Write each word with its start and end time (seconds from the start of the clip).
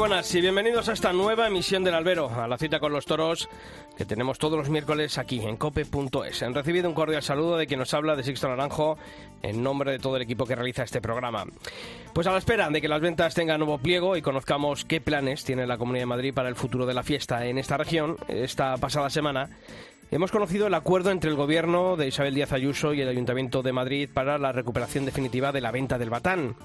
Buenas 0.00 0.34
y 0.34 0.40
bienvenidos 0.40 0.88
a 0.88 0.94
esta 0.94 1.12
nueva 1.12 1.46
emisión 1.46 1.84
del 1.84 1.92
Albero, 1.92 2.30
a 2.30 2.48
la 2.48 2.56
cita 2.56 2.80
con 2.80 2.90
los 2.90 3.04
toros 3.04 3.50
que 3.98 4.06
tenemos 4.06 4.38
todos 4.38 4.56
los 4.56 4.70
miércoles 4.70 5.18
aquí 5.18 5.42
en 5.42 5.58
cope.es. 5.58 6.42
Han 6.42 6.54
recibido 6.54 6.88
un 6.88 6.94
cordial 6.94 7.22
saludo 7.22 7.58
de 7.58 7.66
quien 7.66 7.80
nos 7.80 7.92
habla 7.92 8.16
de 8.16 8.22
Sixto 8.22 8.48
Naranjo 8.48 8.96
en 9.42 9.62
nombre 9.62 9.92
de 9.92 9.98
todo 9.98 10.16
el 10.16 10.22
equipo 10.22 10.46
que 10.46 10.54
realiza 10.54 10.84
este 10.84 11.02
programa. 11.02 11.44
Pues 12.14 12.26
a 12.26 12.32
la 12.32 12.38
espera 12.38 12.70
de 12.70 12.80
que 12.80 12.88
las 12.88 13.02
ventas 13.02 13.34
tengan 13.34 13.60
nuevo 13.60 13.76
pliego 13.76 14.16
y 14.16 14.22
conozcamos 14.22 14.86
qué 14.86 15.02
planes 15.02 15.44
tiene 15.44 15.66
la 15.66 15.76
Comunidad 15.76 16.04
de 16.04 16.06
Madrid 16.06 16.32
para 16.32 16.48
el 16.48 16.56
futuro 16.56 16.86
de 16.86 16.94
la 16.94 17.02
fiesta 17.02 17.44
en 17.44 17.58
esta 17.58 17.76
región, 17.76 18.16
esta 18.26 18.78
pasada 18.78 19.10
semana 19.10 19.50
Hemos 20.12 20.32
conocido 20.32 20.66
el 20.66 20.74
acuerdo 20.74 21.12
entre 21.12 21.30
el 21.30 21.36
gobierno 21.36 21.96
de 21.96 22.08
Isabel 22.08 22.34
Díaz 22.34 22.52
Ayuso 22.52 22.92
y 22.92 23.00
el 23.00 23.08
Ayuntamiento 23.08 23.62
de 23.62 23.72
Madrid 23.72 24.10
para 24.12 24.38
la 24.38 24.50
recuperación 24.50 25.04
definitiva 25.04 25.52
de 25.52 25.60
la 25.60 25.70
venta 25.70 25.98
del 25.98 26.10
batán. 26.10 26.56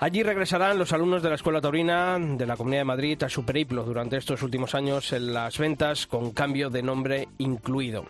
Allí 0.00 0.24
regresarán 0.24 0.78
los 0.78 0.92
alumnos 0.92 1.22
de 1.22 1.28
la 1.28 1.36
Escuela 1.36 1.60
Taurina 1.60 2.18
de 2.18 2.44
la 2.44 2.56
Comunidad 2.56 2.80
de 2.80 2.86
Madrid 2.86 3.22
a 3.22 3.28
su 3.28 3.44
periplo 3.44 3.84
durante 3.84 4.16
estos 4.16 4.42
últimos 4.42 4.74
años 4.74 5.12
en 5.12 5.32
las 5.32 5.58
ventas 5.58 6.08
con 6.08 6.32
cambio 6.32 6.70
de 6.70 6.82
nombre 6.82 7.28
incluido. 7.38 8.04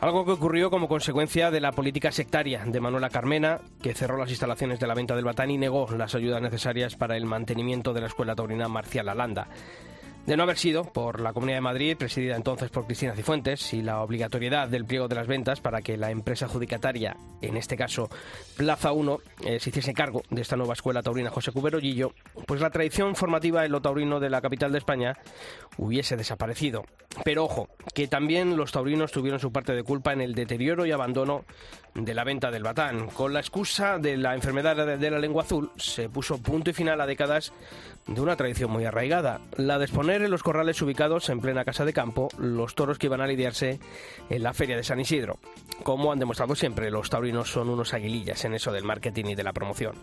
Algo 0.00 0.24
que 0.24 0.30
ocurrió 0.30 0.70
como 0.70 0.86
consecuencia 0.86 1.50
de 1.50 1.60
la 1.60 1.72
política 1.72 2.12
sectaria 2.12 2.64
de 2.64 2.80
Manuela 2.80 3.10
Carmena, 3.10 3.62
que 3.82 3.94
cerró 3.94 4.16
las 4.16 4.30
instalaciones 4.30 4.78
de 4.78 4.86
la 4.86 4.94
venta 4.94 5.16
del 5.16 5.24
batán 5.24 5.50
y 5.50 5.58
negó 5.58 5.88
las 5.90 6.14
ayudas 6.14 6.40
necesarias 6.40 6.94
para 6.94 7.16
el 7.16 7.26
mantenimiento 7.26 7.92
de 7.92 8.02
la 8.02 8.06
Escuela 8.06 8.36
Taurina 8.36 8.68
Marcial 8.68 9.08
Alanda. 9.08 9.48
De 10.26 10.38
no 10.38 10.44
haber 10.44 10.56
sido 10.56 10.84
por 10.84 11.20
la 11.20 11.34
Comunidad 11.34 11.58
de 11.58 11.62
Madrid, 11.62 11.96
presidida 11.98 12.34
entonces 12.34 12.70
por 12.70 12.86
Cristina 12.86 13.14
Cifuentes, 13.14 13.74
y 13.74 13.82
la 13.82 14.00
obligatoriedad 14.00 14.68
del 14.68 14.86
pliego 14.86 15.06
de 15.06 15.16
las 15.16 15.26
ventas 15.26 15.60
para 15.60 15.82
que 15.82 15.98
la 15.98 16.10
empresa 16.10 16.46
adjudicataria, 16.46 17.14
en 17.42 17.58
este 17.58 17.76
caso 17.76 18.08
Plaza 18.56 18.92
1, 18.92 19.18
eh, 19.44 19.60
se 19.60 19.68
hiciese 19.68 19.92
cargo 19.92 20.22
de 20.30 20.40
esta 20.40 20.56
nueva 20.56 20.72
escuela 20.72 21.02
taurina 21.02 21.28
José 21.28 21.52
Cubero 21.52 21.78
Gillo, 21.78 22.14
pues 22.46 22.62
la 22.62 22.70
tradición 22.70 23.14
formativa 23.16 23.66
en 23.66 23.72
lo 23.72 23.82
taurino 23.82 24.18
de 24.18 24.30
la 24.30 24.40
capital 24.40 24.72
de 24.72 24.78
España 24.78 25.18
hubiese 25.76 26.16
desaparecido. 26.16 26.86
Pero 27.22 27.44
ojo, 27.44 27.68
que 27.94 28.08
también 28.08 28.56
los 28.56 28.72
taurinos 28.72 29.12
tuvieron 29.12 29.38
su 29.38 29.52
parte 29.52 29.74
de 29.74 29.82
culpa 29.82 30.14
en 30.14 30.22
el 30.22 30.34
deterioro 30.34 30.86
y 30.86 30.90
abandono 30.90 31.44
de 31.94 32.14
la 32.14 32.24
venta 32.24 32.50
del 32.50 32.62
batán. 32.62 33.08
Con 33.08 33.34
la 33.34 33.40
excusa 33.40 33.98
de 33.98 34.16
la 34.16 34.34
enfermedad 34.34 34.98
de 34.98 35.10
la 35.10 35.18
lengua 35.18 35.44
azul, 35.44 35.70
se 35.76 36.08
puso 36.08 36.42
punto 36.42 36.70
y 36.70 36.72
final 36.72 37.00
a 37.00 37.06
décadas 37.06 37.52
de 38.06 38.20
una 38.20 38.36
tradición 38.36 38.70
muy 38.70 38.84
arraigada, 38.84 39.40
la 39.56 39.78
de 39.78 39.86
exponer 39.86 40.22
en 40.22 40.30
los 40.30 40.42
corrales 40.42 40.80
ubicados 40.82 41.28
en 41.30 41.40
plena 41.40 41.64
casa 41.64 41.84
de 41.84 41.92
campo 41.92 42.28
los 42.38 42.74
toros 42.74 42.98
que 42.98 43.06
iban 43.06 43.20
a 43.20 43.26
lidiarse 43.26 43.80
en 44.28 44.42
la 44.42 44.52
feria 44.52 44.76
de 44.76 44.84
San 44.84 45.00
Isidro. 45.00 45.38
Como 45.82 46.12
han 46.12 46.18
demostrado 46.18 46.54
siempre, 46.54 46.90
los 46.90 47.10
taurinos 47.10 47.50
son 47.50 47.70
unos 47.70 47.94
aguilillas 47.94 48.44
en 48.44 48.54
eso 48.54 48.72
del 48.72 48.84
marketing 48.84 49.26
y 49.26 49.34
de 49.34 49.44
la 49.44 49.52
promoción. 49.52 49.94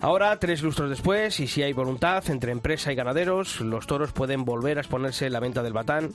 Ahora, 0.00 0.38
tres 0.38 0.62
lustros 0.62 0.88
después, 0.88 1.40
y 1.40 1.46
si 1.46 1.62
hay 1.62 1.72
voluntad 1.72 2.28
entre 2.30 2.52
empresa 2.52 2.92
y 2.92 2.94
ganaderos, 2.94 3.60
los 3.60 3.86
toros 3.86 4.12
pueden 4.12 4.44
volver 4.44 4.78
a 4.78 4.80
exponerse 4.80 5.26
en 5.26 5.32
la 5.32 5.40
venta 5.40 5.62
del 5.62 5.74
batán, 5.74 6.14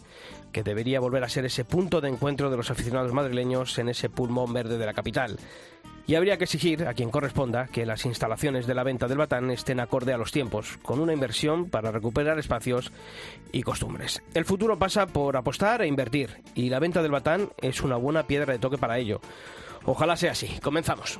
que 0.51 0.63
debería 0.63 0.99
volver 0.99 1.23
a 1.23 1.29
ser 1.29 1.45
ese 1.45 1.65
punto 1.65 2.01
de 2.01 2.09
encuentro 2.09 2.49
de 2.49 2.57
los 2.57 2.71
aficionados 2.71 3.13
madrileños 3.13 3.77
en 3.77 3.89
ese 3.89 4.09
pulmón 4.09 4.53
verde 4.53 4.77
de 4.77 4.85
la 4.85 4.93
capital 4.93 5.37
y 6.07 6.15
habría 6.15 6.37
que 6.37 6.43
exigir 6.43 6.87
a 6.87 6.93
quien 6.93 7.09
corresponda 7.09 7.67
que 7.67 7.85
las 7.85 8.05
instalaciones 8.05 8.67
de 8.67 8.75
la 8.75 8.83
venta 8.83 9.07
del 9.07 9.17
batán 9.17 9.49
estén 9.51 9.79
acorde 9.79 10.13
a 10.13 10.17
los 10.17 10.31
tiempos, 10.31 10.77
con 10.81 10.99
una 10.99 11.13
inversión 11.13 11.69
para 11.69 11.91
recuperar 11.91 12.39
espacios 12.39 12.91
y 13.51 13.63
costumbres. 13.63 14.21
El 14.33 14.45
futuro 14.45 14.77
pasa 14.77 15.07
por 15.07 15.37
apostar 15.37 15.81
e 15.81 15.87
invertir, 15.87 16.41
y 16.53 16.69
la 16.69 16.79
venta 16.79 17.01
del 17.01 17.11
batán 17.11 17.49
es 17.61 17.81
una 17.81 17.95
buena 17.95 18.27
piedra 18.27 18.53
de 18.53 18.59
toque 18.59 18.77
para 18.77 18.97
ello. 18.97 19.21
Ojalá 19.85 20.15
sea 20.15 20.31
así. 20.31 20.49
Comenzamos. 20.61 21.19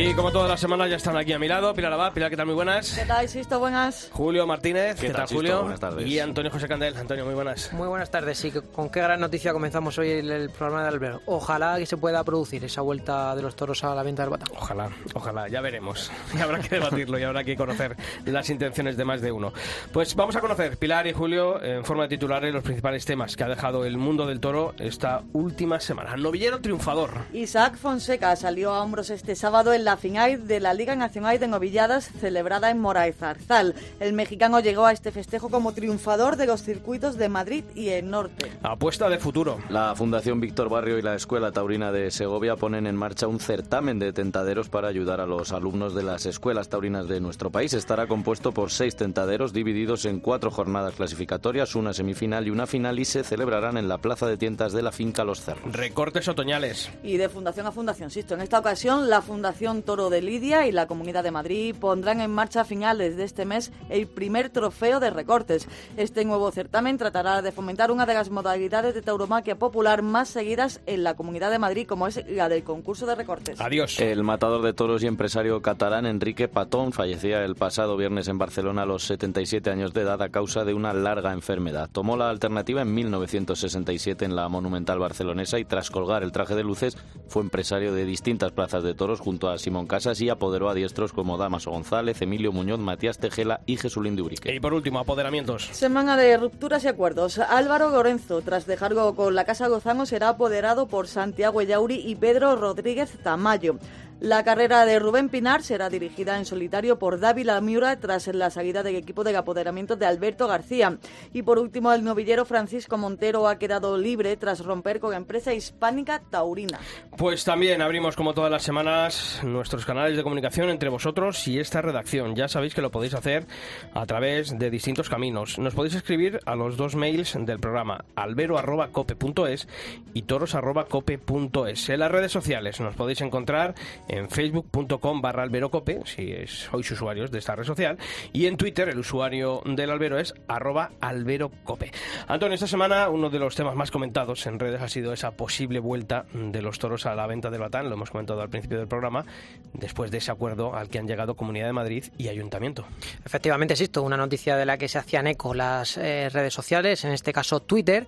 Y 0.00 0.14
como 0.14 0.30
todas 0.30 0.48
las 0.48 0.60
semanas 0.60 0.88
ya 0.88 0.94
están 0.94 1.16
aquí 1.16 1.32
a 1.32 1.40
mi 1.40 1.48
lado, 1.48 1.74
Pilar 1.74 1.92
Abad, 1.92 2.12
Pilar, 2.12 2.30
¿qué 2.30 2.36
tal? 2.36 2.46
Muy 2.46 2.54
buenas. 2.54 2.92
¿Qué 2.96 3.04
tal, 3.04 3.28
Sisto? 3.28 3.58
Buenas. 3.58 4.08
Julio 4.12 4.46
Martínez, 4.46 4.94
¿qué, 5.00 5.10
tal, 5.10 5.26
Julio? 5.26 5.62
Buenas 5.62 5.80
tardes. 5.80 6.06
Y 6.06 6.20
Antonio 6.20 6.52
José 6.52 6.68
Candel. 6.68 6.96
Antonio, 6.96 7.24
muy 7.24 7.34
buenas. 7.34 7.72
Muy 7.72 7.88
buenas 7.88 8.08
tardes. 8.08 8.38
Sí, 8.38 8.52
con 8.72 8.90
qué 8.90 9.00
gran 9.00 9.18
noticia 9.18 9.52
comenzamos 9.52 9.98
hoy 9.98 10.10
el, 10.10 10.30
el 10.30 10.50
programa 10.50 10.82
de 10.82 10.88
Albert. 10.90 11.22
Ojalá 11.26 11.78
que 11.78 11.86
se 11.86 11.96
pueda 11.96 12.22
producir 12.22 12.64
esa 12.64 12.80
vuelta 12.80 13.34
de 13.34 13.42
los 13.42 13.56
toros 13.56 13.82
a 13.82 13.92
la 13.92 14.04
venta 14.04 14.22
del 14.22 14.30
batán. 14.30 14.46
Ojalá, 14.56 14.88
ojalá, 15.14 15.48
ya 15.48 15.60
veremos. 15.60 16.12
Y 16.38 16.40
habrá 16.40 16.60
que 16.60 16.76
debatirlo 16.76 17.18
y 17.18 17.24
habrá 17.24 17.42
que 17.42 17.56
conocer 17.56 17.96
las 18.24 18.48
intenciones 18.50 18.96
de 18.96 19.04
más 19.04 19.20
de 19.20 19.32
uno. 19.32 19.52
Pues 19.92 20.14
vamos 20.14 20.36
a 20.36 20.40
conocer, 20.40 20.76
Pilar 20.76 21.08
y 21.08 21.12
Julio, 21.12 21.60
en 21.60 21.84
forma 21.84 22.04
de 22.04 22.10
titulares, 22.10 22.54
los 22.54 22.62
principales 22.62 23.04
temas 23.04 23.34
que 23.34 23.42
ha 23.42 23.48
dejado 23.48 23.84
el 23.84 23.96
mundo 23.96 24.26
del 24.26 24.38
toro 24.38 24.74
esta 24.78 25.22
última 25.32 25.80
semana. 25.80 26.16
Novillero 26.16 26.60
triunfador. 26.60 27.10
Isaac 27.32 27.76
Fonseca 27.76 28.36
salió 28.36 28.72
a 28.72 28.84
hombros 28.84 29.10
este 29.10 29.34
sábado 29.34 29.72
en 29.72 29.87
la 29.88 29.96
final 29.96 30.46
de 30.46 30.60
la 30.60 30.74
Liga 30.74 30.94
Nacional 30.96 31.38
de 31.38 31.48
Novilladas 31.48 32.10
celebrada 32.20 32.70
en 32.70 32.78
Moraes 32.78 33.16
Zarzal. 33.16 33.74
El 34.00 34.12
mexicano 34.12 34.60
llegó 34.60 34.84
a 34.84 34.92
este 34.92 35.12
festejo 35.12 35.48
como 35.48 35.72
triunfador 35.72 36.36
de 36.36 36.46
los 36.46 36.62
circuitos 36.62 37.16
de 37.16 37.30
Madrid 37.30 37.64
y 37.74 37.88
el 37.88 38.10
norte. 38.10 38.52
Apuesta 38.62 39.08
de 39.08 39.16
futuro. 39.18 39.56
La 39.70 39.94
Fundación 39.94 40.40
Víctor 40.40 40.68
Barrio 40.68 40.98
y 40.98 41.02
la 41.02 41.14
Escuela 41.14 41.52
Taurina 41.52 41.90
de 41.90 42.10
Segovia 42.10 42.56
ponen 42.56 42.86
en 42.86 42.96
marcha 42.96 43.28
un 43.28 43.40
certamen 43.40 43.98
de 43.98 44.12
tentaderos 44.12 44.68
para 44.68 44.88
ayudar 44.88 45.22
a 45.22 45.26
los 45.26 45.52
alumnos 45.52 45.94
de 45.94 46.02
las 46.02 46.26
escuelas 46.26 46.68
taurinas 46.68 47.08
de 47.08 47.20
nuestro 47.20 47.48
país. 47.48 47.72
Estará 47.72 48.06
compuesto 48.06 48.52
por 48.52 48.70
seis 48.70 48.94
tentaderos 48.94 49.54
divididos 49.54 50.04
en 50.04 50.20
cuatro 50.20 50.50
jornadas 50.50 50.96
clasificatorias, 50.96 51.74
una 51.74 51.94
semifinal 51.94 52.46
y 52.46 52.50
una 52.50 52.66
final 52.66 52.98
y 52.98 53.06
se 53.06 53.24
celebrarán 53.24 53.78
en 53.78 53.88
la 53.88 53.96
plaza 53.96 54.26
de 54.26 54.36
tientas 54.36 54.74
de 54.74 54.82
la 54.82 54.92
finca 54.92 55.24
Los 55.24 55.40
Cerros. 55.40 55.72
Recortes 55.72 56.28
otoñales. 56.28 56.90
Y 57.02 57.16
de 57.16 57.30
fundación 57.30 57.66
a 57.66 57.72
fundación, 57.72 58.10
Sisto. 58.10 58.34
En 58.34 58.42
esta 58.42 58.58
ocasión, 58.58 59.08
la 59.08 59.22
Fundación 59.22 59.67
Toro 59.82 60.08
de 60.08 60.22
Lidia 60.22 60.66
y 60.66 60.72
la 60.72 60.86
Comunidad 60.86 61.22
de 61.22 61.30
Madrid 61.30 61.74
pondrán 61.78 62.22
en 62.22 62.30
marcha 62.30 62.62
a 62.62 62.64
finales 62.64 63.16
de 63.16 63.24
este 63.24 63.44
mes 63.44 63.70
el 63.90 64.06
primer 64.06 64.48
trofeo 64.48 64.98
de 64.98 65.10
recortes. 65.10 65.68
Este 65.98 66.24
nuevo 66.24 66.50
certamen 66.50 66.96
tratará 66.96 67.42
de 67.42 67.52
fomentar 67.52 67.90
una 67.90 68.06
de 68.06 68.14
las 68.14 68.30
modalidades 68.30 68.94
de 68.94 69.02
tauromaquia 69.02 69.58
popular 69.58 70.00
más 70.00 70.30
seguidas 70.30 70.80
en 70.86 71.04
la 71.04 71.14
Comunidad 71.14 71.50
de 71.50 71.58
Madrid, 71.58 71.86
como 71.86 72.06
es 72.06 72.24
la 72.28 72.48
del 72.48 72.64
concurso 72.64 73.04
de 73.04 73.14
recortes. 73.14 73.60
Adiós. 73.60 74.00
El 74.00 74.24
matador 74.24 74.62
de 74.62 74.72
toros 74.72 75.02
y 75.02 75.06
empresario 75.06 75.60
catalán 75.60 76.06
Enrique 76.06 76.48
Patón 76.48 76.92
fallecía 76.92 77.44
el 77.44 77.54
pasado 77.54 77.98
viernes 77.98 78.28
en 78.28 78.38
Barcelona 78.38 78.82
a 78.82 78.86
los 78.86 79.04
77 79.04 79.70
años 79.70 79.92
de 79.92 80.00
edad 80.00 80.22
a 80.22 80.30
causa 80.30 80.64
de 80.64 80.72
una 80.72 80.94
larga 80.94 81.34
enfermedad. 81.34 81.90
Tomó 81.92 82.16
la 82.16 82.30
alternativa 82.30 82.80
en 82.80 82.94
1967 82.94 84.24
en 84.24 84.34
la 84.34 84.48
monumental 84.48 84.98
barcelonesa 84.98 85.58
y 85.58 85.66
tras 85.66 85.90
colgar 85.90 86.22
el 86.22 86.32
traje 86.32 86.54
de 86.54 86.64
luces 86.64 86.96
fue 87.28 87.42
empresario 87.42 87.92
de 87.92 88.06
distintas 88.06 88.52
plazas 88.52 88.82
de 88.82 88.94
toros 88.94 89.20
junto 89.20 89.50
a 89.50 89.57
Simón 89.58 89.86
Casas 89.86 90.20
y 90.20 90.28
apoderó 90.28 90.68
a 90.68 90.74
diestros 90.74 91.12
como 91.12 91.36
Damaso 91.36 91.70
González, 91.70 92.20
Emilio 92.22 92.52
Muñoz, 92.52 92.80
Matías 92.80 93.18
Tejela 93.18 93.60
y 93.66 93.76
Jesulín 93.76 94.16
de 94.16 94.22
Urique. 94.22 94.54
Y 94.54 94.60
por 94.60 94.74
último, 94.74 94.98
apoderamientos. 94.98 95.68
Semana 95.72 96.16
de 96.16 96.36
rupturas 96.36 96.84
y 96.84 96.88
acuerdos. 96.88 97.38
Álvaro 97.38 97.90
Lorenzo, 97.90 98.40
tras 98.42 98.66
dejarlo 98.66 99.14
con 99.14 99.34
la 99.34 99.44
Casa 99.44 99.68
Gozano, 99.68 100.06
será 100.06 100.30
apoderado 100.30 100.86
por 100.86 101.08
Santiago 101.08 101.60
Ellauri 101.60 102.02
y 102.06 102.16
Pedro 102.16 102.56
Rodríguez 102.56 103.10
Tamayo. 103.22 103.78
La 104.20 104.42
carrera 104.42 104.84
de 104.84 104.98
Rubén 104.98 105.28
Pinar 105.28 105.62
será 105.62 105.88
dirigida 105.88 106.36
en 106.38 106.44
solitario 106.44 106.98
por 106.98 107.20
Dávila 107.20 107.60
Miura 107.60 108.00
tras 108.00 108.26
la 108.26 108.50
salida 108.50 108.82
del 108.82 108.96
equipo 108.96 109.22
de 109.22 109.36
apoderamiento 109.36 109.94
de 109.94 110.06
Alberto 110.06 110.48
García. 110.48 110.98
Y 111.32 111.42
por 111.42 111.60
último, 111.60 111.92
el 111.92 112.02
novillero 112.02 112.44
Francisco 112.44 112.98
Montero 112.98 113.46
ha 113.46 113.60
quedado 113.60 113.96
libre 113.96 114.36
tras 114.36 114.64
romper 114.64 114.98
con 114.98 115.12
la 115.12 115.18
empresa 115.18 115.54
hispánica 115.54 116.20
Taurina. 116.30 116.80
Pues 117.16 117.44
también 117.44 117.80
abrimos, 117.80 118.16
como 118.16 118.34
todas 118.34 118.50
las 118.50 118.64
semanas, 118.64 119.40
nuestros 119.44 119.86
canales 119.86 120.16
de 120.16 120.24
comunicación 120.24 120.68
entre 120.68 120.88
vosotros 120.88 121.46
y 121.46 121.60
esta 121.60 121.80
redacción. 121.80 122.34
Ya 122.34 122.48
sabéis 122.48 122.74
que 122.74 122.82
lo 122.82 122.90
podéis 122.90 123.14
hacer 123.14 123.46
a 123.94 124.04
través 124.04 124.58
de 124.58 124.68
distintos 124.68 125.08
caminos. 125.08 125.60
Nos 125.60 125.74
podéis 125.74 125.94
escribir 125.94 126.40
a 126.44 126.56
los 126.56 126.76
dos 126.76 126.96
mails 126.96 127.36
del 127.38 127.60
programa, 127.60 128.04
albero.cope.es 128.16 129.68
y 130.12 130.22
toros.cope.es. 130.22 131.88
En 131.88 132.00
las 132.00 132.10
redes 132.10 132.32
sociales 132.32 132.80
nos 132.80 132.96
podéis 132.96 133.20
encontrar 133.20 133.76
en 134.08 134.28
facebook.com 134.28 135.20
barra 135.20 135.42
alberocope, 135.42 136.00
si 136.04 136.34
sois 136.46 136.90
usuarios 136.90 137.30
de 137.30 137.38
esta 137.38 137.54
red 137.54 137.64
social, 137.64 137.98
y 138.32 138.46
en 138.46 138.56
Twitter 138.56 138.88
el 138.88 138.98
usuario 138.98 139.62
del 139.64 139.90
albero 139.90 140.18
es 140.18 140.34
arroba 140.48 140.90
alberocope. 141.00 141.92
Antonio, 142.26 142.54
esta 142.54 142.66
semana 142.66 143.08
uno 143.08 143.30
de 143.30 143.38
los 143.38 143.54
temas 143.54 143.76
más 143.76 143.90
comentados 143.90 144.46
en 144.46 144.58
redes 144.58 144.80
ha 144.80 144.88
sido 144.88 145.12
esa 145.12 145.32
posible 145.32 145.78
vuelta 145.78 146.26
de 146.32 146.62
los 146.62 146.78
toros 146.78 147.06
a 147.06 147.14
la 147.14 147.26
venta 147.26 147.50
del 147.50 147.60
batán, 147.60 147.88
lo 147.88 147.94
hemos 147.94 148.10
comentado 148.10 148.40
al 148.40 148.48
principio 148.48 148.78
del 148.78 148.88
programa, 148.88 149.24
después 149.72 150.10
de 150.10 150.18
ese 150.18 150.30
acuerdo 150.30 150.74
al 150.74 150.88
que 150.88 150.98
han 150.98 151.06
llegado 151.06 151.36
Comunidad 151.36 151.66
de 151.66 151.72
Madrid 151.72 152.04
y 152.16 152.28
Ayuntamiento. 152.28 152.86
Efectivamente, 153.24 153.74
existe 153.74 154.00
una 154.00 154.16
noticia 154.16 154.56
de 154.56 154.66
la 154.66 154.78
que 154.78 154.88
se 154.88 154.98
hacían 154.98 155.26
eco 155.26 155.54
las 155.54 155.96
eh, 155.96 156.28
redes 156.30 156.54
sociales, 156.54 157.04
en 157.04 157.12
este 157.12 157.32
caso 157.32 157.60
Twitter, 157.60 158.06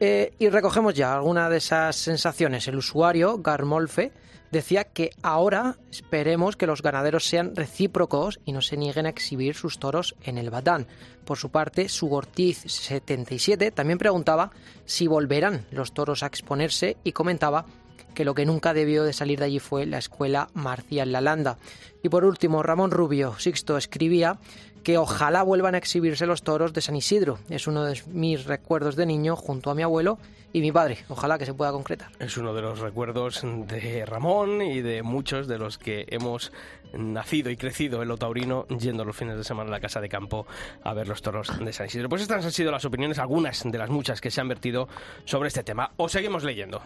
eh, 0.00 0.32
y 0.38 0.48
recogemos 0.48 0.94
ya 0.94 1.14
alguna 1.14 1.48
de 1.48 1.58
esas 1.58 1.96
sensaciones. 1.96 2.66
El 2.68 2.76
usuario, 2.76 3.38
Garmolfe, 3.38 4.12
decía 4.54 4.84
que 4.84 5.10
ahora 5.22 5.76
esperemos 5.90 6.56
que 6.56 6.66
los 6.66 6.80
ganaderos 6.80 7.26
sean 7.26 7.54
recíprocos 7.56 8.40
y 8.44 8.52
no 8.52 8.62
se 8.62 8.76
nieguen 8.76 9.06
a 9.06 9.10
exhibir 9.10 9.54
sus 9.54 9.78
toros 9.78 10.14
en 10.22 10.38
el 10.38 10.50
Batán. 10.50 10.86
Por 11.24 11.38
su 11.38 11.50
parte, 11.50 11.86
Sugortiz77 11.86 13.74
también 13.74 13.98
preguntaba 13.98 14.52
si 14.84 15.06
volverán 15.06 15.66
los 15.70 15.92
toros 15.92 16.22
a 16.22 16.26
exponerse 16.26 16.96
y 17.04 17.12
comentaba 17.12 17.66
que 18.14 18.24
lo 18.24 18.34
que 18.34 18.46
nunca 18.46 18.72
debió 18.72 19.02
de 19.02 19.12
salir 19.12 19.40
de 19.40 19.46
allí 19.46 19.58
fue 19.58 19.86
la 19.86 19.98
escuela 19.98 20.48
Marcial 20.54 21.10
Lalanda. 21.10 21.58
Y 22.02 22.08
por 22.08 22.24
último, 22.24 22.62
Ramón 22.62 22.92
Rubio 22.92 23.36
Sixto 23.38 23.76
escribía 23.76 24.38
que 24.84 24.98
ojalá 24.98 25.42
vuelvan 25.42 25.74
a 25.74 25.78
exhibirse 25.78 26.26
los 26.26 26.42
toros 26.42 26.72
de 26.72 26.80
San 26.80 26.94
Isidro. 26.94 27.40
Es 27.48 27.66
uno 27.66 27.84
de 27.84 28.00
mis 28.06 28.44
recuerdos 28.44 28.94
de 28.94 29.06
niño 29.06 29.34
junto 29.34 29.70
a 29.70 29.74
mi 29.74 29.82
abuelo 29.82 30.18
y 30.54 30.60
mi 30.60 30.70
padre. 30.72 30.98
Ojalá 31.08 31.36
que 31.36 31.44
se 31.44 31.52
pueda 31.52 31.72
concretar. 31.72 32.10
Es 32.20 32.38
uno 32.38 32.54
de 32.54 32.62
los 32.62 32.78
recuerdos 32.78 33.42
de 33.42 34.06
Ramón 34.06 34.62
y 34.62 34.80
de 34.80 35.02
muchos 35.02 35.48
de 35.48 35.58
los 35.58 35.76
que 35.78 36.06
hemos 36.08 36.52
nacido 36.92 37.50
y 37.50 37.56
crecido 37.56 38.00
en 38.00 38.08
lo 38.08 38.16
taurino 38.16 38.66
yendo 38.68 39.04
los 39.04 39.16
fines 39.16 39.36
de 39.36 39.42
semana 39.42 39.68
a 39.70 39.72
la 39.72 39.80
casa 39.80 40.00
de 40.00 40.08
campo 40.08 40.46
a 40.84 40.94
ver 40.94 41.08
los 41.08 41.22
toros 41.22 41.58
de 41.58 41.72
San 41.72 41.88
Isidro. 41.88 42.08
Pues 42.08 42.22
estas 42.22 42.44
han 42.44 42.52
sido 42.52 42.70
las 42.70 42.84
opiniones, 42.84 43.18
algunas 43.18 43.64
de 43.64 43.76
las 43.76 43.90
muchas 43.90 44.20
que 44.20 44.30
se 44.30 44.40
han 44.40 44.48
vertido 44.48 44.88
sobre 45.24 45.48
este 45.48 45.64
tema. 45.64 45.90
O 45.96 46.08
seguimos 46.08 46.44
leyendo. 46.44 46.80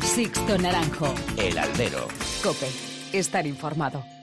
Sixto 0.00 0.56
Naranjo. 0.56 1.14
El 1.36 1.58
Albero. 1.58 2.08
Cope. 2.42 2.68
Estar 3.12 3.46
informado. 3.46 4.13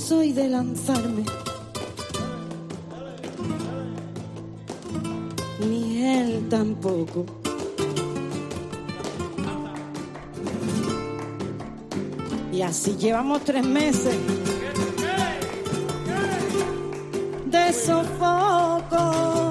Soy 0.00 0.32
de 0.32 0.48
lanzarme. 0.48 1.24
Ni 5.68 6.02
él 6.02 6.48
tampoco. 6.48 7.26
Y 12.52 12.62
así 12.62 12.96
llevamos 12.96 13.44
tres 13.44 13.64
meses 13.64 14.16
de 17.46 17.72
sofoco. 17.72 19.50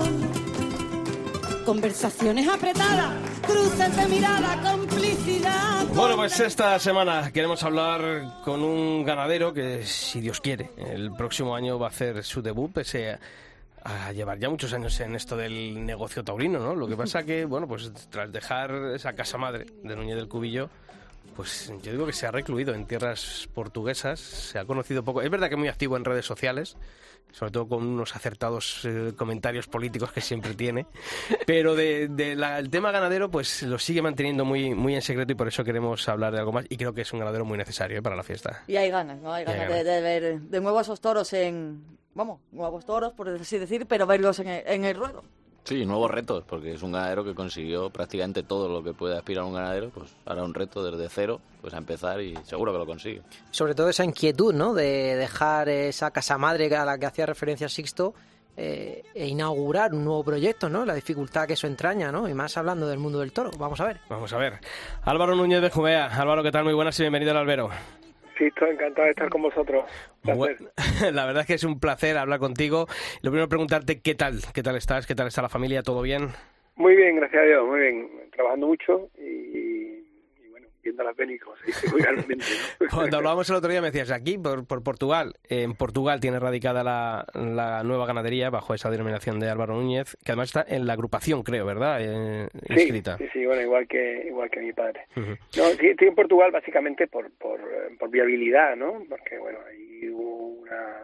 Conversaciones 1.66 2.48
apretadas, 2.48 3.14
cruces 3.46 3.96
de 3.96 4.06
mirada, 4.08 4.62
complicidad. 4.64 4.89
Bueno, 5.94 6.16
pues 6.16 6.40
esta 6.40 6.80
semana 6.80 7.32
queremos 7.32 7.64
hablar 7.64 8.42
con 8.44 8.62
un 8.62 9.04
ganadero 9.04 9.54
que, 9.54 9.86
si 9.86 10.22
Dios 10.22 10.40
quiere, 10.40 10.72
el 10.78 11.12
próximo 11.14 11.56
año 11.56 11.78
va 11.78 11.88
a 11.88 11.90
hacer 11.90 12.24
su 12.24 12.42
debut, 12.42 12.72
pese 12.72 13.12
a, 13.12 13.20
a 13.84 14.12
llevar 14.12 14.40
ya 14.40 14.50
muchos 14.50 14.72
años 14.74 15.00
en 15.00 15.16
esto 15.16 15.36
del 15.36 15.86
negocio 15.86 16.24
taurino, 16.24 16.60
¿no? 16.60 16.76
Lo 16.76 16.88
que 16.88 16.96
pasa 16.96 17.24
que, 17.24 17.46
bueno, 17.46 17.68
pues 17.68 17.92
tras 18.10 18.32
dejar 18.32 18.72
esa 18.96 19.14
casa 19.14 19.38
madre 19.38 19.66
de 19.84 19.96
Núñez 19.96 20.16
del 20.16 20.28
Cubillo, 20.28 20.70
pues 21.36 21.72
yo 21.82 21.92
digo 21.92 22.06
que 22.06 22.14
se 22.14 22.28
ha 22.28 22.32
recluido 22.32 22.74
en 22.74 22.86
tierras 22.86 23.48
portuguesas, 23.54 24.20
se 24.20 24.60
ha 24.60 24.66
conocido 24.66 25.04
poco. 25.04 25.22
Es 25.22 25.30
verdad 25.30 25.48
que 25.48 25.56
es 25.56 25.60
muy 25.60 25.70
activo 25.70 25.98
en 25.98 26.06
redes 26.06 26.26
sociales, 26.26 26.78
sobre 27.32 27.52
todo 27.52 27.68
con 27.68 27.86
unos 27.86 28.16
acertados 28.16 28.82
eh, 28.86 29.14
comentarios 29.18 29.68
políticos 29.68 30.12
que 30.12 30.22
siempre 30.22 30.54
tiene, 30.56 30.86
pero 31.46 31.76
del 31.76 32.16
de, 32.16 32.36
la- 32.36 32.60
el 32.60 32.70
tema 32.70 32.92
ganadero 32.92 33.30
pues 33.30 33.64
lo 33.64 33.78
sigue 33.80 34.02
manteniendo 34.02 34.46
muy, 34.46 34.74
muy 34.76 34.96
en 34.96 35.02
secreto 35.02 35.32
y 35.32 35.36
por 35.36 35.48
eso 35.48 35.64
queremos 35.64 36.08
hablar 36.10 36.34
de 36.34 36.40
algo 36.40 36.52
más 36.52 36.66
y 36.70 36.78
creo 36.78 36.94
que 36.94 37.02
es 37.02 37.14
un 37.14 37.20
ganadero 37.20 37.46
muy 37.46 37.58
necesario 37.58 38.00
eh, 38.00 38.02
para 38.02 38.16
la 38.16 38.24
fiesta. 38.24 38.64
Y 38.68 38.76
hay 38.78 38.90
ganas, 38.90 39.20
¿no? 39.20 39.32
Hay 39.34 39.46
ganas 39.46 39.70
de, 39.70 39.84
de 39.84 40.02
ver 40.02 40.40
de 40.42 40.62
nuevo 40.62 40.80
esos 40.82 41.00
toros 41.02 41.32
en... 41.34 41.84
Vamos, 42.16 42.42
nuevos 42.52 42.86
toros, 42.86 43.14
por 43.14 43.30
así 43.30 43.58
decir, 43.60 43.86
pero 43.88 44.06
verlos 44.08 44.40
en 44.40 44.48
el, 44.48 44.64
en 44.68 44.84
el 44.86 44.96
ruedo. 44.98 45.24
Sí, 45.70 45.86
nuevos 45.86 46.10
retos, 46.10 46.44
porque 46.48 46.74
es 46.74 46.82
un 46.82 46.94
ganadero 46.94 47.24
que 47.24 47.36
consiguió 47.36 47.92
prácticamente 47.92 48.42
todo 48.42 48.68
lo 48.68 48.84
que 48.84 48.92
puede 48.92 49.16
aspirar 49.16 49.44
un 49.44 49.54
ganadero, 49.54 49.92
pues 49.92 50.10
ahora 50.26 50.44
un 50.44 50.56
reto 50.56 50.84
desde 50.84 51.08
cero, 51.10 51.40
pues 51.62 51.76
a 51.76 51.78
empezar 51.78 52.20
y 52.22 52.36
seguro 52.38 52.72
que 52.72 52.80
lo 52.80 52.88
consigue. 52.88 53.22
Sobre 53.52 53.76
todo 53.76 53.88
esa 53.88 54.04
inquietud, 54.04 54.52
¿no? 54.52 54.74
De 54.74 55.16
dejar 55.16 55.70
esa 55.70 56.10
casa 56.10 56.40
madre 56.40 56.76
a 56.76 56.86
la 56.86 56.98
que 56.98 57.06
hacía 57.06 57.28
referencia 57.28 57.70
Sixto 57.70 58.16
eh, 58.58 59.04
e 59.14 59.28
inaugurar 59.28 59.94
un 59.94 60.06
nuevo 60.06 60.24
proyecto, 60.24 60.70
¿no? 60.70 60.86
La 60.86 60.96
dificultad 60.96 61.46
que 61.46 61.54
eso 61.54 61.68
entraña, 61.68 62.12
¿no? 62.12 62.28
Y 62.28 62.34
más 62.34 62.58
hablando 62.58 62.88
del 62.88 62.98
mundo 62.98 63.20
del 63.20 63.32
toro. 63.32 63.52
Vamos 63.60 63.80
a 63.80 63.86
ver. 63.86 64.00
Vamos 64.10 64.34
a 64.34 64.38
ver. 64.40 64.60
Álvaro 65.04 65.36
Núñez 65.36 65.62
de 65.62 65.70
Jumea. 65.70 66.08
Álvaro, 66.08 66.42
¿qué 66.42 66.52
tal? 66.52 66.64
Muy 66.64 66.74
buenas 66.74 67.00
y 67.00 67.04
bienvenido 67.04 67.30
al 67.30 67.38
albero. 67.38 67.70
Sí, 68.40 68.46
estoy 68.46 68.72
encantado 68.72 69.04
de 69.06 69.12
estar 69.12 69.30
con 69.30 69.42
vosotros. 69.44 69.84
Placer. 70.24 70.58
Bu- 70.58 71.12
La 71.14 71.26
verdad 71.26 71.42
es 71.42 71.48
que 71.48 71.54
es 71.56 71.64
un 71.66 71.80
placer 71.80 72.18
hablar 72.18 72.40
contigo. 72.40 72.88
Lo 73.22 73.30
primero 73.32 73.48
preguntarte 73.50 74.00
qué 74.02 74.16
tal, 74.16 74.40
qué 74.54 74.64
tal 74.64 74.78
estás, 74.78 75.06
qué 75.06 75.14
tal 75.14 75.28
está 75.28 75.42
la 75.44 75.50
familia, 75.50 75.84
¿todo 75.84 76.02
bien? 76.02 76.30
Muy 76.76 76.96
bien, 76.96 77.18
gracias 77.18 77.44
a 77.44 77.46
Dios, 77.46 77.68
muy 77.68 77.80
bien. 77.82 78.10
Trabajando 78.32 78.68
mucho 78.68 79.10
y, 79.20 79.89
Cuando 82.92 83.18
hablábamos 83.18 83.50
el 83.50 83.56
otro 83.56 83.70
día 83.70 83.82
me 83.82 83.88
decías, 83.92 84.12
aquí 84.12 84.38
por, 84.38 84.66
por 84.66 84.84
Portugal, 84.84 85.34
en 85.48 85.76
Portugal 85.76 86.20
tiene 86.20 86.40
radicada 86.40 86.84
la, 86.84 87.26
la 87.34 87.84
nueva 87.84 88.06
ganadería 88.06 88.50
bajo 88.50 88.74
esa 88.74 88.90
denominación 88.90 89.40
de 89.40 89.50
Álvaro 89.50 89.76
Núñez, 89.76 90.18
que 90.24 90.32
además 90.32 90.50
está 90.56 90.76
en 90.76 90.86
la 90.88 90.94
agrupación, 90.94 91.44
creo, 91.44 91.66
¿verdad? 91.66 91.98
Eh, 92.02 92.48
Sí, 92.68 92.74
inscrita. 92.74 93.18
sí, 93.18 93.26
sí, 93.34 93.46
bueno, 93.46 93.62
igual 93.62 93.88
que 93.88 94.24
igual 94.28 94.50
que 94.50 94.60
mi 94.62 94.74
padre. 94.74 95.06
No, 95.16 95.68
estoy 95.68 96.08
en 96.08 96.16
Portugal 96.16 96.52
básicamente 96.52 97.08
por, 97.08 97.32
por, 97.38 97.60
eh, 97.60 97.96
por 97.98 98.10
viabilidad, 98.10 98.76
¿no? 98.76 99.04
Porque, 99.10 99.38
bueno, 99.38 99.60
ahí 99.68 100.10
hubo 100.10 100.48
una 100.62 100.98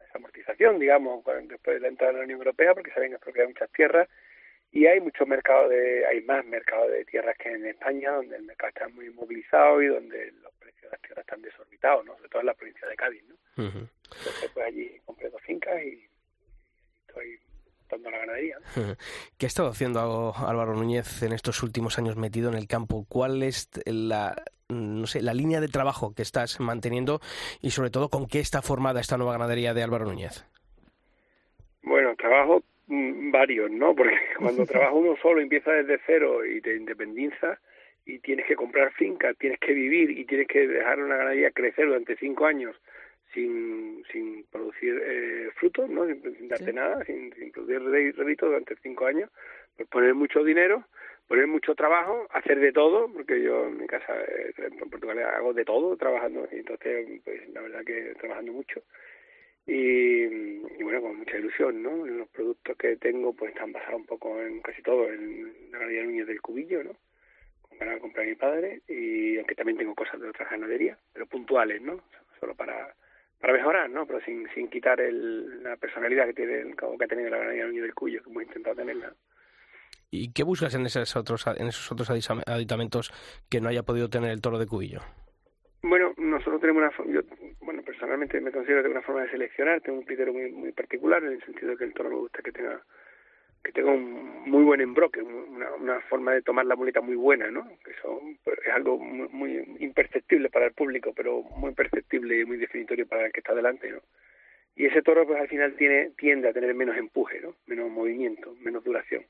desamortización, 0.00 0.78
digamos, 0.78 1.24
después 1.48 1.76
de 1.76 1.80
la 1.80 1.88
entrada 1.88 2.12
en 2.12 2.18
la 2.18 2.24
Unión 2.24 2.38
Europea, 2.40 2.74
porque 2.74 2.90
se 2.90 2.98
habían 2.98 3.12
expropiado 3.14 3.48
muchas 3.48 3.70
tierras 3.72 4.08
y 4.72 4.86
hay 4.86 5.00
mucho 5.00 5.26
mercado 5.26 5.68
de, 5.68 6.06
hay 6.06 6.22
más 6.22 6.44
mercado 6.44 6.88
de 6.88 7.04
tierras 7.04 7.36
que 7.38 7.50
en 7.50 7.66
España, 7.66 8.12
donde 8.12 8.36
el 8.36 8.44
mercado 8.44 8.68
está 8.68 8.88
muy 8.88 9.10
movilizado 9.10 9.82
y 9.82 9.88
donde 9.88 10.32
los 10.42 10.52
precios 10.54 10.82
de 10.82 10.90
las 10.90 11.00
tierras 11.00 11.24
están 11.26 11.42
desorbitados, 11.42 12.04
¿no? 12.04 12.16
Sobre 12.16 12.28
todo 12.28 12.40
en 12.40 12.46
la 12.46 12.54
provincia 12.54 12.88
de 12.88 12.96
Cádiz, 12.96 13.24
¿no? 13.28 13.34
Ujú. 13.66 13.88
Entonces, 14.18 14.50
pues 14.54 14.66
allí 14.66 15.00
compré 15.04 15.28
dos 15.30 15.42
fincas 15.42 15.82
y 15.82 16.08
estoy 17.06 17.40
dando 17.90 18.10
la 18.10 18.18
ganadería. 18.18 18.58
¿Qué 19.36 19.46
ha 19.46 19.48
estado 19.48 19.68
haciendo 19.70 20.32
Álvaro 20.36 20.74
Núñez 20.74 21.22
en 21.22 21.32
estos 21.32 21.62
últimos 21.64 21.98
años 21.98 22.16
metido 22.16 22.48
en 22.48 22.56
el 22.56 22.68
campo? 22.68 23.04
¿Cuál 23.08 23.42
es 23.42 23.68
la, 23.86 24.40
no 24.68 25.06
sé, 25.08 25.20
la 25.20 25.34
línea 25.34 25.60
de 25.60 25.66
trabajo 25.66 26.14
que 26.14 26.22
estás 26.22 26.60
manteniendo 26.60 27.20
y 27.60 27.72
sobre 27.72 27.90
todo 27.90 28.08
con 28.08 28.28
qué 28.28 28.38
está 28.38 28.62
formada 28.62 29.00
esta 29.00 29.16
nueva 29.16 29.32
ganadería 29.32 29.74
de 29.74 29.82
Álvaro 29.82 30.04
Núñez? 30.04 30.46
Bueno, 31.82 32.14
trabajo 32.16 32.62
varios, 32.90 33.70
¿no? 33.70 33.94
Porque 33.94 34.16
cuando 34.38 34.66
trabaja 34.66 34.92
uno 34.92 35.16
solo 35.22 35.40
empieza 35.40 35.72
desde 35.72 36.00
cero 36.06 36.44
y 36.44 36.60
te 36.60 36.76
independizas 36.76 37.58
y 38.04 38.18
tienes 38.18 38.46
que 38.46 38.56
comprar 38.56 38.92
fincas, 38.92 39.36
tienes 39.38 39.58
que 39.60 39.72
vivir 39.72 40.10
y 40.10 40.24
tienes 40.24 40.48
que 40.48 40.66
dejar 40.66 41.00
una 41.02 41.16
ganadería 41.16 41.50
crecer 41.52 41.86
durante 41.86 42.16
cinco 42.16 42.46
años 42.46 42.76
sin, 43.32 44.02
sin 44.10 44.44
producir 44.50 45.00
eh, 45.04 45.50
frutos, 45.56 45.88
¿no? 45.88 46.06
Sin, 46.06 46.20
sin 46.36 46.48
darte 46.48 46.66
Sí. 46.66 46.72
nada, 46.72 47.04
sin, 47.04 47.32
sin 47.34 47.52
producir 47.52 47.80
réditos 48.16 48.48
durante 48.48 48.74
cinco 48.82 49.06
años, 49.06 49.30
pues 49.76 49.88
poner 49.88 50.14
mucho 50.14 50.42
dinero, 50.42 50.84
poner 51.28 51.46
mucho 51.46 51.76
trabajo, 51.76 52.26
hacer 52.32 52.58
de 52.58 52.72
todo, 52.72 53.08
porque 53.12 53.40
yo 53.40 53.68
en 53.68 53.78
mi 53.78 53.86
casa 53.86 54.12
eh, 54.20 54.52
en 54.58 54.90
Portugal 54.90 55.20
hago 55.20 55.52
de 55.52 55.64
todo 55.64 55.96
trabajando 55.96 56.48
y 56.50 56.56
entonces 56.56 57.06
pues 57.22 57.48
la 57.50 57.60
verdad 57.60 57.84
que 57.84 58.14
trabajando 58.18 58.52
mucho 58.52 58.82
y, 59.70 60.24
y 60.78 60.82
bueno, 60.82 61.00
con 61.00 61.16
mucha 61.16 61.36
ilusión, 61.38 61.80
¿no? 61.80 62.04
Los 62.04 62.28
productos 62.30 62.76
que 62.76 62.96
tengo 62.96 63.32
pues 63.32 63.52
están 63.52 63.72
basados 63.72 64.00
un 64.00 64.06
poco 64.06 64.40
en 64.42 64.60
casi 64.60 64.82
todo 64.82 65.08
en 65.08 65.70
la 65.70 65.78
ganadería 65.78 66.04
Núñez 66.04 66.26
del 66.26 66.42
Cubillo, 66.42 66.82
¿no? 66.82 66.96
Con 67.62 67.78
ganas 67.78 67.94
de 67.94 68.00
comprar 68.00 68.26
mi 68.26 68.34
padre 68.34 68.82
y 68.88 69.36
aunque 69.38 69.54
también 69.54 69.78
tengo 69.78 69.94
cosas 69.94 70.20
de 70.20 70.28
otras 70.28 70.50
ganaderías, 70.50 70.98
pero 71.12 71.26
puntuales, 71.26 71.80
¿no? 71.80 72.00
Solo 72.40 72.56
para, 72.56 72.94
para 73.38 73.52
mejorar, 73.52 73.88
¿no? 73.88 74.06
Pero 74.06 74.20
sin, 74.22 74.48
sin 74.54 74.68
quitar 74.68 75.00
el, 75.00 75.62
la 75.62 75.76
personalidad 75.76 76.26
que 76.26 76.34
tiene 76.34 76.60
el, 76.62 76.74
que 76.74 77.04
ha 77.04 77.08
tenido 77.08 77.30
la 77.30 77.38
ganadería 77.38 77.66
del 77.66 77.94
Cuyo, 77.94 78.24
que 78.24 78.30
hemos 78.30 78.42
intentado 78.42 78.74
tenerla. 78.74 79.14
¿Y 80.10 80.32
qué 80.32 80.42
buscas 80.42 80.74
en 80.74 80.84
esos 80.84 81.14
otros 81.14 81.46
en 81.46 81.68
esos 81.68 81.92
otros 81.92 82.10
aditamentos 82.10 83.12
que 83.48 83.60
no 83.60 83.68
haya 83.68 83.84
podido 83.84 84.10
tener 84.10 84.32
el 84.32 84.40
toro 84.40 84.58
de 84.58 84.66
Cubillo? 84.66 85.00
Bueno, 85.82 86.12
nosotros 86.16 86.60
tenemos 86.60 86.82
una 86.98 87.12
yo, 87.12 87.20
bueno, 87.70 87.84
personalmente 87.84 88.40
me 88.40 88.50
considero 88.50 88.80
que 88.80 88.88
tengo 88.88 88.98
una 88.98 89.06
forma 89.06 89.22
de 89.22 89.30
seleccionar, 89.30 89.80
tengo 89.80 89.98
un 89.98 90.04
criterio 90.04 90.32
muy 90.32 90.50
muy 90.50 90.72
particular 90.72 91.22
en 91.22 91.34
el 91.34 91.44
sentido 91.44 91.70
de 91.70 91.76
que 91.76 91.84
el 91.84 91.94
toro 91.94 92.10
me 92.10 92.16
gusta 92.16 92.42
que 92.42 92.50
tenga 92.50 92.82
que 93.62 93.70
tenga 93.70 93.92
un 93.92 94.50
muy 94.50 94.64
buen 94.64 94.80
embroque, 94.80 95.22
una, 95.22 96.00
forma 96.08 96.32
de 96.32 96.42
tomar 96.42 96.66
la 96.66 96.74
muleta 96.74 97.00
muy 97.00 97.14
buena, 97.14 97.48
¿no? 97.48 97.68
Que 97.84 97.92
eso 97.92 98.20
es 98.44 98.72
algo 98.72 98.98
muy, 98.98 99.28
muy, 99.28 99.76
imperceptible 99.80 100.48
para 100.48 100.66
el 100.66 100.72
público, 100.72 101.12
pero 101.14 101.42
muy 101.42 101.72
perceptible 101.72 102.40
y 102.40 102.44
muy 102.44 102.56
definitorio 102.56 103.06
para 103.06 103.26
el 103.26 103.32
que 103.32 103.40
está 103.40 103.54
delante, 103.54 103.90
¿no? 103.90 104.00
Y 104.74 104.86
ese 104.86 105.02
toro, 105.02 105.24
pues 105.24 105.38
al 105.38 105.48
final 105.48 105.76
tiene 105.76 106.10
tiende 106.16 106.48
a 106.48 106.52
tener 106.52 106.74
menos 106.74 106.96
empuje, 106.96 107.38
¿no? 107.40 107.54
Menos 107.66 107.88
movimiento, 107.88 108.56
menos 108.60 108.82
duración. 108.82 109.24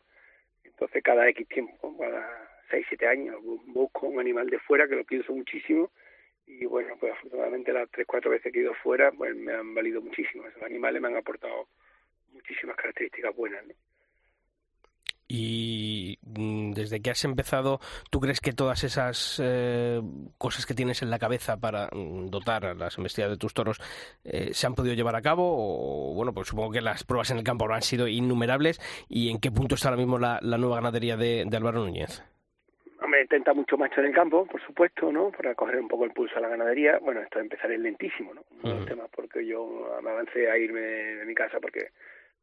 Entonces, 0.64 1.02
cada 1.02 1.28
X 1.28 1.46
tiempo, 1.48 1.94
cada 1.98 2.26
6, 2.70 2.86
7 2.88 3.06
años, 3.06 3.36
busco 3.66 4.06
un 4.06 4.18
animal 4.18 4.48
de 4.48 4.60
fuera 4.60 4.88
que 4.88 4.96
lo 4.96 5.04
pienso 5.04 5.34
muchísimo 5.34 5.90
y 6.58 6.66
bueno, 6.66 6.94
pues 6.98 7.12
afortunadamente 7.12 7.72
las 7.72 7.90
3, 7.90 8.06
4 8.06 8.30
veces 8.30 8.52
que 8.52 8.58
he 8.58 8.62
ido 8.62 8.74
fuera, 8.82 9.12
pues 9.12 9.34
me 9.34 9.52
han 9.52 9.74
valido 9.74 10.00
muchísimo. 10.00 10.46
Esos 10.46 10.62
animales 10.62 11.00
me 11.00 11.08
han 11.08 11.16
aportado 11.16 11.68
muchísimas 12.32 12.76
características 12.76 13.34
buenas, 13.34 13.66
¿no? 13.66 13.74
Y 15.32 16.18
mm, 16.22 16.72
desde 16.72 17.00
que 17.00 17.10
has 17.12 17.24
empezado, 17.24 17.78
¿tú 18.10 18.18
crees 18.18 18.40
que 18.40 18.52
todas 18.52 18.82
esas 18.82 19.40
eh, 19.40 20.02
cosas 20.38 20.66
que 20.66 20.74
tienes 20.74 21.02
en 21.02 21.10
la 21.10 21.20
cabeza 21.20 21.56
para 21.56 21.88
mm, 21.92 22.30
dotar 22.30 22.66
a 22.66 22.74
las 22.74 22.98
embestidas 22.98 23.30
de 23.30 23.36
tus 23.36 23.54
toros 23.54 23.80
eh, 24.24 24.50
se 24.52 24.66
han 24.66 24.74
podido 24.74 24.96
llevar 24.96 25.14
a 25.14 25.22
cabo? 25.22 25.54
O 25.56 26.14
bueno, 26.14 26.34
pues 26.34 26.48
supongo 26.48 26.72
que 26.72 26.80
las 26.80 27.04
pruebas 27.04 27.30
en 27.30 27.38
el 27.38 27.44
campo 27.44 27.72
han 27.72 27.82
sido 27.82 28.08
innumerables. 28.08 28.80
¿Y 29.08 29.30
en 29.30 29.38
qué 29.38 29.52
punto 29.52 29.76
está 29.76 29.90
ahora 29.90 29.98
mismo 29.98 30.18
la, 30.18 30.40
nueva 30.40 30.76
ganadería 30.76 31.16
de, 31.16 31.48
Álvaro 31.52 31.84
Núñez? 31.84 32.24
Me 33.20 33.24
intenta 33.24 33.52
mucho 33.52 33.76
macho 33.76 34.00
en 34.00 34.06
el 34.06 34.14
campo, 34.14 34.46
por 34.46 34.62
supuesto, 34.62 35.12
¿no? 35.12 35.30
Para 35.30 35.54
coger 35.54 35.78
un 35.78 35.88
poco 35.88 36.06
el 36.06 36.12
pulso 36.12 36.38
a 36.38 36.40
la 36.40 36.48
ganadería. 36.48 36.98
Bueno, 37.00 37.20
esto 37.20 37.38
de 37.38 37.44
empezar 37.44 37.70
es 37.70 37.78
lentísimo, 37.78 38.32
¿no? 38.32 38.42
Un 38.62 38.86
tema 38.86 39.08
porque 39.14 39.44
yo 39.44 39.90
me 40.02 40.08
avancé 40.08 40.50
a 40.50 40.56
irme 40.56 40.80
de 40.80 41.26
mi 41.26 41.34
casa 41.34 41.60
porque 41.60 41.90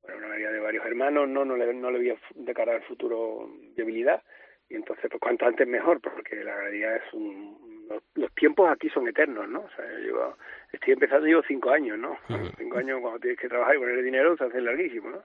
bueno, 0.04 0.20
una 0.20 0.28
ganadería 0.28 0.52
de 0.52 0.60
varios 0.60 0.86
hermanos, 0.86 1.28
no, 1.30 1.44
no 1.46 1.58
le, 1.58 1.74
no 1.74 1.90
le 1.90 1.98
veía 1.98 2.16
de 2.36 2.54
cara 2.54 2.76
al 2.76 2.84
futuro 2.84 3.50
viabilidad 3.76 4.22
y 4.70 4.76
entonces 4.76 5.10
pues 5.10 5.20
cuanto 5.20 5.48
antes 5.48 5.68
mejor 5.68 6.00
porque 6.00 6.44
la 6.44 6.54
ganadería 6.56 6.98
es 6.98 7.14
un 7.14 7.88
los, 8.16 8.32
tiempos 8.36 8.70
aquí 8.70 8.90
son 8.90 9.08
eternos 9.08 9.48
no 9.48 9.62
o 9.62 9.70
sea 9.70 9.86
yo 10.06 10.36
estoy 10.74 10.94
empezando 10.94 11.26
llevo 11.26 11.42
cinco 11.48 11.72
años 11.72 11.98
no 11.98 12.18
cinco 12.58 12.78
años 12.78 13.00
cuando 13.02 13.20
tienes 13.20 13.40
que 13.40 13.48
trabajar 13.48 13.76
y 13.76 13.80
ponerle 13.80 14.04
dinero 14.04 14.36
se 14.36 14.44
hace 14.44 14.60
larguísimo 14.60 15.10
no 15.10 15.24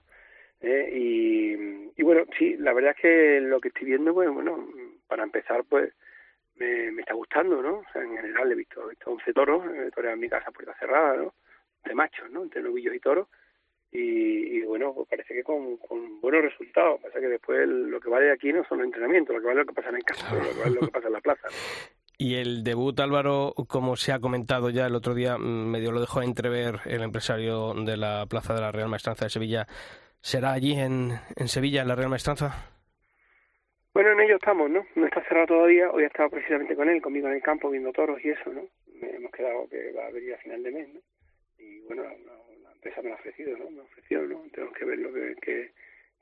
eh, 0.62 0.90
y, 0.92 2.00
y 2.00 2.02
bueno 2.02 2.24
sí 2.38 2.56
la 2.56 2.72
verdad 2.72 2.94
es 2.96 3.02
que 3.02 3.40
lo 3.40 3.60
que 3.60 3.68
estoy 3.68 3.86
viendo 3.86 4.14
pues 4.14 4.30
bueno 4.30 4.68
para 5.06 5.24
empezar 5.24 5.64
pues 5.64 5.92
me, 6.56 6.88
está 7.00 7.14
gustando 7.14 7.62
no 7.62 7.82
en 7.94 8.16
general 8.16 8.52
he 8.52 8.54
visto, 8.54 8.86
he 8.86 8.90
visto 8.90 9.10
11 9.10 9.32
toros 9.32 9.64
eh, 9.74 9.90
toros 9.94 10.12
en 10.12 10.20
mi 10.20 10.28
casa 10.28 10.50
puerta 10.50 10.74
cerrada 10.78 11.16
no 11.16 11.34
de 11.84 11.94
machos 11.94 12.30
no 12.30 12.42
entre 12.42 12.62
novillos 12.62 12.94
y 12.94 13.00
toros 13.00 13.28
y, 13.94 14.62
bueno, 14.62 14.94
pues 14.94 15.06
parece 15.08 15.34
que 15.34 15.42
con, 15.42 15.78
buenos 16.22 16.42
resultados. 16.42 16.98
Pasa 17.02 17.20
que 17.20 17.28
después 17.28 17.68
lo 17.68 18.00
que 18.00 18.08
vale 18.08 18.32
aquí 18.32 18.50
no 18.50 18.64
son 18.64 18.78
los 18.78 18.86
entrenamientos, 18.86 19.36
lo 19.36 19.42
que 19.42 19.46
vale 19.48 19.60
lo 19.60 19.66
que 19.66 19.74
pasa 19.74 19.90
en 19.90 20.00
campo, 20.00 20.34
lo 20.34 20.50
que 20.50 20.60
vale 20.60 20.74
lo 20.76 20.80
que 20.80 20.92
pasa 20.92 21.06
en 21.08 21.12
la 21.12 21.20
plaza. 21.20 21.48
Y 22.16 22.36
el 22.36 22.64
debut, 22.64 22.98
Álvaro, 23.00 23.52
como 23.68 23.96
se 23.96 24.12
ha 24.12 24.20
comentado 24.20 24.70
ya 24.70 24.86
el 24.86 24.94
otro 24.94 25.14
día, 25.14 25.36
mm, 25.36 25.70
medio 25.70 25.92
lo 25.92 26.00
dejó 26.00 26.22
entrever 26.22 26.80
el 26.86 27.02
empresario 27.02 27.74
de 27.74 27.96
la 27.98 28.26
Plaza 28.26 28.54
de 28.54 28.60
la 28.62 28.72
Real 28.72 28.88
Maestranza 28.88 29.26
de 29.26 29.30
Sevilla. 29.30 29.66
¿Será 30.22 30.52
allí 30.52 30.78
en, 30.78 31.10
en 31.34 31.48
Sevilla, 31.48 31.82
en 31.82 31.88
la 31.88 31.96
Real 31.96 32.08
Maestranza? 32.08 32.54
Bueno, 33.92 34.12
en 34.12 34.20
ello 34.20 34.36
estamos, 34.36 34.70
¿no? 34.70 34.86
No 34.94 35.06
está 35.06 35.20
cerrado 35.24 35.48
todavía. 35.48 35.90
Hoy 35.90 36.04
he 36.04 36.06
estado 36.06 36.30
precisamente 36.30 36.76
con 36.76 36.88
él, 36.88 37.02
conmigo 37.02 37.26
en 37.26 37.34
el 37.34 37.42
campo, 37.42 37.68
viendo 37.70 37.92
toros 37.92 38.24
y 38.24 38.30
eso, 38.30 38.52
¿no? 38.52 38.62
hemos 39.02 39.32
quedado 39.32 39.68
que 39.68 39.90
va 39.92 40.06
a 40.06 40.10
venir 40.10 40.34
a 40.34 40.38
final 40.38 40.62
de 40.62 40.70
mes, 40.70 40.88
¿no? 40.94 41.00
Y 41.58 41.80
bueno, 41.80 42.04
empresa 42.72 43.02
me 43.02 43.08
lo 43.08 43.16
ha 43.16 43.18
ofrecido, 43.18 43.58
¿no? 43.58 43.68
Me 43.68 43.80
ha 43.80 43.82
ofrecido, 43.82 44.22
¿no? 44.22 44.44
Tenemos 44.52 44.76
que 44.76 44.84
ver 44.84 44.98
lo 45.00 45.12
que, 45.12 45.34
que, 45.42 45.70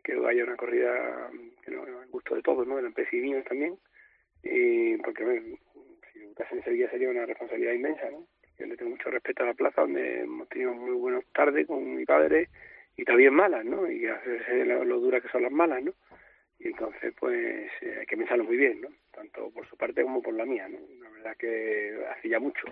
que 0.02 0.12
haya 0.26 0.44
una 0.44 0.56
corrida 0.56 1.30
que 1.62 1.70
no, 1.70 1.82
al 1.82 2.08
gusto 2.08 2.34
de 2.34 2.42
todos, 2.42 2.66
¿no? 2.66 2.76
De 2.76 2.82
la 2.82 2.88
empresa 2.88 3.10
y 3.12 3.20
mío 3.20 3.42
también. 3.44 3.78
Y 4.42 4.96
porque, 4.96 5.24
bueno, 5.24 5.58
si 6.10 6.20
debutase 6.20 6.54
en 6.54 6.64
Sevilla 6.64 6.90
sería 6.90 7.10
una 7.10 7.26
responsabilidad 7.26 7.74
inmensa, 7.74 8.10
¿no? 8.10 8.26
Yo 8.58 8.64
le 8.64 8.76
tengo 8.78 8.92
mucho 8.92 9.10
respeto 9.10 9.42
a 9.42 9.46
la 9.46 9.54
plaza, 9.54 9.82
donde 9.82 10.20
hemos 10.22 10.48
tenido 10.48 10.72
muy 10.72 10.92
buenas 10.92 11.24
tardes 11.34 11.66
con 11.66 11.96
mi 11.96 12.06
padre 12.06 12.48
y 13.00 13.04
también 13.04 13.32
malas, 13.32 13.64
¿no? 13.64 13.90
Y 13.90 14.06
hacerse 14.06 14.66
lo, 14.66 14.84
lo 14.84 15.00
dura 15.00 15.22
que 15.22 15.28
son 15.28 15.42
las 15.42 15.52
malas, 15.52 15.82
¿no? 15.82 15.94
Y 16.58 16.68
entonces, 16.68 17.14
pues, 17.18 17.70
eh, 17.80 17.96
hay 18.00 18.04
que 18.04 18.18
pensarlo 18.18 18.44
muy 18.44 18.58
bien, 18.58 18.82
¿no? 18.82 18.88
Tanto 19.10 19.50
por 19.50 19.66
su 19.66 19.76
parte 19.78 20.02
como 20.02 20.20
por 20.20 20.34
la 20.34 20.44
mía, 20.44 20.68
¿no? 20.68 20.78
La 21.02 21.08
verdad 21.08 21.36
que 21.38 21.98
hace 22.10 22.28
ya 22.28 22.38
mucho 22.38 22.66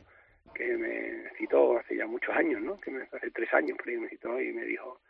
que 0.54 0.76
me 0.76 1.30
citó 1.38 1.78
hace 1.78 1.96
ya 1.96 2.06
muchos 2.06 2.36
años, 2.36 2.60
¿no? 2.60 2.78
Que 2.78 2.90
me, 2.90 3.04
hace 3.10 3.30
tres 3.30 3.52
años 3.54 3.78
ahí 3.86 3.96
me 3.96 4.10
citó 4.10 4.38
y 4.38 4.52
me 4.52 4.66
dijo, 4.66 5.00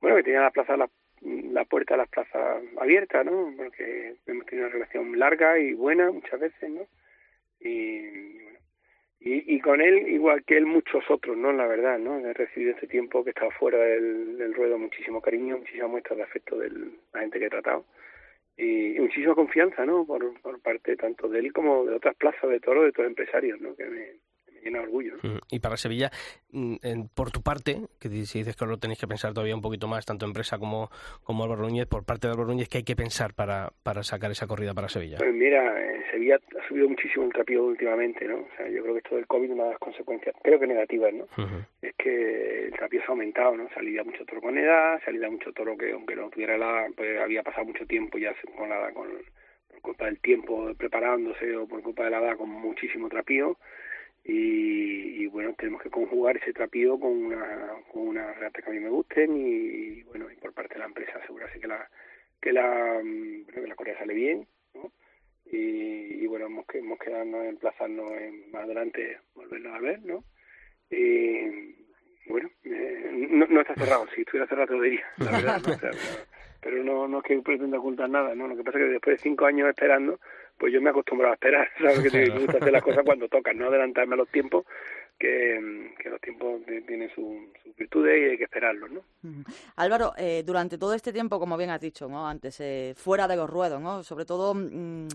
bueno, 0.00 0.16
que 0.16 0.24
tenía 0.24 0.40
la 0.40 0.50
plaza, 0.50 0.76
la, 0.76 0.88
puerta 1.66 1.94
de 1.94 1.98
las 1.98 2.08
plazas 2.08 2.62
abierta, 2.80 3.22
¿no? 3.22 3.54
Porque 3.56 4.16
hemos 4.26 4.44
tenido 4.46 4.66
una 4.66 4.74
relación 4.74 5.18
larga 5.20 5.56
y 5.56 5.72
buena 5.72 6.10
muchas 6.10 6.40
veces, 6.40 6.68
¿no? 6.68 6.86
Y, 7.60 8.42
y, 9.24 9.54
y, 9.54 9.60
con 9.60 9.80
él, 9.80 10.08
igual 10.08 10.44
que 10.44 10.56
él, 10.56 10.66
muchos 10.66 11.02
otros, 11.10 11.36
¿no? 11.36 11.52
La 11.52 11.66
verdad, 11.66 11.98
¿no? 11.98 12.18
He 12.18 12.32
recibido 12.34 12.72
este 12.72 12.86
tiempo 12.86 13.24
que 13.24 13.30
estaba 13.30 13.50
fuera 13.52 13.78
del, 13.78 14.36
del 14.36 14.54
ruedo 14.54 14.78
muchísimo 14.78 15.20
cariño, 15.20 15.58
muchísimas 15.58 15.90
muestras 15.90 16.18
de 16.18 16.24
afecto 16.24 16.58
de 16.58 16.70
la 16.70 17.20
gente 17.20 17.38
que 17.38 17.46
he 17.46 17.50
tratado 17.50 17.86
y, 18.56 19.00
muchísima 19.00 19.34
confianza, 19.34 19.84
¿no? 19.84 20.06
Por, 20.06 20.40
por 20.40 20.60
parte 20.60 20.96
tanto 20.96 21.28
de 21.28 21.40
él 21.40 21.52
como 21.52 21.84
de 21.84 21.94
otras 21.94 22.14
plazas 22.16 22.48
de 22.50 22.60
toro, 22.60 22.82
de 22.82 22.90
otros 22.90 23.06
empresarios, 23.06 23.60
¿no? 23.60 23.74
Que 23.74 23.84
me, 23.86 24.06
orgullo. 24.76 25.14
Mm, 25.22 25.38
y 25.50 25.58
para 25.60 25.76
Sevilla, 25.76 26.10
mm, 26.52 26.76
por 27.14 27.30
tu 27.30 27.42
parte, 27.42 27.78
que 28.00 28.08
si 28.08 28.38
dices 28.38 28.56
que 28.56 28.66
lo 28.66 28.78
tenéis 28.78 28.98
que 28.98 29.06
pensar 29.06 29.32
todavía 29.32 29.54
un 29.54 29.62
poquito 29.62 29.88
más, 29.88 30.04
tanto 30.06 30.26
empresa 30.26 30.58
como, 30.58 30.90
como 31.22 31.44
Álvaro 31.44 31.62
Núñez, 31.62 31.86
por 31.86 32.04
parte 32.04 32.26
de 32.26 32.32
Álvaro 32.32 32.48
Núñez, 32.48 32.68
¿qué 32.68 32.78
hay 32.78 32.84
que 32.84 32.96
pensar 32.96 33.34
para, 33.34 33.72
para 33.82 34.02
sacar 34.02 34.30
esa 34.30 34.46
corrida 34.46 34.74
para 34.74 34.88
Sevilla? 34.88 35.18
Pues 35.18 35.34
mira, 35.34 35.74
Sevilla 36.10 36.36
ha 36.36 36.68
subido 36.68 36.88
muchísimo 36.88 37.26
el 37.26 37.32
trapío 37.32 37.64
últimamente, 37.64 38.26
¿no? 38.26 38.36
O 38.36 38.48
sea, 38.56 38.68
yo 38.68 38.82
creo 38.82 38.94
que 38.94 39.00
esto 39.00 39.16
del 39.16 39.26
COVID 39.26 39.50
una 39.50 39.64
de 39.64 39.70
las 39.70 39.78
consecuencias, 39.78 40.34
creo 40.42 40.60
que 40.60 40.66
negativas, 40.66 41.12
¿no? 41.12 41.26
Es 41.82 41.94
que 41.96 42.66
el 42.66 42.72
trapío 42.72 43.00
se 43.00 43.06
ha 43.06 43.10
aumentado, 43.10 43.56
¿no? 43.56 43.68
Salía 43.74 44.04
mucho 44.04 44.24
toro 44.24 44.40
con 44.40 44.56
edad, 44.56 45.00
salía 45.04 45.28
mucho 45.30 45.52
toro 45.52 45.76
que 45.76 45.92
aunque 45.92 46.16
no 46.16 46.30
tuviera 46.30 46.56
la, 46.56 46.86
pues 46.96 47.20
había 47.20 47.42
pasado 47.42 47.66
mucho 47.66 47.86
tiempo 47.86 48.18
ya 48.18 48.34
con 48.56 48.68
la 48.68 48.92
con 48.92 49.08
por 49.68 49.80
culpa 49.80 50.04
del 50.06 50.20
tiempo 50.20 50.72
preparándose 50.76 51.56
o 51.56 51.66
por 51.66 51.82
culpa 51.82 52.04
de 52.04 52.10
la 52.10 52.20
edad 52.20 52.36
con 52.36 52.48
muchísimo 52.48 53.08
trapío 53.08 53.56
y, 54.24 55.26
bueno, 55.26 55.54
tenemos 55.58 55.82
que 55.82 55.90
conjugar 55.90 56.36
ese 56.36 56.52
trapío 56.52 56.98
con 56.98 57.12
una, 57.12 57.72
con 57.92 58.08
una 58.08 58.34
que 58.52 58.62
a 58.66 58.72
mí 58.72 58.80
me 58.80 58.88
gusten 58.88 59.36
y, 59.36 60.02
bueno, 60.04 60.30
y 60.30 60.36
por 60.36 60.52
parte 60.54 60.74
de 60.74 60.80
la 60.80 60.86
empresa 60.86 61.18
asegurarse 61.18 61.60
que 61.60 61.68
la 61.68 61.88
que 62.40 62.52
la, 62.52 63.00
mm, 63.02 63.44
bueno, 63.44 63.62
que 63.62 63.66
la 63.68 63.74
Corea 63.74 63.98
sale 63.98 64.14
bien, 64.14 64.46
¿no? 64.74 64.92
Y, 65.46 66.26
bueno, 66.26 66.46
hemos, 66.46 66.66
hemos 66.74 66.98
quedado 66.98 67.22
en 67.22 67.34
emplazarnos 67.48 68.12
en, 68.12 68.50
más 68.50 68.64
adelante 68.64 69.18
volverlo 69.34 69.74
a 69.74 69.80
ver, 69.80 70.02
¿no? 70.02 70.24
Y, 70.90 71.74
bueno, 72.26 72.50
eh, 72.64 73.10
no, 73.12 73.46
no, 73.46 73.60
está 73.60 73.74
cerrado, 73.74 74.06
si 74.14 74.22
estuviera 74.22 74.46
cerrado 74.46 74.68
te 74.68 74.74
lo 74.74 74.82
diría, 74.82 75.06
la 75.18 75.30
verdad, 75.30 75.62
pero, 76.64 76.82
no, 76.82 77.06
no 77.06 77.18
es 77.18 77.24
que 77.24 77.38
pretenda 77.42 77.78
ocultar 77.78 78.08
nada, 78.08 78.34
¿no? 78.34 78.48
Lo 78.48 78.56
que 78.56 78.64
pasa 78.64 78.78
es 78.78 78.84
que 78.86 78.90
después 78.92 79.16
de 79.18 79.22
cinco 79.22 79.44
años 79.44 79.68
esperando, 79.68 80.18
pues 80.58 80.72
yo 80.72 80.80
me 80.80 80.88
he 80.88 80.90
acostumbrado 80.90 81.32
a 81.32 81.34
esperar, 81.34 81.68
¿sabes? 81.78 82.00
Que 82.00 82.10
te 82.10 82.30
gusta 82.30 82.56
hacer 82.56 82.72
las 82.72 82.82
cosas 82.82 83.04
cuando 83.04 83.28
tocan, 83.28 83.58
no 83.58 83.68
adelantarme 83.68 84.14
a 84.14 84.16
los 84.18 84.28
tiempos, 84.28 84.64
que, 85.18 85.92
que 85.98 86.08
los 86.08 86.20
tiempos 86.20 86.62
tienen 86.86 87.10
sus 87.14 87.76
virtudes 87.76 88.18
y 88.18 88.30
hay 88.30 88.38
que 88.38 88.44
esperarlos, 88.44 88.90
¿no? 88.90 89.02
Álvaro, 89.76 90.12
eh, 90.16 90.42
durante 90.44 90.78
todo 90.78 90.94
este 90.94 91.12
tiempo, 91.12 91.38
como 91.38 91.56
bien 91.56 91.70
has 91.70 91.80
dicho, 91.80 92.08
¿no? 92.08 92.26
Antes, 92.26 92.58
eh, 92.60 92.94
fuera 92.96 93.28
de 93.28 93.36
los 93.36 93.48
ruedos, 93.50 93.80
¿no? 93.80 94.02
Sobre 94.02 94.24
todo... 94.24 94.54
Mm, 94.54 95.08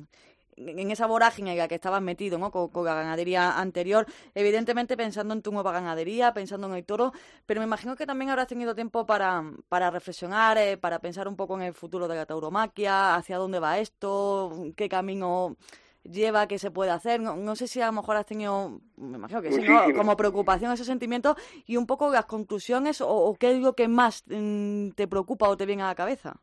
en 0.60 0.92
esa 0.92 1.08
vorágine 1.08 1.52
en 1.52 1.58
la 1.58 1.68
que 1.68 1.76
estabas 1.76 2.02
metido, 2.02 2.38
¿no? 2.38 2.52
Con, 2.52 2.70
la 2.86 2.94
ganadería 2.94 3.60
anterior, 3.60 4.06
evidentemente 4.36 4.98
pensando 4.98 5.34
en 5.34 5.42
tu 5.42 5.52
nueva 5.52 5.72
ganadería, 5.72 6.34
pensando 6.34 6.68
en 6.68 6.76
el 6.76 6.86
toro, 6.86 7.14
pero 7.46 7.62
me 7.62 7.66
imagino 7.66 7.96
que 7.96 8.06
también 8.06 8.30
habrás 8.30 8.48
tenido 8.48 8.76
tiempo 8.76 9.06
para, 9.06 9.44
para 9.70 9.90
reflexionar, 9.90 10.58
eh, 10.58 10.78
para 10.78 11.00
pensar 11.00 11.28
un 11.28 11.36
poco 11.36 11.56
en 11.56 11.64
el 11.64 11.74
futuro 11.74 12.08
de 12.08 12.16
la 12.16 12.26
tauromaquia, 12.26 13.16
hacia 13.16 13.38
dónde 13.38 13.60
va 13.60 13.80
esto, 13.80 14.72
qué 14.76 14.90
camino 14.90 15.58
lleva, 16.04 16.48
qué 16.48 16.60
se 16.60 16.72
puede 16.72 16.92
hacer. 16.92 17.22
No, 17.22 17.56
sé 17.56 17.68
si 17.68 17.82
a 17.82 17.88
lo 17.88 17.94
mejor 17.94 18.16
has 18.16 18.26
tenido, 18.26 18.82
me 18.98 19.18
imagino 19.18 19.42
que 19.42 19.52
sí, 19.52 19.62
como 19.96 20.16
preocupación 20.16 20.72
ese 20.72 20.86
sentimiento 20.86 21.36
y 21.66 21.78
un 21.78 21.86
poco 21.86 22.10
las 22.12 22.26
conclusiones 22.26 23.02
o, 23.02 23.36
qué 23.40 23.52
es 23.52 23.60
lo 23.60 23.74
que 23.74 23.88
más 23.88 24.24
mm, 24.28 24.90
te 24.92 25.08
preocupa 25.08 25.50
o 25.50 25.58
te 25.58 25.66
viene 25.66 25.84
a 25.84 25.88
la 25.88 25.96
cabeza. 25.96 26.42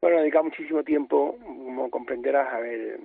Bueno, 0.00 0.16
he 0.16 0.20
dedicado 0.20 0.44
muchísimo 0.44 0.82
tiempo, 0.82 1.38
como 1.44 1.90
comprenderás, 1.90 2.54
a 2.54 2.60
ver, 2.60 2.98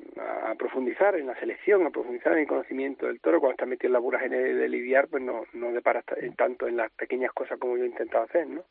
a 0.46 0.56
profundizar 0.56 1.18
en 1.18 1.28
la 1.28 1.38
selección, 1.38 1.86
a 1.86 1.90
profundizar 1.90 2.32
en 2.34 2.40
el 2.40 2.48
conocimiento 2.48 3.08
del 3.08 3.20
toro. 3.20 3.42
Cuando 3.42 3.52
estás 3.52 3.68
metido 3.68 3.90
en 3.90 3.94
la 3.94 4.00
vorágine 4.00 4.38
de 4.38 4.70
lidiar, 4.70 5.10
pues 5.10 5.22
no, 5.22 5.44
no 5.52 5.74
deparas 5.74 6.06
tanto 6.38 6.70
en 6.70 6.78
las 6.78 6.90
pequeñas 6.94 7.34
cosas 7.34 7.60
como 7.60 7.76
yo 7.76 7.84
he 7.84 7.88
intentado 7.88 8.24
hacer, 8.24 8.48
¿no? 8.48 8.64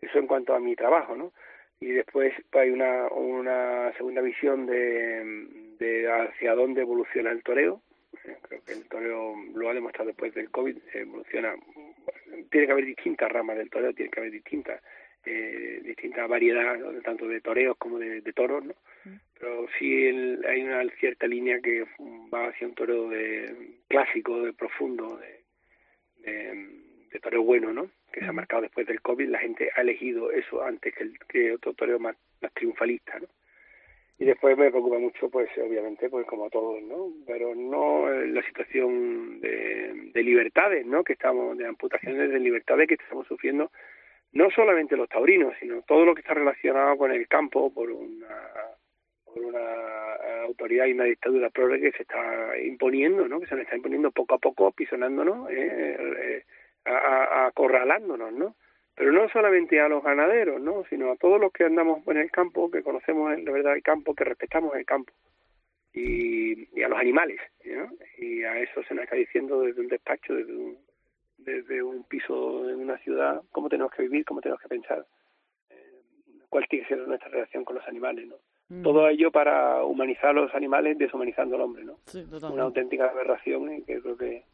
Eso 0.00 0.18
en 0.18 0.26
cuanto 0.26 0.54
a 0.54 0.60
mi 0.60 0.76
trabajo, 0.76 1.14
¿no? 1.14 1.32
Y 1.78 1.90
después 1.90 2.32
pues, 2.50 2.64
hay 2.64 2.70
una, 2.70 3.08
una 3.08 3.92
segunda 3.98 4.22
visión 4.22 4.64
de, 4.64 5.46
de 5.78 6.10
hacia 6.10 6.54
dónde 6.54 6.80
evoluciona 6.80 7.32
el 7.32 7.42
toreo. 7.42 7.82
Eh, 8.24 8.36
creo 8.48 8.64
que 8.64 8.72
el 8.72 8.88
toreo 8.88 9.34
lo 9.54 9.68
ha 9.68 9.74
demostrado 9.74 10.08
después 10.08 10.32
del 10.32 10.50
COVID, 10.50 10.78
evoluciona. 10.94 11.54
Tiene 12.50 12.66
que 12.66 12.72
haber 12.72 12.86
distintas 12.86 13.30
ramas 13.30 13.58
del 13.58 13.68
toreo, 13.68 13.92
tiene 13.92 14.10
que 14.10 14.20
haber 14.20 14.32
distintas 14.32 14.80
eh, 15.30 15.80
distinta 15.84 16.26
variedad, 16.26 16.78
tanto 17.04 17.28
de 17.28 17.40
toreos 17.40 17.76
como 17.76 17.98
de, 17.98 18.20
toros, 18.32 18.64
¿no? 18.64 18.74
Mm. 19.04 19.16
Pero 19.38 19.66
sí 19.78 20.06
hay 20.06 20.62
una 20.62 20.82
cierta 20.98 21.26
línea 21.26 21.60
que 21.60 21.84
va 22.32 22.48
hacia 22.48 22.66
un 22.66 22.74
toreo 22.74 23.10
de 23.10 23.76
clásico, 23.88 24.42
de 24.42 24.52
profundo, 24.54 25.18
de, 25.18 26.54
de, 27.12 27.20
toreo 27.20 27.42
bueno, 27.42 27.72
¿no? 27.72 27.90
Que 28.12 28.20
se 28.20 28.26
ha 28.26 28.32
marcado 28.32 28.62
después 28.62 28.86
del 28.86 29.02
COVID, 29.02 29.28
la 29.28 29.38
gente 29.38 29.70
ha 29.76 29.82
elegido 29.82 30.30
eso 30.32 30.62
antes 30.62 30.94
que, 30.94 31.04
el, 31.04 31.18
que 31.28 31.52
otro 31.52 31.74
toreo 31.74 31.98
más, 31.98 32.16
más 32.40 32.52
triunfalista, 32.54 33.18
¿no? 33.18 33.28
y 34.20 34.24
después 34.24 34.58
me 34.58 34.70
preocupa 34.70 34.98
mucho 34.98 35.30
pues 35.30 35.48
obviamente 35.58 36.08
pues 36.10 36.26
como 36.26 36.46
a 36.46 36.50
todos 36.50 36.82
no 36.82 37.12
pero 37.24 37.54
no 37.54 38.10
la 38.10 38.42
situación 38.42 39.40
de, 39.40 40.10
de 40.12 40.22
libertades 40.24 40.84
no 40.84 41.04
que 41.04 41.12
estamos 41.12 41.56
de 41.56 41.66
amputaciones 41.66 42.28
de 42.28 42.40
libertades 42.40 42.88
que 42.88 42.94
estamos 42.94 43.28
sufriendo 43.28 43.70
no 44.32 44.50
solamente 44.50 44.96
los 44.96 45.08
taurinos, 45.08 45.54
sino 45.60 45.82
todo 45.82 46.04
lo 46.04 46.14
que 46.14 46.20
está 46.20 46.34
relacionado 46.34 46.96
con 46.96 47.12
el 47.12 47.26
campo 47.28 47.72
por 47.72 47.90
una, 47.90 48.28
por 49.24 49.44
una 49.44 50.42
autoridad 50.44 50.86
y 50.86 50.92
una 50.92 51.04
dictadura 51.04 51.50
progre 51.50 51.80
que 51.80 51.92
se 51.92 52.02
está 52.02 52.58
imponiendo, 52.58 53.26
¿no? 53.28 53.40
que 53.40 53.46
se 53.46 53.54
nos 53.54 53.64
está 53.64 53.76
imponiendo 53.76 54.10
poco 54.10 54.34
a 54.34 54.38
poco, 54.38 54.72
pisonándonos, 54.72 55.50
eh, 55.50 55.96
eh, 56.18 56.44
acorralándonos, 56.84 58.32
¿no? 58.32 58.54
Pero 58.94 59.12
no 59.12 59.28
solamente 59.28 59.80
a 59.80 59.88
los 59.88 60.02
ganaderos, 60.02 60.60
¿no? 60.60 60.84
sino 60.90 61.12
a 61.12 61.16
todos 61.16 61.40
los 61.40 61.52
que 61.52 61.64
andamos 61.64 62.06
en 62.08 62.16
el 62.16 62.30
campo, 62.30 62.70
que 62.70 62.82
conocemos 62.82 63.36
de 63.36 63.52
verdad 63.52 63.74
el 63.74 63.82
campo, 63.82 64.14
que 64.14 64.24
respetamos 64.24 64.74
el 64.74 64.84
campo. 64.84 65.12
Y, 65.92 66.82
a 66.82 66.88
los 66.88 66.98
animales. 66.98 67.40
Y 68.18 68.42
a 68.42 68.58
eso 68.60 68.82
se 68.84 68.94
nos 68.94 69.04
está 69.04 69.16
diciendo 69.16 69.60
desde 69.62 69.80
un 69.80 69.88
despacho, 69.88 70.34
desde 70.34 70.52
un, 70.52 70.78
desde 71.38 71.82
un 71.82 72.04
piso 72.04 72.68
en 72.68 72.80
una 72.80 72.98
ciudad, 72.98 73.42
cómo 73.52 73.68
tenemos 73.68 73.92
que 73.92 74.02
vivir, 74.02 74.24
cómo 74.24 74.40
tenemos 74.40 74.60
que 74.60 74.68
pensar, 74.68 75.06
eh, 75.70 76.00
cuál 76.48 76.66
tiene 76.68 76.86
que 76.86 76.94
ser 76.94 77.06
nuestra 77.06 77.28
relación 77.28 77.64
con 77.64 77.76
los 77.76 77.86
animales, 77.86 78.26
¿no? 78.26 78.36
Mm. 78.68 78.82
Todo 78.82 79.08
ello 79.08 79.30
para 79.30 79.82
humanizar 79.84 80.30
a 80.30 80.32
los 80.34 80.54
animales 80.54 80.98
deshumanizando 80.98 81.56
al 81.56 81.62
hombre, 81.62 81.84
¿no? 81.84 81.98
Una 82.50 82.64
auténtica 82.64 83.06
aberración 83.06 83.72
y 83.72 83.82
que 83.82 84.00
creo 84.00 84.16
que, 84.16 84.44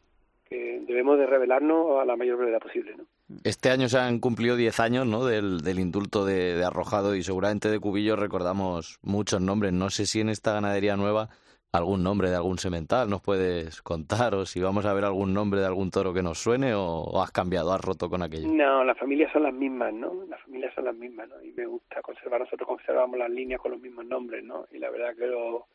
que 0.47 0.81
debemos 0.87 1.17
de 1.19 1.25
revelarnos 1.25 1.99
a 2.01 2.05
la 2.05 2.15
mayor 2.15 2.37
brevedad 2.37 2.59
posible, 2.59 2.95
¿no? 2.95 3.05
Este 3.43 3.71
año 3.71 3.89
se 3.89 3.97
han 3.97 4.19
cumplido 4.19 4.55
10 4.55 4.79
años 4.79 5.07
¿no? 5.07 5.25
del, 5.25 5.61
del 5.61 5.79
indulto 5.79 6.25
de, 6.25 6.55
de, 6.55 6.63
Arrojado 6.63 7.15
y 7.15 7.23
seguramente 7.23 7.69
de 7.69 7.79
Cubillo 7.79 8.15
recordamos 8.15 8.99
muchos 9.01 9.41
nombres. 9.41 9.73
No 9.73 9.89
sé 9.89 10.05
si 10.05 10.21
en 10.21 10.29
esta 10.29 10.53
ganadería 10.53 10.95
nueva 10.95 11.29
algún 11.77 12.03
nombre 12.03 12.29
de 12.29 12.35
algún 12.35 12.57
semental 12.57 13.09
nos 13.09 13.21
puedes 13.21 13.81
contar 13.81 14.35
o 14.35 14.45
si 14.45 14.61
vamos 14.61 14.85
a 14.85 14.93
ver 14.93 15.05
algún 15.05 15.33
nombre 15.33 15.59
de 15.59 15.65
algún 15.65 15.91
toro 15.91 16.13
que 16.13 16.21
nos 16.21 16.39
suene 16.39 16.73
o, 16.73 17.21
has 17.21 17.31
cambiado, 17.31 17.73
has 17.73 17.81
roto 17.81 18.09
con 18.09 18.21
aquello. 18.21 18.47
No, 18.47 18.83
las 18.83 18.97
familias 18.97 19.31
son 19.31 19.43
las 19.43 19.53
mismas, 19.53 19.93
¿no? 19.93 20.25
Las 20.29 20.41
familias 20.41 20.73
son 20.73 20.85
las 20.85 20.95
mismas, 20.95 21.29
¿no? 21.29 21.41
Y 21.43 21.51
me 21.51 21.65
gusta 21.65 22.01
conservar, 22.01 22.41
nosotros 22.41 22.67
conservamos 22.67 23.17
las 23.17 23.29
líneas 23.29 23.59
con 23.59 23.71
los 23.71 23.81
mismos 23.81 24.05
nombres, 24.05 24.43
¿no? 24.43 24.65
Y 24.71 24.79
la 24.79 24.89
verdad 24.89 25.15
que 25.15 25.27
lo, 25.27 25.67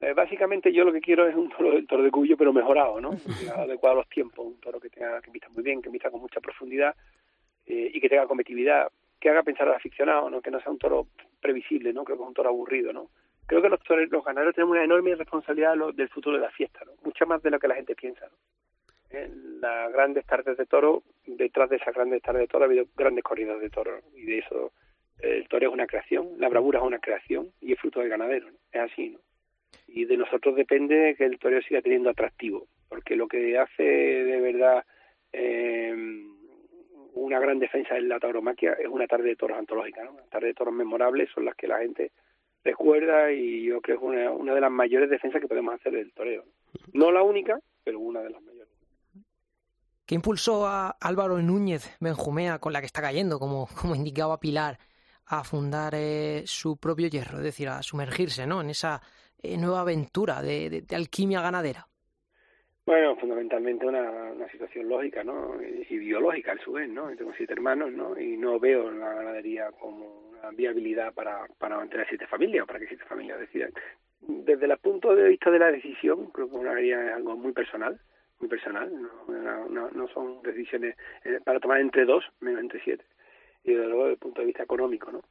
eh, 0.00 0.12
básicamente 0.12 0.72
yo 0.72 0.84
lo 0.84 0.92
que 0.92 1.00
quiero 1.00 1.26
es 1.26 1.34
un 1.34 1.48
toro 1.50 1.72
del 1.72 1.86
toro 1.86 2.02
de 2.02 2.10
cuyo 2.10 2.36
pero 2.36 2.52
mejorado, 2.52 3.00
¿no? 3.00 3.10
adecuado 3.56 3.96
a 3.96 3.98
los 4.00 4.08
tiempos, 4.08 4.46
un 4.46 4.60
toro 4.60 4.80
que 4.80 4.90
tenga 4.90 5.20
que 5.20 5.30
vista 5.30 5.48
muy 5.48 5.62
bien, 5.62 5.80
que 5.80 5.90
vista 5.90 6.10
con 6.10 6.20
mucha 6.20 6.40
profundidad 6.40 6.94
eh, 7.66 7.90
y 7.92 8.00
que 8.00 8.08
tenga 8.08 8.26
competitividad, 8.26 8.88
que 9.18 9.30
haga 9.30 9.42
pensar 9.42 9.68
al 9.68 9.74
aficionado, 9.74 10.28
¿no? 10.28 10.42
Que 10.42 10.50
no 10.50 10.60
sea 10.60 10.72
un 10.72 10.78
toro 10.78 11.06
previsible, 11.40 11.92
¿no? 11.92 12.04
Creo 12.04 12.16
que 12.16 12.22
es 12.22 12.28
un 12.28 12.34
toro 12.34 12.50
aburrido, 12.50 12.92
¿no? 12.92 13.08
Creo 13.46 13.62
que 13.62 13.68
los, 13.68 13.80
los 14.10 14.24
ganaderos 14.24 14.54
tenemos 14.54 14.72
una 14.72 14.84
enorme 14.84 15.14
responsabilidad 15.14 15.74
del 15.94 16.08
futuro 16.08 16.36
de 16.36 16.42
la 16.42 16.50
fiesta, 16.50 16.80
¿no? 16.84 16.92
mucha 17.04 17.26
más 17.26 17.42
de 17.42 17.50
lo 17.50 17.58
que 17.58 17.68
la 17.68 17.74
gente 17.74 17.94
piensa. 17.94 18.28
En 19.10 19.60
las 19.60 19.92
grandes 19.92 20.26
tardes 20.26 20.56
de 20.56 20.66
toro, 20.66 21.02
detrás 21.26 21.70
de 21.70 21.76
esas 21.76 21.94
grandes 21.94 22.22
tardes 22.22 22.42
de 22.42 22.48
toro 22.48 22.64
ha 22.64 22.66
habido 22.66 22.86
grandes 22.96 23.22
corridas 23.22 23.60
de 23.60 23.70
toro 23.70 24.00
y 24.14 24.24
de 24.24 24.38
eso 24.38 24.72
el 25.20 25.48
toro 25.48 25.68
es 25.68 25.72
una 25.72 25.86
creación, 25.86 26.30
la 26.38 26.48
bravura 26.48 26.80
es 26.80 26.84
una 26.84 26.98
creación 26.98 27.50
y 27.60 27.72
es 27.72 27.80
fruto 27.80 28.00
del 28.00 28.08
ganadero, 28.08 28.48
es 28.72 28.80
así. 28.80 29.10
¿no? 29.10 29.20
Y 29.86 30.04
de 30.04 30.16
nosotros 30.16 30.56
depende 30.56 31.14
que 31.16 31.24
el 31.24 31.38
toro 31.38 31.60
siga 31.62 31.80
teniendo 31.80 32.10
atractivo, 32.10 32.66
porque 32.88 33.16
lo 33.16 33.28
que 33.28 33.56
hace 33.58 33.82
de 33.82 34.40
verdad 34.40 34.84
eh, 35.32 35.94
una 37.14 37.38
gran 37.38 37.58
defensa 37.58 37.96
en 37.96 38.08
la 38.08 38.18
tauromaquia 38.18 38.72
es 38.72 38.88
una 38.88 39.06
tarde 39.06 39.28
de 39.28 39.36
toros 39.36 39.58
antológica, 39.58 40.04
¿no? 40.04 40.12
Una 40.12 40.24
tarde 40.24 40.48
de 40.48 40.54
toros 40.54 40.74
memorables 40.74 41.30
son 41.30 41.44
las 41.44 41.54
que 41.54 41.68
la 41.68 41.78
gente 41.78 42.10
recuerda 42.64 43.30
y 43.32 43.66
yo 43.66 43.80
creo 43.80 44.00
que 44.00 44.04
es 44.06 44.10
una, 44.10 44.30
una 44.30 44.54
de 44.54 44.60
las 44.60 44.70
mayores 44.70 45.10
defensas 45.10 45.40
que 45.40 45.48
podemos 45.48 45.74
hacer 45.74 45.92
del 45.92 46.12
toreo. 46.12 46.44
No 46.92 47.12
la 47.12 47.22
única, 47.22 47.58
pero 47.84 48.00
una 48.00 48.20
de 48.20 48.30
las 48.30 48.42
mayores. 48.42 48.72
¿Qué 50.06 50.14
impulsó 50.14 50.66
a 50.66 50.90
Álvaro 51.00 51.40
Núñez 51.40 51.96
Benjumea, 52.00 52.58
con 52.58 52.72
la 52.72 52.80
que 52.80 52.86
está 52.86 53.00
cayendo, 53.00 53.38
como, 53.38 53.68
como 53.80 53.94
indicaba 53.94 54.40
Pilar, 54.40 54.78
a 55.26 55.44
fundar 55.44 55.94
eh, 55.94 56.42
su 56.46 56.76
propio 56.76 57.08
hierro, 57.08 57.38
es 57.38 57.44
decir, 57.44 57.68
a 57.68 57.82
sumergirse 57.82 58.46
¿no? 58.46 58.60
en 58.60 58.70
esa 58.70 59.00
eh, 59.38 59.56
nueva 59.56 59.80
aventura 59.80 60.42
de, 60.42 60.82
de, 60.86 60.96
alquimia 60.96 61.40
ganadera? 61.40 61.88
Bueno, 62.86 63.16
fundamentalmente 63.16 63.86
una, 63.86 64.10
una 64.32 64.48
situación 64.50 64.88
lógica, 64.88 65.24
¿no? 65.24 65.56
Y, 65.88 65.96
biológica, 65.98 66.52
a 66.52 66.58
su 66.58 66.72
vez, 66.72 66.88
¿no? 66.88 67.08
Tengo 67.16 67.32
siete 67.34 67.54
hermanos, 67.54 67.90
¿no? 67.92 68.18
Y 68.20 68.36
no 68.36 68.60
veo 68.60 68.90
la 68.90 69.14
ganadería 69.14 69.70
como 69.72 70.24
viabilidad 70.52 71.14
para, 71.14 71.46
para 71.58 71.78
mantener 71.78 72.06
siete 72.08 72.26
familias 72.26 72.64
o 72.64 72.66
para 72.66 72.78
que 72.78 72.88
siete 72.88 73.04
familias 73.04 73.40
decidan. 73.40 73.72
Desde 74.20 74.66
el 74.66 74.76
punto 74.78 75.14
de 75.14 75.30
vista 75.30 75.50
de 75.50 75.58
la 75.58 75.72
decisión, 75.72 76.26
creo 76.26 76.50
que 76.50 76.56
una 76.56 76.78
es 76.78 77.14
algo 77.14 77.36
muy 77.36 77.52
personal, 77.52 77.98
muy 78.40 78.48
personal, 78.48 78.90
no, 79.70 80.08
son 80.08 80.42
decisiones 80.42 80.96
eh, 81.24 81.40
para 81.42 81.60
tomar 81.60 81.80
entre 81.80 82.04
dos, 82.04 82.24
menos 82.40 82.60
entre 82.60 82.80
siete. 82.80 83.04
Y 83.64 83.72
desde 83.72 83.86
luego 83.86 84.04
desde 84.04 84.14
el 84.14 84.18
punto 84.18 84.40
de 84.42 84.46
vista 84.46 84.62
económico, 84.62 85.10
¿no? 85.10 85.22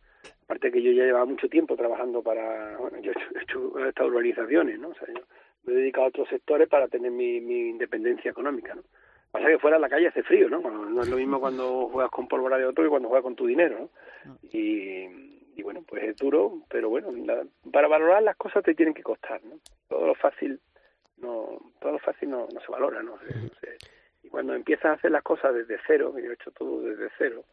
Aparte 0.45 0.71
que 0.71 0.81
yo 0.81 0.91
ya 0.91 1.05
llevaba 1.05 1.25
mucho 1.25 1.47
tiempo 1.47 1.75
trabajando 1.75 2.23
para, 2.23 2.77
bueno, 2.77 2.99
yo 2.99 3.11
he 3.11 3.43
hecho, 3.43 3.87
estas 3.87 4.07
urbanizaciones, 4.07 4.79
¿no? 4.79 4.89
O 4.89 4.95
sea, 4.95 5.07
yo 5.07 5.21
me 5.63 5.73
he 5.73 5.75
dedicado 5.77 6.05
a 6.05 6.09
otros 6.09 6.29
sectores 6.29 6.67
para 6.67 6.87
tener 6.87 7.11
mi, 7.11 7.41
mi 7.41 7.69
independencia 7.69 8.31
económica, 8.31 8.75
¿no? 8.75 8.83
Pasa 9.31 9.47
que 9.47 9.57
fuera 9.57 9.77
a 9.77 9.79
la 9.79 9.89
calle 9.89 10.09
hace 10.09 10.21
frío, 10.21 10.47
¿no? 10.47 10.61
no 10.61 11.01
es 11.01 11.09
lo 11.09 11.17
mismo 11.17 11.39
cuando 11.39 11.89
juegas 11.89 12.11
con 12.11 12.27
pólvora 12.27 12.55
de 12.59 12.67
otro 12.67 12.83
que 12.83 12.89
cuando 12.91 13.09
juegas 13.09 13.23
con 13.23 13.35
tu 13.35 13.47
dinero, 13.47 13.89
¿no? 14.25 14.37
Y, 14.51 15.07
y 15.55 15.63
bueno, 15.63 15.83
pues 15.87 16.03
es 16.03 16.15
duro, 16.17 16.61
pero 16.69 16.89
bueno, 16.89 17.09
para 17.71 17.87
valorar 17.87 18.21
las 18.21 18.35
cosas 18.35 18.63
te 18.63 18.75
tienen 18.75 18.93
que 18.93 19.01
costar, 19.01 19.43
¿no? 19.43 19.55
Todo 19.87 20.05
lo 20.05 20.15
fácil 20.15 20.59
no 21.17 21.57
todo 21.79 21.93
lo 21.93 21.99
fácil 21.99 22.29
no, 22.29 22.47
no 22.53 22.59
se 22.59 22.71
valora, 22.71 23.01
¿no? 23.01 23.17
Y 24.21 24.29
cuando 24.29 24.53
empiezas 24.53 24.85
a 24.85 24.93
hacer 24.93 25.11
las 25.11 25.23
cosas 25.23 25.53
desde 25.53 25.79
cero, 25.87 26.13
yo 26.17 26.29
he 26.29 26.33
hecho 26.33 26.51
todo 26.51 26.81
desde 26.81 27.09
cero, 27.17 27.43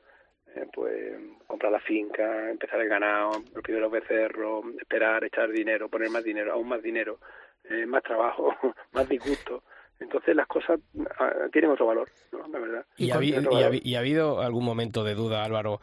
eh, 0.55 0.67
pues 0.73 1.15
comprar 1.47 1.73
la 1.73 1.81
finca, 1.81 2.51
empezar 2.51 2.81
el 2.81 2.89
ganado, 2.89 3.33
los 3.55 3.63
primeros 3.63 3.91
becerros, 3.91 4.65
esperar, 4.79 5.25
echar 5.25 5.51
dinero, 5.51 5.89
poner 5.89 6.11
más 6.11 6.25
dinero, 6.25 6.53
aún 6.53 6.69
más 6.69 6.83
dinero, 6.83 7.19
eh, 7.65 7.87
más 7.87 8.03
trabajo, 8.03 8.55
más 8.93 9.09
disgusto 9.09 9.63
entonces 10.01 10.35
las 10.35 10.47
cosas 10.47 10.81
ah, 11.19 11.31
tienen 11.53 11.71
otro 11.71 11.87
valor, 11.87 12.09
¿no? 12.33 12.49
La 12.49 12.59
verdad. 12.59 12.87
¿Y, 12.97 13.11
ha, 13.11 13.99
habido, 13.99 14.41
algún 14.41 14.65
momento 14.65 15.05
de 15.05 15.15
duda, 15.15 15.45
Álvaro? 15.45 15.81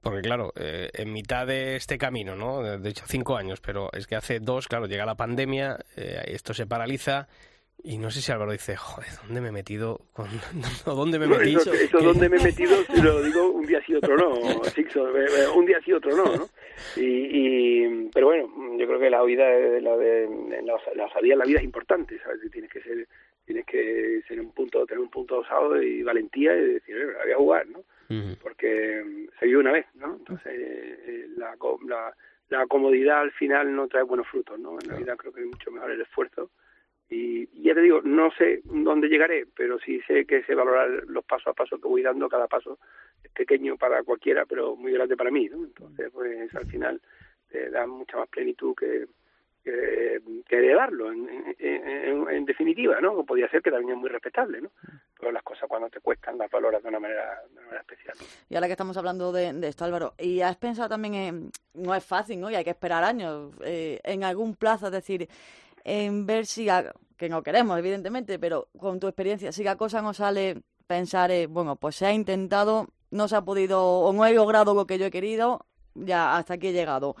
Porque 0.00 0.22
claro, 0.22 0.52
eh, 0.56 0.88
en 0.94 1.12
mitad 1.12 1.46
de 1.46 1.76
este 1.76 1.98
camino, 1.98 2.34
¿no? 2.34 2.62
De 2.62 2.88
hecho, 2.88 3.04
cinco 3.06 3.36
años, 3.36 3.60
pero 3.60 3.90
es 3.92 4.06
que 4.06 4.16
hace 4.16 4.40
dos, 4.40 4.68
claro, 4.68 4.86
llega 4.86 5.04
la 5.04 5.16
pandemia, 5.16 5.78
eh, 5.96 6.22
esto 6.28 6.54
se 6.54 6.66
paraliza 6.66 7.28
y 7.82 7.98
no 7.98 8.10
sé 8.10 8.20
si 8.20 8.32
Álvaro 8.32 8.52
dice, 8.52 8.76
joder, 8.76 9.10
¿dónde 9.24 9.40
me 9.40 9.48
he 9.48 9.52
metido? 9.52 10.00
Con... 10.12 10.28
¿Dónde 10.84 11.18
me 11.18 11.26
he 11.26 11.28
metido? 11.28 11.60
eso, 11.60 11.72
eso 11.72 11.98
¿dónde 11.98 12.28
me 12.28 12.36
he 12.38 12.42
metido? 12.42 12.76
Si 12.92 13.02
lo 13.02 13.22
digo 13.22 13.50
un 13.50 13.66
día 13.66 13.80
sí, 13.86 13.94
otro 13.94 14.16
no, 14.16 14.34
eh, 14.76 15.48
un 15.54 15.66
día 15.66 15.78
sí, 15.84 15.92
otro 15.92 16.16
no, 16.16 16.36
¿no? 16.36 16.48
Y, 16.96 17.00
y, 17.00 18.10
pero 18.12 18.26
bueno, 18.26 18.48
yo 18.78 18.86
creo 18.86 18.98
que 18.98 19.10
la 19.10 19.22
vida, 19.22 19.44
la, 19.80 19.96
de, 19.96 20.62
la, 20.62 21.36
la, 21.36 21.44
vida 21.44 21.58
es 21.58 21.64
importante, 21.64 22.18
¿sabes? 22.20 22.40
Tienes 22.50 22.70
que 22.70 22.80
ser 22.80 23.06
tienes 23.48 23.64
que 23.64 24.20
ser 24.28 24.38
un 24.40 24.52
punto, 24.52 24.84
tener 24.84 25.00
un 25.00 25.08
punto 25.08 25.38
osado 25.38 25.82
y 25.82 26.02
valentía 26.02 26.54
y 26.54 26.74
decir, 26.74 26.96
voy 27.24 27.32
a 27.32 27.36
jugar, 27.36 27.66
¿no? 27.68 27.82
Porque 28.42 29.02
mm, 29.02 29.38
se 29.38 29.46
vive 29.46 29.58
una 29.58 29.72
vez, 29.72 29.86
¿no? 29.94 30.16
Entonces, 30.16 30.52
eh, 30.54 31.26
la, 31.34 31.56
la, 31.86 32.14
la, 32.50 32.66
comodidad 32.66 33.20
al 33.20 33.32
final 33.32 33.74
no 33.74 33.88
trae 33.88 34.02
buenos 34.02 34.28
frutos, 34.28 34.58
¿no? 34.58 34.76
En 34.82 34.88
la 34.88 34.96
vida 34.96 35.16
creo 35.16 35.32
que 35.32 35.40
es 35.40 35.46
mucho 35.46 35.70
mejor 35.70 35.90
el 35.90 36.00
esfuerzo. 36.02 36.50
Y, 37.10 37.48
ya 37.62 37.74
te 37.74 37.80
digo, 37.80 38.00
no 38.02 38.30
sé 38.32 38.60
dónde 38.64 39.08
llegaré, 39.08 39.46
pero 39.56 39.78
sí 39.78 40.00
sé 40.06 40.26
que 40.26 40.42
sé 40.44 40.54
valorar 40.54 41.04
los 41.06 41.24
pasos 41.24 41.48
a 41.48 41.52
paso 41.54 41.80
que 41.80 41.88
voy 41.88 42.02
dando, 42.02 42.28
cada 42.28 42.46
paso 42.46 42.78
es 43.22 43.30
pequeño 43.32 43.76
para 43.76 44.02
cualquiera, 44.02 44.44
pero 44.46 44.76
muy 44.76 44.92
grande 44.92 45.16
para 45.16 45.30
mí, 45.30 45.48
¿no? 45.48 45.64
Entonces, 45.64 46.10
pues 46.12 46.54
al 46.54 46.66
final 46.66 47.00
te 47.50 47.70
da 47.70 47.86
mucha 47.86 48.18
más 48.18 48.28
plenitud 48.28 48.74
que, 48.74 49.06
que, 49.64 50.20
que 50.46 50.56
heredarlo, 50.56 51.10
en, 51.10 51.54
en, 51.58 52.44
definitiva, 52.44 53.00
¿no? 53.00 53.24
Podría 53.24 53.48
ser 53.48 53.62
que 53.62 53.70
también 53.70 53.92
es 53.92 53.98
muy 53.98 54.10
respetable, 54.10 54.60
¿no? 54.60 54.70
Pero 55.18 55.32
las 55.32 55.42
cosas 55.42 55.68
cuando 55.68 55.88
te 55.90 56.00
cuestan 56.00 56.38
las 56.38 56.50
valoras 56.50 56.82
de 56.82 56.88
una 56.88 57.00
manera, 57.00 57.42
de 57.48 57.52
una 57.52 57.62
manera 57.62 57.80
especial. 57.80 58.16
Y 58.48 58.54
ahora 58.54 58.66
que 58.66 58.72
estamos 58.72 58.96
hablando 58.96 59.32
de, 59.32 59.52
de, 59.52 59.68
esto, 59.68 59.84
Álvaro, 59.84 60.14
¿y 60.18 60.40
has 60.40 60.56
pensado 60.56 60.88
también 60.88 61.14
en, 61.14 61.50
no 61.74 61.94
es 61.94 62.04
fácil, 62.04 62.40
¿no? 62.40 62.50
Y 62.50 62.54
hay 62.54 62.64
que 62.64 62.70
esperar 62.70 63.04
años, 63.04 63.52
eh, 63.64 64.00
en 64.04 64.24
algún 64.24 64.56
plazo, 64.56 64.86
es 64.86 64.92
decir, 64.92 65.28
en 65.84 66.26
ver 66.26 66.46
si, 66.46 66.68
que 67.16 67.28
no 67.28 67.42
queremos, 67.42 67.78
evidentemente, 67.78 68.38
pero 68.38 68.68
con 68.78 69.00
tu 69.00 69.06
experiencia, 69.06 69.52
si 69.52 69.64
la 69.64 69.76
cosa 69.76 70.02
no 70.02 70.14
sale, 70.14 70.62
pensar, 70.86 71.30
eh, 71.30 71.46
bueno, 71.46 71.76
pues 71.76 71.96
se 71.96 72.06
ha 72.06 72.12
intentado, 72.12 72.88
no 73.10 73.28
se 73.28 73.36
ha 73.36 73.42
podido, 73.42 73.82
o 74.00 74.12
no 74.12 74.26
he 74.26 74.32
logrado 74.32 74.74
lo 74.74 74.86
que 74.86 74.98
yo 74.98 75.06
he 75.06 75.10
querido, 75.10 75.66
ya 75.94 76.36
hasta 76.36 76.54
aquí 76.54 76.68
he 76.68 76.72
llegado 76.72 77.16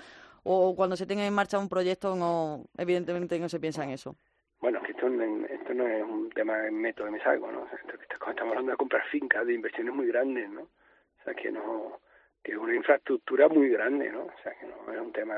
o 0.50 0.74
cuando 0.74 0.96
se 0.96 1.06
tenga 1.06 1.26
en 1.26 1.34
marcha 1.34 1.58
un 1.58 1.68
proyecto, 1.68 2.16
no 2.16 2.64
evidentemente 2.78 3.38
no 3.38 3.50
se 3.50 3.60
piensa 3.60 3.84
en 3.84 3.90
eso. 3.90 4.16
Bueno, 4.60 4.80
esto, 4.88 5.06
esto 5.06 5.74
no 5.74 5.86
es 5.86 6.02
un 6.02 6.30
tema 6.30 6.56
de 6.58 6.70
método 6.70 7.06
de 7.06 7.12
me 7.12 7.22
salgo, 7.22 7.52
¿no? 7.52 7.66
estamos 7.66 8.52
hablando 8.52 8.72
de 8.72 8.76
comprar 8.78 9.04
fincas, 9.10 9.46
de 9.46 9.54
inversiones 9.54 9.94
muy 9.94 10.06
grandes, 10.06 10.48
¿no? 10.50 10.62
O 10.62 11.24
sea, 11.24 11.34
que 11.34 11.50
no 11.50 12.00
que 12.48 12.54
es 12.54 12.58
una 12.58 12.74
infraestructura 12.74 13.46
muy 13.48 13.68
grande, 13.68 14.10
¿no? 14.10 14.22
O 14.22 14.32
sea, 14.42 14.54
que 14.54 14.64
no 14.64 14.90
es 14.90 14.98
un 14.98 15.12
tema... 15.12 15.34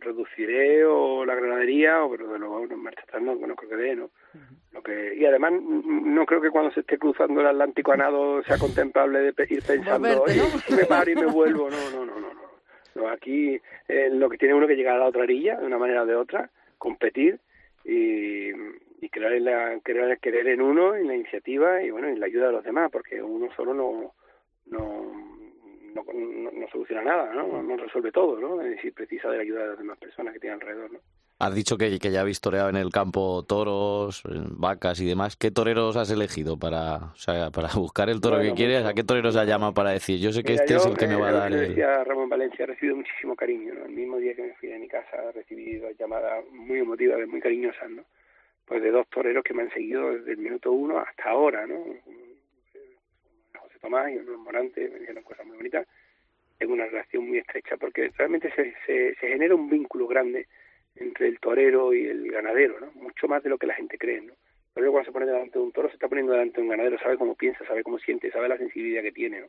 reduciré 0.00 0.82
o 0.82 1.26
la 1.26 1.34
granadería, 1.34 2.02
o 2.02 2.10
pero 2.10 2.26
de 2.26 2.38
luego 2.38 2.64
en 2.64 2.82
marcha 2.82 3.02
atrás 3.02 3.20
no, 3.20 3.34
no 3.34 3.54
creo 3.54 3.68
que 3.68 3.76
dé, 3.76 3.96
¿no? 3.96 4.10
Lo 4.72 4.82
que, 4.82 5.14
y 5.14 5.26
además 5.26 5.52
no 5.60 6.24
creo 6.24 6.40
que 6.40 6.48
cuando 6.48 6.70
se 6.72 6.80
esté 6.80 6.96
cruzando 6.96 7.42
el 7.42 7.48
Atlántico 7.48 7.92
a 7.92 7.98
nado 7.98 8.42
sea 8.44 8.56
contemplable 8.56 9.18
de 9.20 9.46
ir 9.50 9.62
pensando, 9.62 10.08
¿no? 10.08 10.74
me 10.74 10.84
paro 10.86 11.10
y 11.10 11.16
me 11.16 11.26
vuelvo, 11.26 11.68
no, 11.68 11.90
no, 11.90 12.06
no, 12.06 12.18
no. 12.18 12.32
no. 12.32 12.52
No, 12.94 13.08
aquí 13.08 13.60
eh, 13.88 14.08
lo 14.10 14.30
que 14.30 14.38
tiene 14.38 14.54
uno 14.54 14.66
que 14.66 14.76
llegar 14.76 14.96
a 14.96 15.00
la 15.00 15.08
otra 15.08 15.22
orilla, 15.22 15.58
de 15.58 15.66
una 15.66 15.78
manera 15.78 16.04
o 16.04 16.06
de 16.06 16.14
otra, 16.14 16.50
competir 16.78 17.40
y, 17.84 18.50
y 19.00 19.08
crear, 19.10 19.32
la, 19.32 19.80
crear 19.82 20.18
querer 20.18 20.48
en 20.48 20.62
uno, 20.62 20.94
en 20.94 21.08
la 21.08 21.14
iniciativa 21.14 21.82
y 21.82 21.90
bueno, 21.90 22.08
en 22.08 22.20
la 22.20 22.26
ayuda 22.26 22.46
de 22.46 22.52
los 22.52 22.64
demás, 22.64 22.90
porque 22.90 23.22
uno 23.22 23.48
solo 23.54 23.74
no, 23.74 24.14
no, 24.66 25.21
no, 25.94 26.04
no, 26.52 26.68
soluciona 26.68 27.02
nada, 27.02 27.32
¿no? 27.34 27.62
no 27.62 27.76
resuelve 27.76 28.12
todo, 28.12 28.38
¿no? 28.38 28.60
Es 28.62 28.70
decir, 28.70 28.94
precisa 28.94 29.28
de 29.30 29.36
la 29.36 29.42
ayuda 29.42 29.62
de 29.62 29.68
las 29.68 29.78
demás 29.78 29.98
personas 29.98 30.32
que 30.34 30.40
tiene 30.40 30.54
alrededor, 30.54 30.92
¿no? 30.92 30.98
Has 31.42 31.56
dicho 31.56 31.76
que, 31.76 31.98
que 31.98 32.12
ya 32.12 32.20
habéis 32.20 32.40
toreado 32.40 32.68
en 32.68 32.76
el 32.76 32.90
campo 32.90 33.42
toros, 33.42 34.22
vacas 34.24 35.00
y 35.00 35.06
demás. 35.06 35.34
¿Qué 35.36 35.50
toreros 35.50 35.96
has 35.96 36.08
elegido 36.12 36.56
para, 36.56 36.96
o 36.98 37.16
sea, 37.16 37.50
para 37.50 37.68
buscar 37.74 38.08
el 38.08 38.20
toro 38.20 38.40
que 38.40 38.52
quieres? 38.52 38.84
¿A 38.84 38.94
qué 38.94 39.02
toreros 39.02 39.34
has 39.34 39.48
llamado 39.48 39.74
para 39.74 39.90
decir, 39.90 40.20
yo 40.20 40.30
sé 40.30 40.44
que 40.44 40.54
este 40.54 40.76
es 40.76 40.86
el 40.86 40.96
que 40.96 41.08
me 41.08 41.16
va 41.16 41.30
a 41.30 41.32
dar 41.32 41.52
el... 41.52 41.70
Decía 41.70 42.04
Ramón 42.04 42.28
Valencia, 42.28 42.62
he 42.62 42.66
recibido 42.66 42.94
muchísimo 42.94 43.34
cariño. 43.34 43.74
¿no? 43.74 43.86
El 43.86 43.90
mismo 43.90 44.18
día 44.18 44.36
que 44.36 44.42
me 44.42 44.54
fui 44.54 44.68
de 44.68 44.78
mi 44.78 44.86
casa 44.86 45.16
he 45.30 45.32
recibido 45.32 45.90
llamadas 45.98 46.44
muy 46.52 46.78
emotivas, 46.78 47.18
muy 47.26 47.40
cariñosas, 47.40 47.90
¿no? 47.90 48.04
Pues 48.64 48.80
de 48.80 48.92
dos 48.92 49.08
toreros 49.08 49.42
que 49.42 49.52
me 49.52 49.62
han 49.62 49.72
seguido 49.72 50.12
desde 50.12 50.30
el 50.30 50.38
minuto 50.38 50.70
uno 50.70 50.98
hasta 50.98 51.30
ahora, 51.30 51.66
¿no? 51.66 51.74
Tomás 53.82 54.10
y 54.10 54.18
Luis 54.20 54.38
Morante 54.38 54.88
me 54.88 55.00
dijeron 55.00 55.22
cosas 55.22 55.44
muy 55.44 55.56
bonitas. 55.56 55.86
Tengo 56.58 56.72
una 56.72 56.86
relación 56.86 57.28
muy 57.28 57.38
estrecha 57.38 57.76
porque 57.76 58.10
realmente 58.16 58.50
se, 58.54 58.74
se, 58.86 59.14
se 59.16 59.28
genera 59.28 59.54
un 59.54 59.68
vínculo 59.68 60.06
grande 60.06 60.46
entre 60.96 61.28
el 61.28 61.40
torero 61.40 61.92
y 61.92 62.06
el 62.06 62.30
ganadero, 62.30 62.80
¿no? 62.80 62.92
Mucho 62.94 63.26
más 63.28 63.42
de 63.42 63.50
lo 63.50 63.58
que 63.58 63.66
la 63.66 63.74
gente 63.74 63.98
cree, 63.98 64.20
¿no? 64.20 64.34
Pero 64.74 64.90
cuando 64.90 65.06
se 65.06 65.12
pone 65.12 65.26
delante 65.26 65.58
de 65.58 65.64
un 65.64 65.72
toro 65.72 65.88
se 65.88 65.94
está 65.94 66.08
poniendo 66.08 66.32
delante 66.32 66.56
de 66.56 66.62
un 66.62 66.68
ganadero, 66.68 66.98
sabe 66.98 67.18
cómo 67.18 67.34
piensa, 67.34 67.64
sabe 67.66 67.82
cómo 67.82 67.98
siente, 67.98 68.30
sabe 68.30 68.48
la 68.48 68.56
sensibilidad 68.56 69.02
que 69.02 69.12
tiene, 69.12 69.40
¿no? 69.40 69.46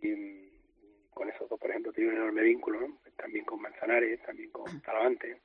Y, 0.00 0.48
con 1.12 1.28
esos 1.28 1.48
dos, 1.48 1.58
por 1.58 1.70
ejemplo, 1.70 1.92
tiene 1.92 2.10
un 2.10 2.16
enorme 2.16 2.42
vínculo, 2.42 2.80
¿no? 2.80 2.98
También 3.16 3.44
con 3.44 3.60
Manzanares, 3.60 4.22
también 4.22 4.50
con 4.50 4.64
Talavante, 4.82 5.40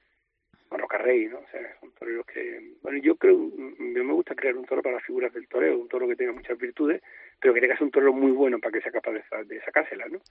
con 0.70 0.80
Rocarrey, 0.80 1.26
¿no? 1.28 1.40
O 1.40 1.48
sea, 1.52 1.78
son 1.80 1.92
toreros 1.94 2.26
que... 2.28 2.76
Bueno, 2.82 3.00
yo 3.00 3.16
creo, 3.16 3.38
me 3.80 4.14
gusta 4.14 4.36
crear 4.36 4.56
un 4.56 4.66
toro 4.66 4.82
para 4.82 4.96
las 4.96 5.06
figuras 5.06 5.34
del 5.34 5.48
toreo, 5.48 5.80
un 5.80 5.90
toro 5.90 6.08
que 6.08 6.16
tenga 6.16 6.32
muchas 6.32 6.58
virtudes, 6.58 7.02
pero 7.44 7.54
que 7.54 7.60
tenga 7.60 7.74
que 7.74 7.80
ser 7.80 7.86
un 7.86 7.92
toro 7.92 8.14
muy 8.14 8.32
bueno 8.32 8.58
para 8.58 8.72
que 8.72 8.82
sea 8.82 8.92
capaz 8.94 9.12
de, 9.12 9.24
de 9.46 9.62
sacárselas, 9.66 10.10
¿no? 10.10 10.22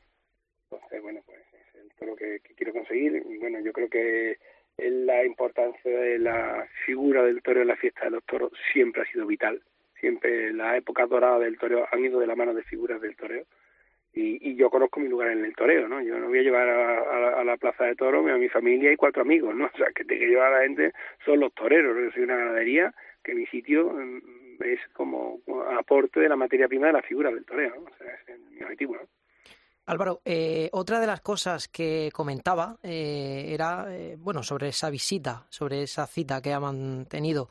Entonces, 0.70 1.02
bueno, 1.02 1.20
pues 1.26 1.38
lo 2.06 2.16
que, 2.16 2.40
quiero 2.56 2.72
conseguir. 2.72 3.22
Bueno, 3.38 3.60
yo 3.60 3.72
creo 3.72 3.90
que 3.90 4.38
la 4.78 5.24
importancia 5.26 5.90
de 5.90 6.18
la 6.18 6.66
figura 6.86 7.22
del 7.22 7.42
toreo 7.42 7.62
en 7.62 7.68
la 7.68 7.76
fiesta 7.76 8.04
de 8.04 8.12
los 8.12 8.24
toros 8.24 8.50
siempre 8.72 9.02
ha 9.02 9.12
sido 9.12 9.26
vital. 9.26 9.62
Siempre 10.00 10.54
la 10.54 10.74
época 10.76 11.06
dorada 11.06 11.38
del 11.38 11.58
toreo 11.58 11.86
han 11.92 12.02
ido 12.02 12.18
de 12.18 12.26
la 12.26 12.34
mano 12.34 12.54
de 12.54 12.64
figuras 12.64 12.98
del 13.02 13.14
toreo. 13.14 13.44
Y, 14.14 14.50
y 14.50 14.56
yo 14.56 14.70
conozco 14.70 15.00
mi 15.00 15.08
lugar 15.08 15.30
en 15.30 15.44
el 15.44 15.54
toreo, 15.54 15.88
¿no? 15.88 16.00
Yo 16.00 16.18
no 16.18 16.28
voy 16.28 16.38
a 16.38 16.42
llevar 16.42 16.68
a, 16.68 17.44
la 17.44 17.56
plaza 17.58 17.84
de 17.84 17.94
toros 17.94 18.26
a 18.26 18.36
mi 18.36 18.48
familia 18.48 18.90
y 18.90 18.96
cuatro 18.96 19.20
amigos, 19.20 19.54
¿no? 19.54 19.66
O 19.74 19.76
sea, 19.76 19.90
que 19.94 20.04
te 20.04 20.18
que 20.18 20.26
llevar 20.26 20.52
a 20.52 20.58
la 20.58 20.64
gente 20.64 20.92
son 21.26 21.40
los 21.40 21.52
toreros. 21.54 21.94
Yo 21.94 22.10
soy 22.12 22.22
una 22.24 22.36
ganadería 22.36 22.94
que 23.22 23.34
mi 23.34 23.46
sitio 23.46 23.90
mm, 23.90 24.41
es 24.60 24.80
como 24.92 25.40
aporte 25.78 26.20
de 26.20 26.28
la 26.28 26.36
materia 26.36 26.68
prima 26.68 26.88
de 26.88 26.92
la 26.94 27.02
figura 27.02 27.30
del 27.30 27.44
toreo. 27.44 27.84
Álvaro, 29.86 30.20
eh, 30.24 30.68
otra 30.72 31.00
de 31.00 31.06
las 31.06 31.20
cosas 31.20 31.66
que 31.66 32.10
comentaba 32.12 32.78
eh, 32.82 33.46
era, 33.48 33.86
eh, 33.90 34.16
bueno, 34.18 34.42
sobre 34.42 34.68
esa 34.68 34.90
visita, 34.90 35.46
sobre 35.50 35.82
esa 35.82 36.06
cita 36.06 36.40
que 36.40 36.52
ha 36.52 36.60
mantenido 36.60 37.50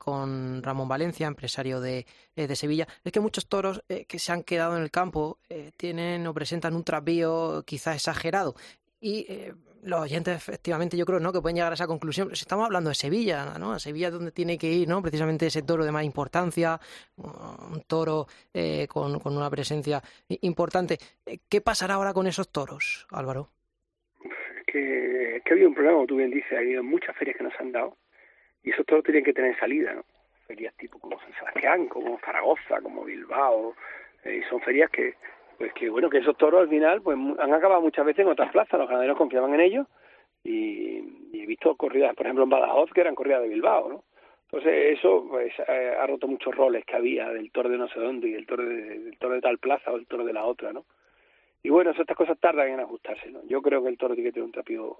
con 0.00 0.60
Ramón 0.60 0.88
Valencia, 0.88 1.28
empresario 1.28 1.80
de, 1.80 2.04
de, 2.34 2.56
Sevilla, 2.56 2.88
es 3.04 3.12
que 3.12 3.20
muchos 3.20 3.46
toros 3.46 3.84
que 3.86 4.18
se 4.18 4.32
han 4.32 4.42
quedado 4.42 4.76
en 4.76 4.82
el 4.82 4.90
campo 4.90 5.38
tienen 5.76 6.26
o 6.26 6.34
presentan 6.34 6.74
un 6.74 6.82
trapío 6.82 7.62
quizás 7.64 7.94
exagerado 7.94 8.56
y 9.00 9.26
eh, 9.28 9.52
los 9.82 10.00
oyentes, 10.00 10.36
efectivamente, 10.36 10.96
yo 10.96 11.06
creo 11.06 11.20
¿no? 11.20 11.32
que 11.32 11.40
pueden 11.40 11.56
llegar 11.56 11.72
a 11.72 11.74
esa 11.74 11.86
conclusión. 11.86 12.34
Si 12.34 12.42
estamos 12.42 12.66
hablando 12.66 12.90
de 12.90 12.94
Sevilla, 12.94 13.54
¿no? 13.58 13.72
A 13.72 13.78
Sevilla 13.78 14.08
es 14.08 14.12
donde 14.12 14.32
tiene 14.32 14.58
que 14.58 14.66
ir, 14.66 14.88
¿no? 14.88 15.00
Precisamente 15.02 15.46
ese 15.46 15.62
toro 15.62 15.84
de 15.84 15.92
más 15.92 16.04
importancia, 16.04 16.78
un 17.16 17.82
toro 17.86 18.26
eh, 18.52 18.86
con, 18.88 19.20
con, 19.20 19.36
una 19.36 19.50
presencia 19.50 20.02
importante. 20.40 20.98
Eh, 21.24 21.38
¿Qué 21.48 21.60
pasará 21.60 21.94
ahora 21.94 22.12
con 22.12 22.26
esos 22.26 22.50
toros, 22.50 23.06
Álvaro? 23.10 23.50
Es 24.22 24.64
que, 24.66 25.36
es 25.36 25.42
que 25.44 25.50
ha 25.50 25.54
habido 25.54 25.68
un 25.68 25.74
problema, 25.74 25.96
como 25.96 26.06
tú 26.06 26.16
bien 26.16 26.30
dices, 26.30 26.52
ha 26.52 26.58
habido 26.58 26.82
muchas 26.82 27.16
ferias 27.16 27.36
que 27.36 27.44
nos 27.44 27.54
han 27.60 27.72
dado 27.72 27.96
y 28.64 28.70
esos 28.70 28.84
toros 28.84 29.04
tienen 29.04 29.24
que 29.24 29.32
tener 29.32 29.58
salida, 29.58 29.94
¿no? 29.94 30.04
Ferias 30.46 30.74
tipo 30.76 30.98
como 30.98 31.20
San 31.20 31.32
Sebastián, 31.34 31.86
como 31.86 32.18
Zaragoza, 32.20 32.80
como 32.82 33.04
Bilbao, 33.04 33.76
y 34.24 34.42
son 34.48 34.60
ferias 34.60 34.90
que 34.90 35.14
pues 35.58 35.72
que 35.74 35.90
bueno, 35.90 36.08
que 36.08 36.18
esos 36.18 36.36
toros 36.36 36.62
al 36.62 36.68
final 36.68 37.02
pues 37.02 37.18
han 37.38 37.52
acabado 37.52 37.82
muchas 37.82 38.06
veces 38.06 38.24
en 38.24 38.30
otras 38.30 38.52
plazas, 38.52 38.78
los 38.78 38.88
ganaderos 38.88 39.18
confiaban 39.18 39.52
en 39.54 39.60
ellos 39.60 39.86
y, 40.44 40.98
he 41.32 41.46
visto 41.46 41.74
corridas, 41.76 42.14
por 42.14 42.26
ejemplo 42.26 42.44
en 42.44 42.50
Badajoz, 42.50 42.90
que 42.92 43.00
eran 43.00 43.14
corridas 43.14 43.42
de 43.42 43.48
Bilbao, 43.48 43.88
¿no? 43.88 44.04
Entonces 44.44 44.98
eso 44.98 45.26
pues, 45.28 45.52
eh, 45.66 45.94
ha 45.98 46.06
roto 46.06 46.26
muchos 46.26 46.54
roles 46.54 46.84
que 46.86 46.96
había 46.96 47.28
del 47.30 47.50
toro 47.50 47.68
de 47.68 47.76
no 47.76 47.88
sé 47.88 47.98
dónde 48.00 48.28
y 48.28 48.34
el 48.34 48.46
toro 48.46 48.64
de, 48.64 48.98
del 48.98 49.18
toro 49.18 49.34
de 49.34 49.40
tal 49.40 49.58
plaza 49.58 49.90
o 49.90 49.96
el 49.96 50.06
toro 50.06 50.24
de 50.24 50.32
la 50.32 50.44
otra, 50.44 50.72
¿no? 50.72 50.84
Y 51.62 51.70
bueno, 51.70 51.90
estas 51.90 52.16
cosas 52.16 52.38
tardan 52.38 52.68
en 52.68 52.80
ajustarse, 52.80 53.30
¿no? 53.30 53.40
Yo 53.46 53.60
creo 53.60 53.82
que 53.82 53.88
el 53.88 53.98
toro 53.98 54.14
tiene 54.14 54.30
que 54.30 54.34
tener 54.34 54.46
un 54.46 54.52
trapío 54.52 54.96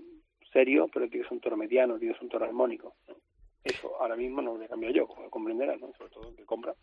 serio, 0.52 0.88
pero 0.92 1.08
tiene 1.08 1.22
que 1.22 1.28
ser 1.28 1.36
un 1.36 1.40
toro 1.40 1.56
mediano, 1.56 1.98
tiene 1.98 2.12
que 2.12 2.18
ser 2.18 2.24
un 2.24 2.30
toro 2.30 2.44
armónico. 2.44 2.94
Eso 3.62 3.94
ahora 4.00 4.16
mismo 4.16 4.42
no 4.42 4.56
lo 4.56 4.64
he 4.64 4.68
cambiado 4.68 4.94
yo, 4.94 5.06
como 5.06 5.30
comprenderás, 5.30 5.80
¿no? 5.80 5.92
Sobre 5.96 6.10
todo 6.10 6.28
el 6.28 6.36
que 6.36 6.44
compra 6.44 6.74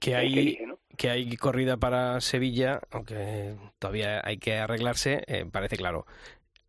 que 0.00 0.14
hay, 0.14 0.58
que, 0.96 1.10
hay 1.10 1.36
corrida 1.36 1.76
para 1.76 2.20
Sevilla, 2.20 2.80
aunque 2.90 3.54
todavía 3.78 4.20
hay 4.24 4.38
que 4.38 4.56
arreglarse, 4.56 5.22
eh, 5.26 5.44
parece 5.50 5.76
claro. 5.76 6.06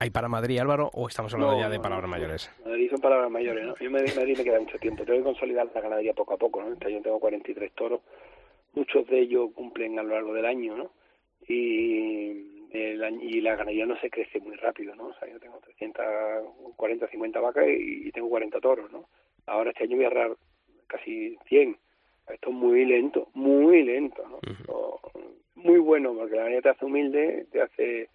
¿Hay 0.02 0.12
para 0.12 0.30
Madrid, 0.30 0.60
Álvaro, 0.60 0.90
o 0.94 1.10
estamos 1.10 1.34
hablando 1.34 1.60
ya 1.60 1.70
de 1.70 1.80
palabras 1.80 2.10
mayores? 2.10 2.50
Madrid 2.66 2.90
son 2.90 3.02
palabras 3.02 3.30
mayores, 3.30 3.66
¿no? 3.66 3.76
Yo 3.78 3.92
Madrid, 3.92 4.14
Madrid 4.16 4.38
me 4.38 4.44
queda 4.46 4.60
mucho 4.60 4.78
tiempo. 4.78 5.04
Tengo 5.04 5.20
que 5.20 5.26
consolidar 5.26 5.70
la 5.76 5.82
ganadería 5.82 6.14
poco 6.14 6.36
a 6.36 6.38
poco, 6.38 6.62
¿no? 6.62 6.72
Este 6.72 6.88
año 6.88 7.02
tengo 7.02 7.20
43 7.20 7.74
toros. 7.74 8.00
Muchos 8.76 9.06
de 9.08 9.20
ellos 9.20 9.50
cumplen 9.54 10.00
a 10.00 10.04
lo 10.04 10.14
largo 10.14 10.34
del 10.34 10.46
año, 10.46 10.78
¿no? 10.78 10.92
Y, 11.50 12.68
el, 12.72 13.04
y 13.22 13.42
la 13.42 13.58
ganadería 13.58 13.86
no 13.86 14.00
se 14.00 14.10
crece 14.10 14.40
muy 14.40 14.56
rápido, 14.56 14.96
¿no? 14.96 15.08
O 15.08 15.14
sea, 15.16 15.28
yo 15.28 15.38
tengo 15.38 15.60
340, 15.60 17.08
50 17.08 17.40
vacas 17.42 17.66
y, 17.68 18.08
y 18.08 18.12
tengo 18.12 18.30
40 18.30 18.60
toros, 18.62 18.90
¿no? 18.94 19.10
Ahora 19.48 19.72
este 19.72 19.84
año 19.84 19.98
voy 19.98 20.06
a 20.06 20.08
agarrar 20.08 20.38
casi 20.88 21.38
100 21.50 21.78
esto 22.34 22.50
es 22.50 22.56
muy 22.56 22.86
lento, 22.86 23.30
muy 23.34 23.84
lento, 23.84 24.24
¿no? 24.28 24.40
Muy 25.56 25.80
bueno, 25.80 26.14
porque 26.14 26.36
la 26.36 26.44
manera 26.44 26.62
te 26.62 26.70
hace 26.70 26.86
humilde, 26.86 27.48
te 27.52 27.62
hace 27.62 28.10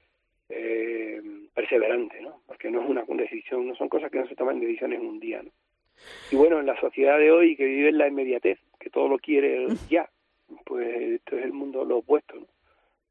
eh, 0.48 1.22
perseverante, 1.54 2.20
¿no? 2.20 2.40
Porque 2.46 2.70
no 2.70 2.82
es 2.82 2.88
una 2.88 3.04
decisión, 3.04 3.66
no 3.66 3.74
son 3.74 3.88
cosas 3.88 4.10
que 4.10 4.18
no 4.18 4.26
se 4.26 4.34
toman 4.34 4.60
decisiones 4.60 5.00
en 5.00 5.06
un 5.06 5.20
día, 5.20 5.42
¿no? 5.42 5.50
Y 6.30 6.36
bueno, 6.36 6.58
en 6.58 6.66
la 6.66 6.78
sociedad 6.80 7.18
de 7.18 7.30
hoy 7.30 7.56
que 7.56 7.64
vive 7.64 7.90
en 7.90 7.98
la 7.98 8.08
inmediatez, 8.08 8.58
que 8.80 8.90
todo 8.90 9.08
lo 9.08 9.18
quiere 9.18 9.66
ya, 9.90 10.08
pues 10.64 10.86
esto 10.86 11.36
es 11.36 11.44
el 11.44 11.52
mundo 11.52 11.84
lo 11.84 11.98
opuesto, 11.98 12.36
¿no? 12.36 12.46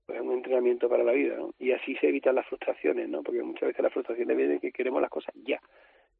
Pues 0.05 0.19
es 0.19 0.25
un 0.25 0.33
entrenamiento 0.33 0.89
para 0.89 1.03
la 1.03 1.13
vida, 1.13 1.37
¿no? 1.37 1.53
Y 1.59 1.71
así 1.71 1.95
se 1.95 2.09
evitan 2.09 2.35
las 2.35 2.45
frustraciones, 2.47 3.07
¿no? 3.07 3.23
Porque 3.23 3.41
muchas 3.41 3.67
veces 3.67 3.83
las 3.83 3.93
frustraciones 3.93 4.35
vienen 4.35 4.59
que 4.59 4.71
queremos 4.71 5.01
las 5.01 5.09
cosas 5.09 5.33
ya. 5.45 5.61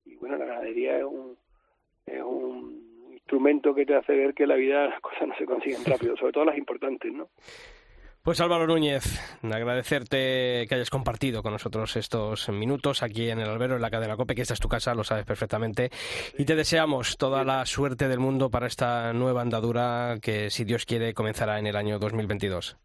Y 0.06 0.16
bueno, 0.16 0.38
la 0.38 0.46
ganadería 0.46 1.00
es 1.00 1.04
un 1.04 1.38
instrumento 3.24 3.74
que 3.74 3.86
te 3.86 3.96
hace 3.96 4.14
ver 4.14 4.34
que 4.34 4.46
la 4.46 4.56
vida 4.56 4.88
las 4.88 5.02
cosas 5.02 5.28
no 5.28 5.36
se 5.36 5.46
consiguen 5.46 5.84
rápido, 5.86 6.16
sobre 6.18 6.34
todo 6.34 6.46
las 6.46 6.58
importantes, 6.58 7.12
¿no? 7.12 7.30
Pues 8.24 8.40
Álvaro 8.40 8.66
Núñez, 8.66 9.04
agradecerte 9.44 10.66
que 10.70 10.76
hayas 10.76 10.90
compartido 10.90 11.44
con 11.44 11.52
nosotros 11.52 11.98
estos 11.98 12.48
minutos 12.48 13.04
aquí 13.04 13.30
en 13.30 13.40
el 13.40 13.50
albero, 13.50 13.76
en 13.76 13.82
la 13.82 13.90
cadena 13.90 14.16
COPE, 14.16 14.36
que 14.36 14.44
esta 14.44 14.54
es 14.54 14.62
tu 14.62 14.70
casa, 14.70 14.96
lo 14.96 15.04
sabes 15.04 15.26
perfectamente, 15.26 15.90
y 16.38 16.46
te 16.46 16.56
deseamos 16.56 17.18
toda 17.18 17.44
la 17.44 17.66
suerte 17.66 18.08
del 18.08 18.20
mundo 18.20 18.50
para 18.50 18.68
esta 18.68 19.12
nueva 19.12 19.42
andadura 19.42 20.16
que, 20.22 20.50
si 20.50 20.64
Dios 20.64 20.86
quiere, 20.86 21.14
comenzará 21.14 21.60
en 21.60 21.68
el 21.68 21.76
año 21.76 22.00
2022. 22.00 22.78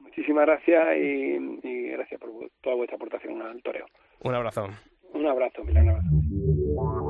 Muchísimas 0.00 0.46
gracias 0.46 0.96
y, 0.96 1.58
y 1.62 1.88
gracias 1.90 2.18
por 2.18 2.30
toda 2.62 2.76
vuestra 2.76 2.96
aportación 2.96 3.42
al 3.42 3.62
toreo. 3.62 3.84
Un 4.20 4.34
abrazo. 4.34 4.66
Un 5.12 5.26
abrazo, 5.26 5.60
un 5.60 5.76
abrazo. 5.76 7.03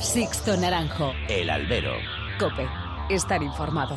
Sixto 0.00 0.56
Naranjo. 0.56 1.12
El 1.28 1.48
albero. 1.50 1.92
Cope. 2.38 2.66
Estar 3.08 3.42
informado. 3.42 3.96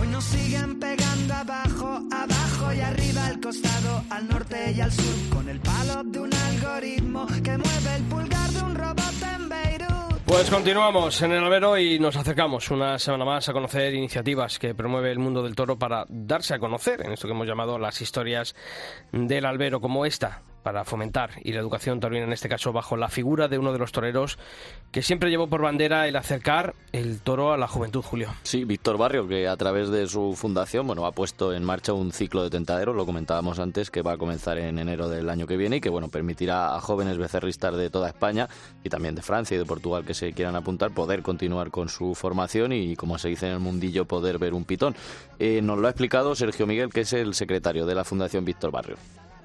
Hoy 0.00 0.08
nos 0.08 0.24
siguen 0.24 0.78
pegando 0.78 1.34
abajo, 1.34 2.00
abajo 2.12 2.72
y 2.72 2.80
arriba, 2.80 3.26
al 3.26 3.40
costado, 3.40 4.02
al 4.10 4.28
norte 4.28 4.72
y 4.72 4.80
al 4.80 4.92
sur, 4.92 5.14
con 5.30 5.48
el 5.48 5.60
palo 5.60 6.02
de 6.04 6.18
un 6.20 6.34
algoritmo 6.34 7.26
que 7.42 7.56
mueve 7.56 7.96
el 7.96 8.02
pulgar 8.04 8.50
de 8.50 8.62
un 8.62 8.74
robot 8.74 9.22
en 9.36 9.48
Beirut. 9.48 9.93
Pues 10.26 10.50
continuamos 10.50 11.20
en 11.20 11.32
el 11.32 11.44
albero 11.44 11.76
y 11.78 11.98
nos 11.98 12.16
acercamos 12.16 12.70
una 12.70 12.98
semana 12.98 13.26
más 13.26 13.48
a 13.48 13.52
conocer 13.52 13.92
iniciativas 13.94 14.58
que 14.58 14.74
promueve 14.74 15.12
el 15.12 15.18
mundo 15.18 15.42
del 15.42 15.54
toro 15.54 15.78
para 15.78 16.06
darse 16.08 16.54
a 16.54 16.58
conocer 16.58 17.02
en 17.04 17.12
esto 17.12 17.28
que 17.28 17.34
hemos 17.34 17.46
llamado 17.46 17.78
las 17.78 18.00
historias 18.00 18.56
del 19.12 19.44
albero, 19.44 19.80
como 19.80 20.06
esta, 20.06 20.42
para 20.64 20.84
fomentar 20.84 21.30
y 21.44 21.52
la 21.52 21.60
educación 21.60 22.00
taurina 22.00 22.24
en 22.24 22.32
este 22.32 22.48
caso 22.48 22.72
bajo 22.72 22.96
la 22.96 23.08
figura 23.08 23.46
de 23.48 23.58
uno 23.58 23.72
de 23.72 23.78
los 23.78 23.92
toreros 23.92 24.38
que 24.90 25.02
siempre 25.02 25.30
llevó 25.30 25.46
por 25.46 25.60
bandera 25.60 26.08
el 26.08 26.16
acercar 26.16 26.74
el 26.92 27.20
toro 27.20 27.52
a 27.52 27.58
la 27.58 27.68
juventud, 27.68 28.02
Julio. 28.02 28.30
Sí, 28.44 28.64
Víctor 28.64 28.96
Barrio, 28.96 29.28
que 29.28 29.46
a 29.46 29.56
través 29.56 29.90
de 29.90 30.06
su 30.06 30.34
fundación, 30.34 30.86
bueno, 30.86 31.04
ha 31.04 31.12
puesto 31.12 31.52
en 31.52 31.64
marcha 31.64 31.92
un 31.92 32.12
ciclo 32.12 32.42
de 32.42 32.50
tentaderos, 32.50 32.96
lo 32.96 33.04
comentábamos 33.04 33.58
antes, 33.58 33.90
que 33.90 34.00
va 34.00 34.12
a 34.12 34.16
comenzar 34.16 34.58
en 34.58 34.78
enero 34.78 35.08
del 35.08 35.28
año 35.28 35.46
que 35.46 35.56
viene 35.56 35.76
y 35.76 35.80
que, 35.80 35.90
bueno, 35.90 36.08
permitirá 36.08 36.74
a 36.74 36.80
jóvenes 36.80 37.18
becerristas 37.18 37.76
de 37.76 37.90
toda 37.90 38.08
España 38.08 38.48
y 38.82 38.88
también 38.88 39.14
de 39.14 39.22
Francia 39.22 39.56
y 39.56 39.58
de 39.58 39.66
Portugal 39.66 40.06
que 40.06 40.14
se 40.14 40.32
quieran 40.32 40.56
apuntar, 40.56 40.92
poder 40.92 41.22
continuar 41.22 41.70
con 41.70 41.90
su 41.90 42.14
formación 42.14 42.72
y, 42.72 42.96
como 42.96 43.18
se 43.18 43.28
dice 43.28 43.46
en 43.46 43.52
el 43.52 43.60
mundillo, 43.60 44.06
poder 44.06 44.38
ver 44.38 44.54
un 44.54 44.64
pitón. 44.64 44.94
Eh, 45.38 45.60
nos 45.62 45.78
lo 45.78 45.88
ha 45.88 45.90
explicado 45.90 46.34
Sergio 46.34 46.66
Miguel, 46.66 46.90
que 46.90 47.00
es 47.00 47.12
el 47.12 47.34
secretario 47.34 47.84
de 47.84 47.94
la 47.94 48.04
Fundación 48.04 48.44
Víctor 48.44 48.70
Barrio. 48.70 48.96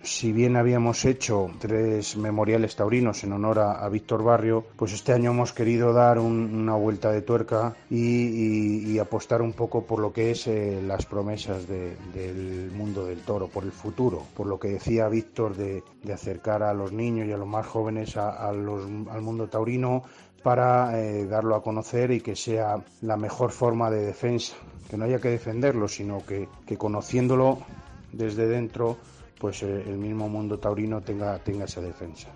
Si 0.01 0.31
bien 0.31 0.55
habíamos 0.55 1.03
hecho 1.03 1.49
tres 1.59 2.15
memoriales 2.15 2.75
taurinos 2.75 3.23
en 3.25 3.33
honor 3.33 3.59
a, 3.59 3.87
Víctor 3.89 4.23
Barrio, 4.23 4.65
pues 4.77 4.93
este 4.93 5.11
año 5.11 5.31
hemos 5.31 5.51
querido 5.51 5.91
dar 5.93 6.19
un- 6.19 6.55
una 6.55 6.75
vuelta 6.75 7.11
de 7.11 7.21
tuerca 7.21 7.75
y, 7.89 8.97
apostar 8.97 9.41
un 9.41 9.53
poco 9.53 9.83
por 9.85 9.99
lo 9.99 10.11
que 10.11 10.31
es 10.31 10.47
eh, 10.47 10.81
las 10.85 11.05
promesas 11.05 11.67
de- 11.67 11.95
del 12.13 12.69
mundo 12.71 13.05
del 13.05 13.19
toro, 13.21 13.47
por 13.47 13.63
el 13.63 13.71
futuro, 13.71 14.23
por 14.35 14.47
lo 14.47 14.59
que 14.59 14.69
decía 14.69 15.07
Víctor 15.07 15.55
de, 15.55 15.83
acercar 16.13 16.63
a 16.63 16.73
los 16.73 16.91
niños 16.91 17.27
y 17.27 17.31
a 17.31 17.37
los 17.37 17.47
más 17.47 17.65
jóvenes 17.65 18.17
al 18.17 19.21
mundo 19.21 19.47
taurino 19.47 20.03
para 20.43 20.99
eh, 20.99 21.25
darlo 21.25 21.55
a 21.55 21.61
conocer 21.63 22.11
y 22.11 22.19
que 22.21 22.35
sea 22.35 22.77
la 23.01 23.15
mejor 23.15 23.51
forma 23.51 23.89
de 23.89 24.05
defensa, 24.05 24.55
que 24.89 24.97
no 24.97 25.05
haya 25.05 25.19
que 25.19 25.29
defenderlo, 25.29 25.87
sino 25.87 26.23
que 26.25 26.47
conociéndolo 26.77 27.59
desde 28.11 28.47
dentro 28.47 28.97
pues 29.39 29.63
eh, 29.63 29.83
el 29.87 29.97
mismo 29.97 30.29
mundo 30.29 30.59
taurino 30.59 31.01
tenga, 31.01 31.39
tenga 31.39 31.65
esa 31.65 31.81
defensa. 31.81 32.29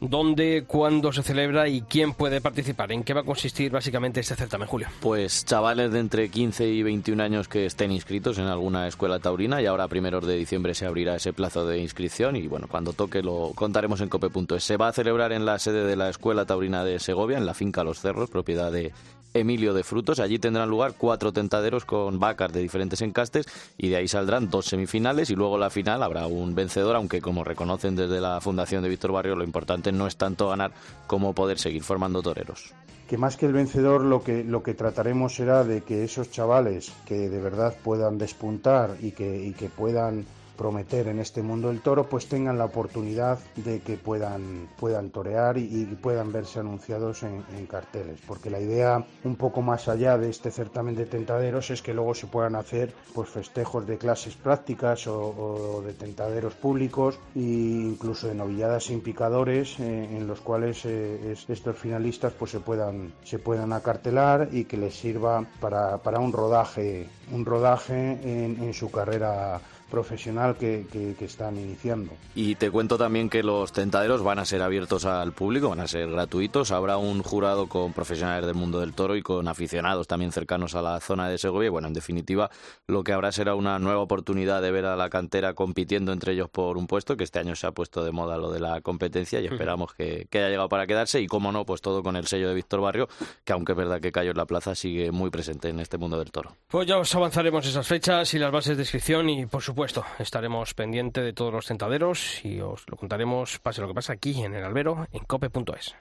¿Dónde, 0.00 0.64
cuándo 0.66 1.12
se 1.12 1.24
celebra 1.24 1.68
y 1.68 1.82
quién 1.82 2.14
puede 2.14 2.40
participar? 2.40 2.92
¿En 2.92 3.02
qué 3.02 3.14
va 3.14 3.22
a 3.22 3.24
consistir 3.24 3.72
básicamente 3.72 4.20
este 4.20 4.36
certamen, 4.36 4.68
Julio? 4.68 4.86
Pues 5.00 5.44
chavales 5.44 5.90
de 5.90 5.98
entre 5.98 6.28
15 6.28 6.68
y 6.68 6.82
21 6.84 7.20
años 7.20 7.48
que 7.48 7.66
estén 7.66 7.90
inscritos 7.90 8.38
en 8.38 8.44
alguna 8.44 8.86
escuela 8.86 9.18
taurina 9.18 9.60
y 9.60 9.66
ahora 9.66 9.84
a 9.84 9.88
primeros 9.88 10.24
de 10.24 10.36
diciembre 10.36 10.74
se 10.74 10.86
abrirá 10.86 11.16
ese 11.16 11.32
plazo 11.32 11.66
de 11.66 11.78
inscripción 11.78 12.36
y 12.36 12.46
bueno, 12.46 12.68
cuando 12.70 12.92
toque 12.92 13.22
lo 13.22 13.50
contaremos 13.56 14.00
en 14.00 14.08
cope.es. 14.08 14.62
Se 14.62 14.76
va 14.76 14.88
a 14.88 14.92
celebrar 14.92 15.32
en 15.32 15.44
la 15.44 15.58
sede 15.58 15.84
de 15.84 15.96
la 15.96 16.08
Escuela 16.08 16.46
Taurina 16.46 16.84
de 16.84 17.00
Segovia, 17.00 17.38
en 17.38 17.46
la 17.46 17.54
finca 17.54 17.82
Los 17.82 18.00
Cerros, 18.00 18.30
propiedad 18.30 18.70
de 18.70 18.92
Emilio 19.34 19.74
de 19.74 19.84
Frutos. 19.84 20.20
Allí 20.20 20.38
tendrán 20.38 20.68
lugar 20.68 20.94
cuatro 20.96 21.32
tentaderos 21.32 21.84
con 21.84 22.18
vacas 22.18 22.52
de 22.52 22.60
diferentes 22.60 23.02
encastes 23.02 23.46
y 23.76 23.88
de 23.88 23.96
ahí 23.96 24.08
saldrán 24.08 24.50
dos 24.50 24.66
semifinales 24.66 25.30
y 25.30 25.34
luego 25.34 25.58
la 25.58 25.70
final 25.70 26.02
habrá 26.02 26.26
un 26.26 26.54
vencedor, 26.54 26.96
aunque 26.96 27.20
como 27.20 27.44
reconocen 27.44 27.96
desde 27.96 28.20
la 28.20 28.40
Fundación 28.40 28.82
de 28.82 28.88
Víctor 28.88 29.12
Barrio, 29.12 29.36
lo 29.36 29.44
importante 29.44 29.92
no 29.92 30.06
es 30.06 30.16
tanto 30.16 30.48
ganar 30.48 30.72
como 31.06 31.34
poder 31.34 31.58
seguir 31.58 31.82
formando 31.82 32.22
toreros. 32.22 32.72
Que 33.08 33.16
más 33.16 33.36
que 33.36 33.46
el 33.46 33.54
vencedor 33.54 34.02
lo 34.02 34.22
que, 34.22 34.44
lo 34.44 34.62
que 34.62 34.74
trataremos 34.74 35.34
será 35.34 35.64
de 35.64 35.82
que 35.82 36.04
esos 36.04 36.30
chavales 36.30 36.92
que 37.06 37.30
de 37.30 37.40
verdad 37.40 37.74
puedan 37.82 38.18
despuntar 38.18 38.96
y 39.00 39.12
que, 39.12 39.44
y 39.44 39.52
que 39.52 39.68
puedan 39.70 40.26
prometer 40.58 41.06
en 41.08 41.20
este 41.20 41.40
mundo 41.40 41.68
del 41.68 41.80
toro, 41.80 42.08
pues 42.08 42.26
tengan 42.26 42.58
la 42.58 42.64
oportunidad 42.66 43.38
de 43.56 43.80
que 43.80 43.96
puedan, 43.96 44.68
puedan 44.78 45.10
torear 45.10 45.56
y, 45.56 45.84
puedan 46.02 46.32
verse 46.32 46.58
anunciados 46.58 47.22
en, 47.22 47.44
carteles. 47.68 48.18
Porque 48.26 48.50
la 48.50 48.60
idea 48.60 49.04
un 49.24 49.36
poco 49.36 49.62
más 49.62 49.88
allá 49.88 50.18
de 50.18 50.28
este 50.30 50.50
certamen 50.50 50.96
de 50.96 51.06
tentaderos 51.06 51.70
es 51.70 51.80
que 51.80 51.94
luego 51.94 52.14
se 52.14 52.26
puedan 52.26 52.56
hacer 52.56 52.92
pues 53.14 53.28
festejos 53.28 53.86
de 53.86 53.98
clases 53.98 54.34
prácticas 54.34 55.06
o, 55.06 55.82
de 55.86 55.92
tentaderos 55.92 56.54
públicos 56.54 57.18
e 57.36 57.40
incluso 57.40 58.26
de 58.26 58.34
novilladas 58.34 58.84
sin 58.84 59.00
picadores 59.00 59.78
eh, 59.78 60.08
en 60.16 60.26
los 60.26 60.40
cuales 60.40 60.84
eh, 60.84 61.32
es- 61.32 61.48
estos 61.48 61.76
finalistas 61.76 62.32
pues 62.32 62.50
se 62.50 62.60
puedan 62.60 63.12
se 63.22 63.38
puedan 63.38 63.72
acartelar 63.72 64.48
y 64.50 64.64
que 64.64 64.76
les 64.76 64.94
sirva 64.96 65.44
para, 65.60 65.98
para 65.98 66.18
un 66.18 66.32
rodaje 66.32 67.06
un 67.32 67.44
rodaje 67.44 68.18
en 68.24 68.72
su 68.74 68.90
carrera 68.90 69.60
profesional 69.90 70.56
que, 70.56 70.86
que- 70.92 71.14
que 71.18 71.24
están 71.24 71.56
iniciando. 71.58 72.12
Y 72.34 72.54
te 72.56 72.70
cuento 72.70 72.98
también 72.98 73.28
que 73.30 73.42
los 73.42 73.72
tentaderos 73.72 74.22
van 74.22 74.38
a 74.38 74.44
ser 74.44 74.62
abiertos 74.62 75.04
al 75.04 75.32
público, 75.32 75.70
van 75.70 75.80
a 75.80 75.88
ser 75.88 76.10
gratuitos. 76.10 76.70
Habrá 76.70 76.96
un 76.98 77.22
jurado 77.22 77.66
con 77.68 77.92
profesionales 77.92 78.46
del 78.46 78.54
mundo 78.54 78.80
del 78.80 78.92
toro 78.92 79.16
y 79.16 79.22
con 79.22 79.48
aficionados 79.48 80.06
también 80.06 80.30
cercanos 80.32 80.74
a 80.74 80.82
la 80.82 81.00
zona 81.00 81.28
de 81.28 81.38
Segovia. 81.38 81.66
Y 81.68 81.70
bueno, 81.70 81.88
en 81.88 81.94
definitiva, 81.94 82.50
lo 82.86 83.02
que 83.02 83.12
habrá 83.12 83.32
será 83.32 83.54
una 83.54 83.78
nueva 83.78 84.00
oportunidad 84.00 84.60
de 84.62 84.70
ver 84.70 84.84
a 84.84 84.96
la 84.96 85.08
cantera 85.08 85.54
compitiendo 85.54 86.12
entre 86.12 86.32
ellos 86.34 86.50
por 86.50 86.76
un 86.76 86.86
puesto, 86.86 87.16
que 87.16 87.24
este 87.24 87.38
año 87.38 87.56
se 87.56 87.66
ha 87.66 87.72
puesto 87.72 88.04
de 88.04 88.12
moda 88.12 88.36
lo 88.36 88.50
de 88.52 88.60
la 88.60 88.80
competencia 88.82 89.40
y 89.40 89.46
esperamos 89.46 89.94
que, 89.94 90.26
que 90.30 90.38
haya 90.38 90.48
llegado 90.50 90.68
para 90.68 90.86
quedarse. 90.86 91.20
Y 91.20 91.26
como 91.26 91.50
no, 91.50 91.64
pues 91.64 91.80
todo 91.80 92.02
con 92.02 92.16
el 92.16 92.26
sello 92.26 92.48
de 92.48 92.54
Víctor 92.54 92.80
Barrio, 92.82 93.08
que 93.44 93.52
aunque 93.54 93.72
es 93.72 93.78
verdad 93.78 94.00
que 94.00 94.12
cayó 94.12 94.32
en 94.32 94.36
la 94.36 94.46
plaza, 94.46 94.74
sigue 94.74 95.10
muy 95.12 95.30
presente 95.30 95.68
en 95.70 95.80
este 95.80 95.96
mundo 95.98 96.18
del 96.18 96.30
toro. 96.30 96.54
Pues 96.68 96.86
ya 96.86 96.98
os 96.98 97.14
avanzaremos 97.14 97.66
esas 97.66 97.86
fechas 97.86 98.34
y 98.34 98.38
las 98.38 98.52
bases 98.52 98.76
de 98.76 98.82
inscripción 98.82 99.30
y 99.30 99.46
por 99.46 99.62
supuesto 99.62 99.77
estaremos 100.18 100.74
pendiente 100.74 101.20
de 101.20 101.32
todos 101.32 101.52
los 101.52 101.66
tentaderos 101.66 102.44
y 102.44 102.60
os 102.60 102.84
lo 102.88 102.96
contaremos 102.96 103.58
pase 103.60 103.80
lo 103.80 103.88
que 103.88 103.94
pase 103.94 104.12
aquí 104.12 104.42
en 104.42 104.54
el 104.54 104.64
albero 104.64 105.06
en 105.12 105.24
cope.es. 105.24 105.94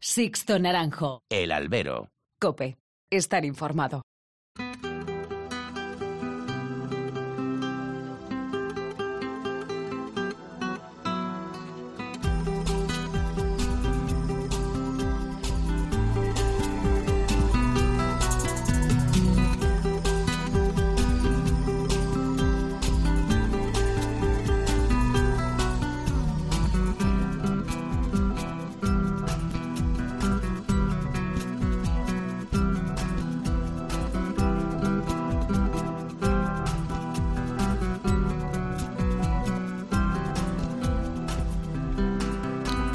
Sixto 0.00 0.58
Naranjo. 0.58 1.22
El 1.28 1.52
albero. 1.52 2.08
Cope. 2.38 2.78
Estar 3.10 3.44
informado. 3.44 4.02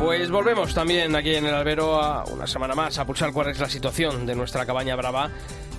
Pues 0.03 0.29
volvemos 0.29 0.73
también 0.73 1.15
aquí 1.15 1.33
en 1.33 1.45
el 1.45 1.53
albero 1.53 1.95
a 1.95 2.25
una 2.25 2.45
semana 2.45 2.75
más 2.75 2.99
a 2.99 3.05
pulsar 3.05 3.31
cuál 3.31 3.47
es 3.47 3.59
la 3.59 3.69
situación 3.69 4.25
de 4.25 4.35
nuestra 4.35 4.65
cabaña 4.65 4.97
brava 4.97 5.31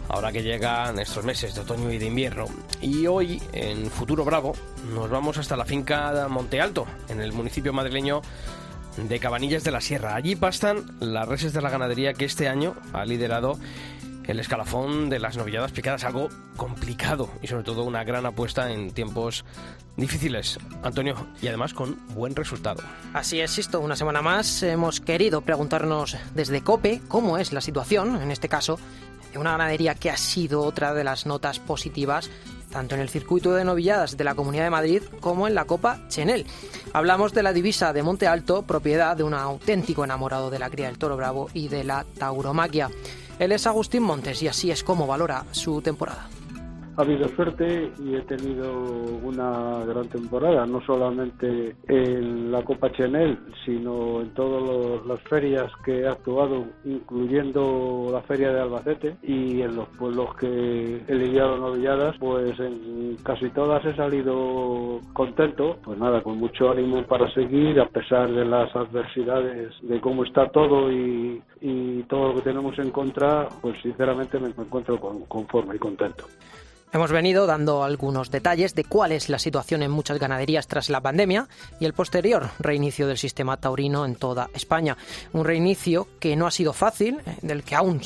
ahora 0.09 0.33
que 0.33 0.43
llegan 0.43 0.99
estos 0.99 1.27
meses 1.27 1.55
de 1.55 1.61
otoño 1.61 1.93
y 1.93 1.99
de 1.99 2.07
invierno. 2.07 2.47
Y 2.81 3.07
hoy, 3.07 3.43
en 3.53 3.91
Futuro 3.91 4.25
Bravo, 4.25 4.55
nos 4.95 5.11
vamos 5.11 5.37
hasta 5.37 5.59
la 5.59 5.67
finca 5.67 6.27
Monte 6.31 6.63
Alto, 6.63 6.87
en 7.11 7.21
el 7.21 7.35
municipio 7.35 7.75
madrileño 7.75 8.23
de 8.97 9.21
Cabanillas 9.21 9.63
de 9.63 9.73
la 9.73 9.83
Sierra. 9.83 10.15
Allí 10.15 10.37
pastan 10.37 10.87
las 11.01 11.29
reses 11.29 11.53
de 11.53 11.61
la 11.61 11.69
ganadería 11.69 12.15
que 12.15 12.25
este 12.25 12.49
año 12.49 12.75
ha 12.95 13.05
liderado 13.05 13.59
el 14.27 14.41
escalafón 14.41 15.11
de 15.11 15.19
las 15.19 15.37
novilladas 15.37 15.73
picadas, 15.73 16.05
algo 16.05 16.29
complicado 16.57 17.31
y 17.43 17.47
sobre 17.47 17.65
todo 17.65 17.85
una 17.85 18.05
gran 18.05 18.27
apuesta 18.27 18.71
en 18.71 18.91
tiempos 18.93 19.45
difíciles, 19.97 20.59
Antonio, 20.83 21.15
y 21.41 21.49
además 21.49 21.75
con 21.75 21.99
buen 22.15 22.35
resultado. 22.35 22.83
Así 23.13 23.41
es, 23.41 23.51
Sisto, 23.51 23.81
una 23.81 23.97
semana 23.97 24.23
más 24.23 24.63
hemos 24.63 25.01
querido 25.01 25.41
preguntarnos 25.41 26.17
desde 26.35 26.63
COPE 26.63 27.03
cómo 27.09 27.39
es 27.39 27.53
la 27.53 27.61
situación, 27.61 28.21
en 28.21 28.31
este 28.31 28.49
caso, 28.49 28.79
de 29.33 29.39
una 29.39 29.53
ganadería 29.53 29.95
que 29.95 30.11
ha 30.11 30.17
sido 30.17 30.63
otra 30.63 30.95
de 30.95 31.05
las 31.05 31.27
notas 31.27 31.59
positivas 31.59 32.31
tanto 32.75 32.97
en 32.97 33.01
el 33.01 33.09
circuito 33.09 33.55
de 33.55 33.65
novilladas 33.65 34.17
de 34.17 34.25
la 34.25 34.35
Comunidad 34.35 34.65
de 34.65 34.71
Madrid 34.71 35.03
como 35.21 35.47
en 35.47 35.55
la 35.55 35.65
Copa 35.65 36.01
Chenel. 36.09 36.45
Hablamos 36.93 37.33
de 37.33 37.45
la 37.45 37.53
divisa 37.53 37.93
de 37.93 38.03
Monte 38.03 38.27
Alto, 38.27 38.63
propiedad 38.63 39.17
de 39.17 39.23
un 39.23 39.33
auténtico 39.33 40.03
enamorado 40.03 40.51
de 40.51 40.59
la 40.59 40.71
cría 40.71 40.89
del 40.89 40.99
toro 40.99 41.17
bravo 41.17 41.49
y 41.55 41.69
de 41.69 41.85
la 41.85 42.05
tauromaquia. 42.19 42.91
Él 43.39 43.53
es 43.53 43.67
Agustín 43.67 44.03
Montes 44.03 44.43
y 44.43 44.49
así 44.49 44.71
es 44.71 44.85
como 44.85 45.07
valora 45.07 45.45
su 45.53 45.83
temporada 45.83 46.29
ha 46.97 47.03
habido 47.03 47.29
suerte 47.29 47.93
y 47.99 48.15
he 48.15 48.23
tenido 48.23 48.73
una 49.23 49.85
gran 49.85 50.09
temporada, 50.09 50.67
no 50.67 50.81
solamente 50.83 51.77
en 51.89 52.53
la 52.53 52.63
Copa 52.63 52.91
Chenel, 52.93 53.39
sino 53.65 54.21
en 54.21 54.33
todas 54.35 55.05
las 55.07 55.21
ferias 55.23 55.71
que 55.85 56.01
he 56.01 56.09
actuado, 56.09 56.67
incluyendo 56.85 58.09
la 58.13 58.23
feria 58.23 58.53
de 58.53 58.61
Albacete 58.61 59.17
y 59.23 59.63
en 59.63 59.77
los 59.77 59.89
pueblos 59.91 60.35
que 60.37 61.03
he 61.07 61.15
lidiado 61.15 61.57
novilladas, 61.57 62.17
pues 62.19 62.59
en 62.61 63.17
casi 63.23 63.51
todas 63.51 63.85
he 63.85 63.95
salido 63.97 65.01
contento, 65.13 65.79
pues 65.83 65.99
nada, 65.99 66.23
con 66.23 66.39
mucho 66.39 66.71
ánimo 66.71 67.03
para 67.05 67.33
seguir, 67.33 67.81
a 67.81 67.89
pesar 67.89 68.31
de 68.31 68.45
las 68.45 68.75
adversidades 68.75 69.73
de 69.83 70.01
cómo 70.01 70.25
está 70.25 70.49
todo 70.49 70.91
y, 70.93 71.43
todo 72.09 72.29
lo 72.29 72.35
que 72.35 72.43
tenemos 72.43 72.79
en 72.79 72.91
contra, 72.91 73.49
pues 73.63 73.81
sinceramente 73.83 74.39
me 74.39 74.49
encuentro 74.49 75.01
conforme 75.27 75.77
y 75.77 75.79
contento. 75.79 76.27
Hemos 76.95 77.11
venido 77.11 77.49
dando 77.49 77.83
algunos 77.83 78.31
detalles 78.31 78.77
de 78.77 78.85
cuál 78.85 79.11
es 79.11 79.29
la 79.29 79.41
situación 79.41 79.83
en 79.83 79.91
muchas 79.91 80.21
ganaderías 80.21 80.69
tras 80.69 80.91
la 80.91 81.01
pandemia 81.01 81.49
y 81.81 81.87
el 81.87 81.93
posterior 81.93 82.51
reinicio 82.61 83.09
del 83.09 83.19
sistema 83.19 83.57
taurino 83.57 84.07
en 84.07 84.15
toda 84.15 84.49
España. 84.55 84.97
Un 85.33 85.45
reinicio 85.45 86.07
que 86.21 86.37
no 86.37 86.47
ha 86.47 86.53
sido 86.53 86.73
fácil, 86.73 87.19
eh, 87.27 87.37
del 87.43 87.65
que 87.65 87.75
aún 87.75 88.01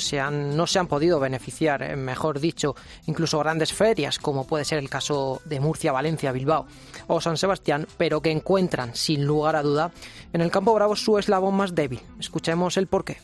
no 0.56 0.66
se 0.66 0.78
han 0.78 0.86
podido 0.86 1.20
beneficiar, 1.20 1.82
eh, 1.82 1.96
mejor 1.96 2.40
dicho, 2.40 2.76
incluso 3.04 3.38
grandes 3.40 3.74
ferias, 3.74 4.18
como 4.18 4.46
puede 4.46 4.64
ser 4.64 4.78
el 4.78 4.88
caso 4.88 5.42
de 5.44 5.60
Murcia, 5.60 5.92
Valencia, 5.92 6.32
Bilbao 6.32 6.66
o 7.08 7.20
San 7.20 7.36
Sebastián, 7.36 7.86
pero 7.98 8.22
que 8.22 8.30
encuentran, 8.30 8.94
sin 8.94 9.26
lugar 9.26 9.56
a 9.56 9.62
duda, 9.62 9.92
en 10.32 10.40
el 10.40 10.50
campo 10.50 10.72
bravo 10.72 10.96
su 10.96 11.18
eslabón 11.18 11.56
más 11.56 11.74
débil. 11.74 12.00
Escuchemos 12.18 12.78
el 12.78 12.86
porqué. 12.86 13.18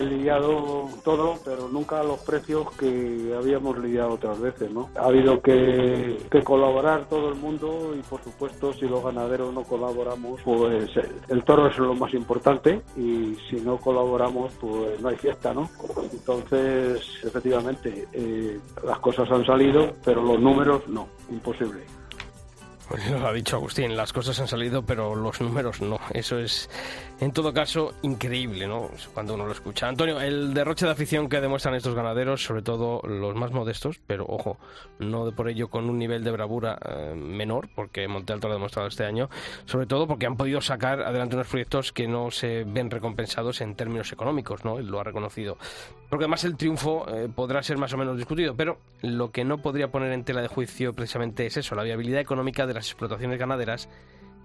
He 0.00 0.04
lidiado 0.04 0.88
todo, 1.04 1.38
pero 1.44 1.68
nunca 1.68 2.00
a 2.00 2.04
los 2.04 2.20
precios 2.20 2.70
que 2.78 3.34
habíamos 3.36 3.78
lidiado 3.78 4.12
otras 4.12 4.40
veces, 4.40 4.70
¿no? 4.70 4.88
Ha 4.96 5.04
habido 5.04 5.42
que, 5.42 6.16
colaborar 6.42 7.04
todo 7.04 7.28
el 7.28 7.34
mundo 7.34 7.94
y, 7.94 8.00
por 8.02 8.24
supuesto, 8.24 8.72
si 8.72 8.86
los 8.86 9.04
ganaderos 9.04 9.52
no 9.52 9.62
colaboramos, 9.62 10.40
pues 10.42 10.90
el 11.28 11.44
toro 11.44 11.68
es 11.68 11.76
lo 11.76 11.94
más 11.94 12.14
importante 12.14 12.80
y 12.96 13.36
si 13.50 13.56
no 13.56 13.76
colaboramos, 13.76 14.52
pues 14.58 14.98
no 15.00 15.08
hay 15.10 15.16
fiesta, 15.16 15.52
¿no? 15.52 15.68
Entonces, 16.10 17.02
efectivamente, 17.22 18.08
eh, 18.14 18.58
las 18.82 18.98
cosas 19.00 19.30
han 19.30 19.44
salido, 19.44 19.92
pero 20.02 20.22
los 20.22 20.40
números 20.40 20.88
no, 20.88 21.08
imposible. 21.30 21.84
Pues 22.90 23.08
lo 23.08 23.24
ha 23.24 23.32
dicho 23.32 23.54
Agustín, 23.54 23.96
las 23.96 24.12
cosas 24.12 24.40
han 24.40 24.48
salido, 24.48 24.82
pero 24.82 25.14
los 25.14 25.40
números 25.40 25.80
no. 25.80 26.00
Eso 26.12 26.40
es, 26.40 26.68
en 27.20 27.32
todo 27.32 27.52
caso, 27.52 27.92
increíble, 28.02 28.66
¿no? 28.66 28.90
Cuando 29.12 29.34
uno 29.34 29.44
lo 29.44 29.52
escucha. 29.52 29.88
Antonio, 29.88 30.20
el 30.20 30.54
derroche 30.54 30.86
de 30.86 30.92
afición 30.92 31.28
que 31.28 31.40
demuestran 31.40 31.74
estos 31.74 31.94
ganaderos, 31.94 32.42
sobre 32.42 32.62
todo 32.62 33.02
los 33.02 33.34
más 33.34 33.52
modestos, 33.52 34.00
pero 34.06 34.24
ojo, 34.26 34.58
no 34.98 35.30
por 35.32 35.50
ello 35.50 35.68
con 35.68 35.90
un 35.90 35.98
nivel 35.98 36.24
de 36.24 36.30
bravura 36.30 36.78
eh, 36.82 37.14
menor, 37.14 37.68
porque 37.74 38.08
Monte 38.08 38.32
Alto 38.32 38.48
lo 38.48 38.54
ha 38.54 38.56
demostrado 38.56 38.88
este 38.88 39.04
año, 39.04 39.28
sobre 39.66 39.86
todo 39.86 40.06
porque 40.06 40.24
han 40.24 40.36
podido 40.36 40.62
sacar 40.62 41.02
adelante 41.02 41.36
unos 41.36 41.48
proyectos 41.48 41.92
que 41.92 42.08
no 42.08 42.30
se 42.30 42.64
ven 42.64 42.90
recompensados 42.90 43.60
en 43.60 43.74
términos 43.74 44.10
económicos, 44.12 44.64
¿no? 44.64 44.78
Él 44.78 44.86
lo 44.86 44.98
ha 44.98 45.04
reconocido. 45.04 45.58
Porque 46.08 46.24
además 46.24 46.44
el 46.44 46.56
triunfo 46.56 47.06
eh, 47.08 47.28
podrá 47.34 47.62
ser 47.62 47.76
más 47.76 47.92
o 47.92 47.98
menos 47.98 48.16
discutido, 48.16 48.56
pero 48.56 48.78
lo 49.02 49.30
que 49.30 49.44
no 49.44 49.58
podría 49.58 49.90
poner 49.90 50.12
en 50.12 50.24
tela 50.24 50.40
de 50.40 50.48
juicio 50.48 50.94
precisamente 50.94 51.44
es 51.44 51.58
eso, 51.58 51.74
la 51.74 51.82
viabilidad 51.82 52.20
económica 52.20 52.66
de 52.66 52.74
las 52.74 52.86
explotaciones 52.86 53.38
ganaderas 53.38 53.90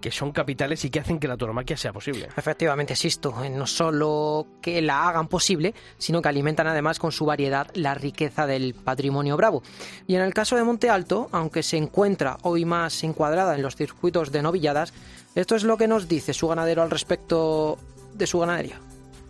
que 0.00 0.10
son 0.10 0.32
capitales 0.32 0.84
y 0.84 0.90
que 0.90 1.00
hacen 1.00 1.18
que 1.18 1.28
la 1.28 1.36
tauromaquia 1.36 1.76
sea 1.76 1.92
posible. 1.92 2.28
Efectivamente, 2.36 2.92
existo. 2.92 3.34
No 3.50 3.66
solo 3.66 4.46
que 4.60 4.82
la 4.82 5.08
hagan 5.08 5.28
posible, 5.28 5.74
sino 5.98 6.22
que 6.22 6.28
alimentan 6.28 6.66
además 6.66 6.98
con 6.98 7.12
su 7.12 7.24
variedad 7.26 7.68
la 7.74 7.94
riqueza 7.94 8.46
del 8.46 8.74
patrimonio 8.74 9.36
bravo. 9.36 9.62
Y 10.06 10.14
en 10.14 10.22
el 10.22 10.34
caso 10.34 10.56
de 10.56 10.64
Monte 10.64 10.90
Alto, 10.90 11.28
aunque 11.32 11.62
se 11.62 11.76
encuentra 11.76 12.38
hoy 12.42 12.64
más 12.64 13.02
encuadrada 13.04 13.54
en 13.54 13.62
los 13.62 13.76
circuitos 13.76 14.32
de 14.32 14.42
novilladas, 14.42 14.92
esto 15.34 15.56
es 15.56 15.64
lo 15.64 15.76
que 15.76 15.88
nos 15.88 16.08
dice 16.08 16.34
su 16.34 16.48
ganadero 16.48 16.82
al 16.82 16.90
respecto 16.90 17.78
de 18.14 18.26
su 18.26 18.38
ganadería 18.38 18.80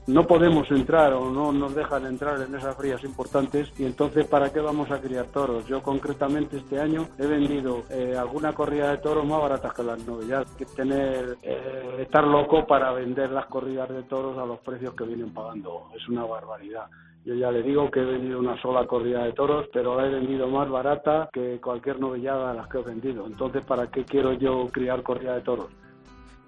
no 0.07 0.27
podemos 0.27 0.71
entrar 0.71 1.13
o 1.15 1.31
no 1.31 1.53
nos 1.53 1.75
dejan 1.75 2.07
entrar 2.07 2.41
en 2.41 2.55
esas 2.55 2.77
frías 2.77 3.03
importantes 3.03 3.73
y 3.79 3.85
entonces 3.85 4.27
¿para 4.27 4.53
qué 4.53 4.61
vamos 4.61 4.91
a 4.91 5.01
criar 5.01 5.27
toros? 5.27 5.67
Yo 5.67 5.83
concretamente 5.83 6.59
este 6.59 6.79
año 6.81 7.09
he 7.19 7.27
vendido 7.27 7.83
eh, 7.91 8.15
alguna 8.17 8.53
corrida 8.53 8.91
de 8.91 8.99
toros 8.99 9.27
más 9.27 9.41
baratas 9.41 9.75
que 9.75 9.83
las 9.83 10.07
novedades, 10.07 10.49
que 10.53 10.65
tener, 10.65 11.37
eh, 11.43 11.97
estar 11.99 12.25
loco 12.25 12.67
para 12.67 12.93
vender 12.93 13.31
las 13.31 13.47
corridas 13.47 13.89
de 13.89 14.05
toros 14.05 14.39
a 14.39 14.47
los 14.47 14.61
precios 14.61 14.95
que 14.95 15.05
vienen 15.05 15.35
pagando, 15.35 15.89
es 15.97 16.09
una 16.09 16.25
barbaridad. 16.25 16.87
Yo 17.25 17.35
ya 17.35 17.51
le 17.51 17.61
digo 17.65 17.91
que 17.91 18.01
he 18.01 18.05
vendido 18.05 18.39
una 18.39 18.61
sola 18.63 18.87
corrida 18.87 19.25
de 19.25 19.33
toros, 19.33 19.67
pero 19.73 19.97
la 19.97 20.07
he 20.07 20.11
vendido 20.11 20.47
más 20.47 20.71
barata 20.71 21.29
que 21.33 21.61
cualquier 21.61 21.99
novillada 21.99 22.51
de 22.53 22.59
las 22.59 22.69
que 22.69 22.79
he 22.79 22.83
vendido. 22.83 23.27
Entonces, 23.27 23.65
¿para 23.65 23.89
qué 23.89 24.05
quiero 24.05 24.33
yo 24.35 24.69
criar 24.71 25.03
corrida 25.03 25.35
de 25.35 25.41
toros? 25.41 25.67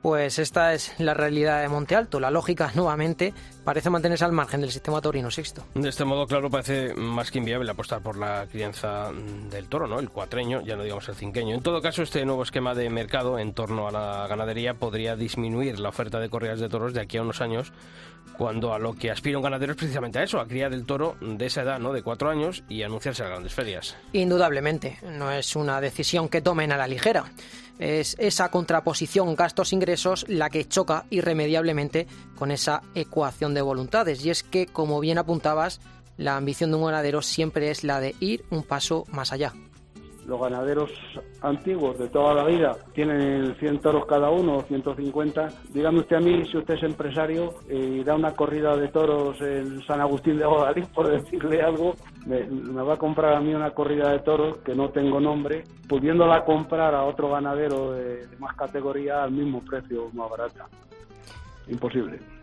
Pues 0.02 0.38
esta 0.38 0.74
es 0.74 0.92
la 0.98 1.14
realidad 1.14 1.60
de 1.60 1.68
Monte 1.68 1.96
Alto. 1.96 2.20
La 2.20 2.30
lógica, 2.30 2.70
nuevamente, 2.74 3.34
parece 3.68 3.90
mantenerse 3.90 4.24
al 4.24 4.32
margen 4.32 4.62
del 4.62 4.70
sistema 4.70 4.98
taurino 4.98 5.30
sexto. 5.30 5.62
De 5.74 5.90
este 5.90 6.02
modo, 6.02 6.26
claro, 6.26 6.48
parece 6.48 6.94
más 6.94 7.30
que 7.30 7.36
inviable 7.36 7.70
apostar 7.70 8.00
por 8.00 8.16
la 8.16 8.46
crianza 8.50 9.12
del 9.50 9.68
toro, 9.68 9.86
¿no? 9.86 10.00
El 10.00 10.08
cuatreño, 10.08 10.62
ya 10.62 10.74
no 10.74 10.84
digamos 10.84 11.06
el 11.10 11.16
cinqueño. 11.16 11.54
En 11.54 11.60
todo 11.60 11.82
caso, 11.82 12.02
este 12.02 12.24
nuevo 12.24 12.42
esquema 12.44 12.74
de 12.74 12.88
mercado 12.88 13.38
en 13.38 13.52
torno 13.52 13.86
a 13.86 13.90
la 13.90 14.26
ganadería 14.26 14.72
podría 14.72 15.16
disminuir 15.16 15.78
la 15.80 15.90
oferta 15.90 16.18
de 16.18 16.30
corridas 16.30 16.60
de 16.60 16.70
toros 16.70 16.94
de 16.94 17.02
aquí 17.02 17.18
a 17.18 17.20
unos 17.20 17.42
años, 17.42 17.74
cuando 18.38 18.72
a 18.72 18.78
lo 18.78 18.94
que 18.94 19.10
aspira 19.10 19.36
un 19.36 19.44
ganadero 19.44 19.72
es 19.72 19.76
precisamente 19.76 20.18
a 20.18 20.22
eso, 20.22 20.40
a 20.40 20.48
criar 20.48 20.72
el 20.72 20.86
toro 20.86 21.18
de 21.20 21.44
esa 21.44 21.60
edad, 21.60 21.78
¿no? 21.78 21.92
De 21.92 22.02
cuatro 22.02 22.30
años 22.30 22.64
y 22.70 22.84
anunciarse 22.84 23.22
a 23.22 23.28
grandes 23.28 23.52
ferias. 23.52 23.96
Indudablemente, 24.14 24.98
no 25.02 25.30
es 25.30 25.54
una 25.56 25.78
decisión 25.82 26.30
que 26.30 26.40
tomen 26.40 26.72
a 26.72 26.78
la 26.78 26.88
ligera. 26.88 27.26
Es 27.78 28.16
esa 28.18 28.50
contraposición 28.50 29.36
gastos-ingresos 29.36 30.24
la 30.28 30.50
que 30.50 30.66
choca 30.66 31.04
irremediablemente 31.10 32.08
con 32.36 32.50
esa 32.50 32.82
ecuación 32.92 33.54
de 33.54 33.57
voluntades. 33.62 34.24
Y 34.24 34.30
es 34.30 34.42
que, 34.42 34.66
como 34.66 35.00
bien 35.00 35.18
apuntabas, 35.18 35.80
la 36.16 36.36
ambición 36.36 36.70
de 36.70 36.76
un 36.76 36.86
ganadero 36.86 37.22
siempre 37.22 37.70
es 37.70 37.84
la 37.84 38.00
de 38.00 38.14
ir 38.20 38.44
un 38.50 38.62
paso 38.62 39.04
más 39.12 39.32
allá 39.32 39.52
los 40.28 40.38
ganaderos 40.38 40.90
antiguos 41.40 41.98
de 41.98 42.08
toda 42.08 42.34
la 42.34 42.44
vida 42.44 42.76
tienen 42.92 43.56
100 43.56 43.78
toros 43.80 44.04
cada 44.06 44.28
uno, 44.30 44.60
150. 44.60 45.48
Dígame 45.72 46.00
usted 46.00 46.16
a 46.16 46.20
mí 46.20 46.44
si 46.44 46.58
usted 46.58 46.74
es 46.74 46.82
empresario 46.82 47.54
y 47.68 48.04
da 48.04 48.14
una 48.14 48.32
corrida 48.32 48.76
de 48.76 48.88
toros 48.88 49.40
en 49.40 49.82
San 49.86 50.02
Agustín 50.02 50.36
de 50.36 50.44
Guadalix, 50.44 50.86
por 50.88 51.08
decirle 51.08 51.62
algo, 51.62 51.94
me, 52.26 52.42
va 52.82 52.94
a 52.94 52.98
comprar 52.98 53.34
a 53.34 53.40
mí 53.40 53.54
una 53.54 53.70
corrida 53.70 54.12
de 54.12 54.18
toros 54.18 54.58
que 54.58 54.74
no 54.74 54.90
tengo 54.90 55.18
nombre, 55.18 55.64
pudiéndola 55.88 56.44
comprar 56.44 56.94
a 56.94 57.04
otro 57.04 57.30
ganadero 57.30 57.92
de, 57.92 58.26
de 58.26 58.36
más 58.36 58.54
categoría 58.54 59.24
al 59.24 59.30
mismo 59.30 59.62
precio, 59.64 60.10
más 60.12 60.28
barata. 60.28 60.66
Imposible. 61.68 62.37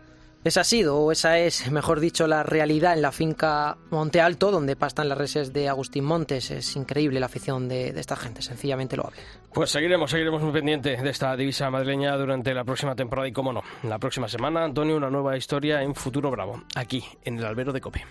Esa 0.46 0.60
ha 0.60 0.64
sido, 0.64 0.98
o 0.98 1.10
esa 1.10 1.40
es, 1.40 1.72
mejor 1.72 1.98
dicho, 1.98 2.28
la 2.28 2.44
realidad 2.44 2.92
en 2.92 3.02
la 3.02 3.10
finca 3.10 3.78
Monte 3.90 4.20
Alto, 4.20 4.52
donde 4.52 4.76
pastan 4.76 5.08
las 5.08 5.18
reses 5.18 5.52
de 5.52 5.68
Agustín 5.68 6.04
Montes. 6.04 6.52
Es 6.52 6.76
increíble 6.76 7.18
la 7.18 7.26
afición 7.26 7.66
de, 7.66 7.88
esta 7.88 8.14
gente, 8.14 8.42
sencillamente 8.42 8.96
lo 8.96 9.08
habla. 9.08 9.18
Pues 9.52 9.70
seguiremos, 9.70 10.08
seguiremos 10.08 10.40
muy 10.40 10.52
pendientes 10.52 11.02
de 11.02 11.10
esta 11.10 11.34
divisa 11.36 11.68
madrileña 11.68 12.16
durante 12.16 12.54
la 12.54 12.62
próxima 12.62 12.94
temporada 12.94 13.26
y, 13.26 13.32
cómo 13.32 13.52
no, 13.52 13.64
la 13.82 13.98
próxima 13.98 14.28
semana, 14.28 14.62
Antonio, 14.62 14.96
una 14.96 15.10
nueva 15.10 15.36
historia 15.36 15.82
en 15.82 15.96
Futuro 15.96 16.30
Bravo, 16.30 16.62
aquí, 16.76 17.02
en 17.24 17.38
el 17.38 17.44
albero 17.44 17.72
de 17.72 17.80
Cope. 17.80 18.04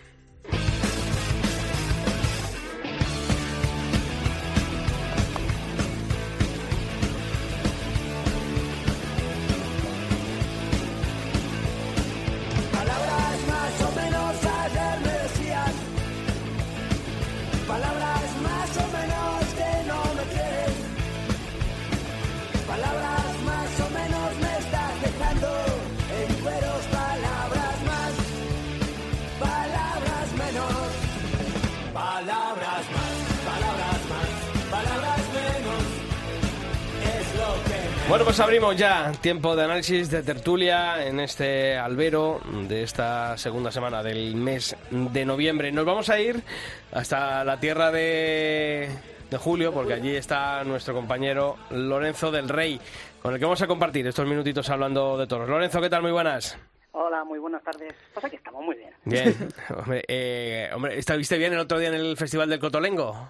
Bueno, 38.16 38.28
pues 38.28 38.40
abrimos 38.40 38.78
ya 38.78 39.12
tiempo 39.20 39.58
de 39.58 39.66
análisis 39.66 40.10
de 40.10 40.24
tertulia 40.24 41.06
en 41.06 41.20
este 41.20 41.76
albero 41.76 42.40
de 42.66 42.82
esta 42.82 43.38
segunda 43.38 43.74
semana 43.74 44.02
del 44.02 44.38
mes 44.38 44.74
de 44.90 45.26
noviembre. 45.26 45.70
Nos 45.74 45.84
vamos 45.84 46.10
a 46.10 46.18
ir 46.18 46.42
hasta 46.94 47.44
la 47.44 47.60
tierra 47.60 47.92
de, 47.92 48.88
de 49.30 49.38
Julio, 49.38 49.74
porque 49.74 49.96
allí 49.96 50.16
está 50.16 50.63
nuestro 50.63 50.94
compañero 50.94 51.58
Lorenzo 51.72 52.32
del 52.32 52.48
Rey, 52.48 52.80
con 53.22 53.34
el 53.34 53.40
que 53.40 53.44
vamos 53.44 53.62
a 53.62 53.68
compartir 53.68 54.08
estos 54.08 54.26
minutitos 54.26 54.70
hablando 54.70 55.18
de 55.18 55.28
toros. 55.28 55.50
Lorenzo, 55.50 55.82
¿qué 55.82 55.90
tal? 55.90 56.02
Muy 56.02 56.13
buenas. 56.13 56.58
Hola, 56.94 57.26
muy 57.26 57.40
buenas 57.40 57.63
tardes. 57.63 57.94
Pasa 58.13 58.30
que 58.30 58.38
estamos 58.38 58.63
muy 58.63 58.78
bien. 58.78 58.94
Bien. 59.04 59.36
hombre, 59.78 60.06
eh, 60.08 60.70
hombre, 60.74 60.98
¿estuviste 60.98 61.38
bien 61.38 61.52
el 61.52 61.60
otro 61.60 61.80
día 61.80 61.90
en 61.90 61.96
el 61.96 62.16
Festival 62.16 62.50
del 62.50 62.60
Cotolengo? 62.62 63.30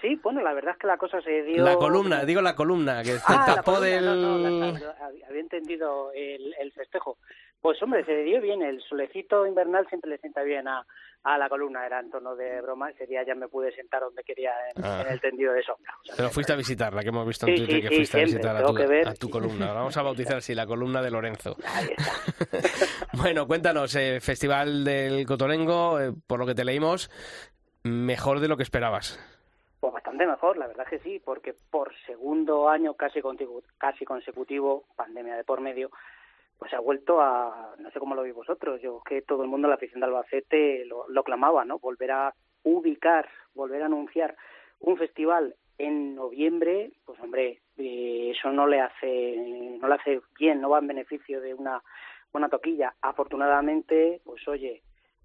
Sí, 0.00 0.14
bueno, 0.22 0.40
la 0.42 0.52
verdad 0.54 0.72
es 0.74 0.78
que 0.78 0.86
la 0.86 0.96
cosa 0.96 1.20
se 1.22 1.42
dio... 1.42 1.64
La 1.64 1.74
columna, 1.76 2.24
digo 2.24 2.40
la 2.40 2.54
columna, 2.54 3.02
que 3.02 3.16
Ah, 3.26 3.44
la 3.48 3.54
tapó 3.56 3.80
del... 3.80 4.04
no, 4.04 4.14
no, 4.14 4.38
la- 4.38 4.78
la- 4.78 5.06
había 5.28 5.40
entendido 5.40 6.12
el, 6.14 6.54
el 6.60 6.70
festejo. 6.72 7.18
Pues 7.60 7.82
hombre, 7.82 8.04
se 8.04 8.14
dio 8.22 8.40
bien. 8.40 8.62
El 8.62 8.80
solecito 8.82 9.44
invernal 9.44 9.88
siempre 9.88 10.08
le 10.10 10.18
sienta 10.18 10.42
bien 10.44 10.68
a, 10.68 10.86
a 11.24 11.36
la 11.38 11.48
columna. 11.48 11.84
Era 11.84 11.98
en 11.98 12.08
tono 12.12 12.36
de 12.36 12.60
broma. 12.60 12.90
Ese 12.90 13.06
día 13.06 13.24
ya 13.26 13.34
me 13.34 13.48
pude 13.48 13.72
sentar 13.74 14.02
donde 14.02 14.22
quería 14.22 14.52
en, 14.76 14.84
Ah. 14.84 15.02
en 15.04 15.12
el 15.14 15.20
tendido 15.20 15.52
de 15.52 15.64
sombra. 15.64 15.92
O 16.00 16.04
sea, 16.04 16.14
Pero 16.16 16.28
fuiste 16.30 16.52
a 16.52 16.56
visitar, 16.56 16.94
la 16.94 17.02
que 17.02 17.08
hemos 17.08 17.26
visto 17.26 17.48
en 17.48 17.56
Sí, 17.56 17.64
Twitter, 17.64 17.74
sí, 17.76 17.82
que 17.82 17.88
sí, 17.88 17.96
fuiste 17.96 18.16
a 18.16 18.20
siempre, 18.26 18.38
visitar 18.38 18.56
a 18.56 18.66
tu, 18.66 18.74
que 18.74 18.86
ver. 18.86 19.08
a 19.08 19.14
tu 19.14 19.28
columna. 19.30 19.72
Vamos 19.72 19.96
a 19.96 20.02
bautizar 20.02 20.36
así, 20.36 20.54
la 20.54 20.66
columna 20.66 21.02
de 21.02 21.10
Lorenzo. 21.10 21.56
Ahí 21.74 21.88
está. 21.96 22.68
Bueno, 23.14 23.48
cuéntanos, 23.48 23.92
eh, 23.96 24.20
Festival 24.20 24.84
del 24.84 25.26
Cotolengo, 25.26 25.98
eh, 25.98 26.12
por 26.28 26.38
lo 26.38 26.46
que 26.46 26.54
te 26.54 26.64
leímos, 26.64 27.10
mejor 27.82 28.38
de 28.38 28.46
lo 28.46 28.56
que 28.56 28.62
esperabas. 28.62 29.18
Pues 29.80 29.92
bastante 29.92 30.26
mejor, 30.26 30.56
la 30.56 30.66
verdad 30.66 30.86
que 30.86 30.98
sí, 30.98 31.20
porque 31.24 31.54
por 31.70 31.94
segundo 32.06 32.68
año 32.68 32.94
casi, 32.94 33.20
casi 33.78 34.04
consecutivo, 34.04 34.84
pandemia 34.96 35.36
de 35.36 35.44
por 35.44 35.60
medio, 35.60 35.90
pues 36.58 36.72
ha 36.74 36.80
vuelto 36.80 37.20
a, 37.20 37.74
no 37.78 37.90
sé 37.90 38.00
cómo 38.00 38.16
lo 38.16 38.22
veis 38.22 38.34
vosotros, 38.34 38.80
yo 38.80 39.00
que 39.04 39.22
todo 39.22 39.44
el 39.44 39.48
mundo 39.48 39.68
la 39.68 39.76
afición 39.76 40.00
de 40.00 40.06
Albacete 40.06 40.84
lo, 40.84 41.08
lo 41.08 41.22
clamaba, 41.22 41.64
¿no? 41.64 41.78
Volver 41.78 42.10
a 42.10 42.34
ubicar, 42.64 43.28
volver 43.54 43.82
a 43.82 43.86
anunciar 43.86 44.36
un 44.80 44.96
festival 44.96 45.54
en 45.78 46.16
noviembre, 46.16 46.90
pues 47.04 47.20
hombre, 47.20 47.60
eh, 47.76 48.32
eso 48.36 48.50
no 48.50 48.66
le 48.66 48.80
hace, 48.80 49.76
no 49.80 49.86
le 49.86 49.94
hace 49.94 50.20
bien, 50.38 50.60
no 50.60 50.70
va 50.70 50.80
en 50.80 50.88
beneficio 50.88 51.40
de 51.40 51.54
una 51.54 51.82
buena 52.32 52.48
toquilla. 52.48 52.94
Afortunadamente, 53.00 54.20
pues 54.24 54.46
oye, 54.48 54.82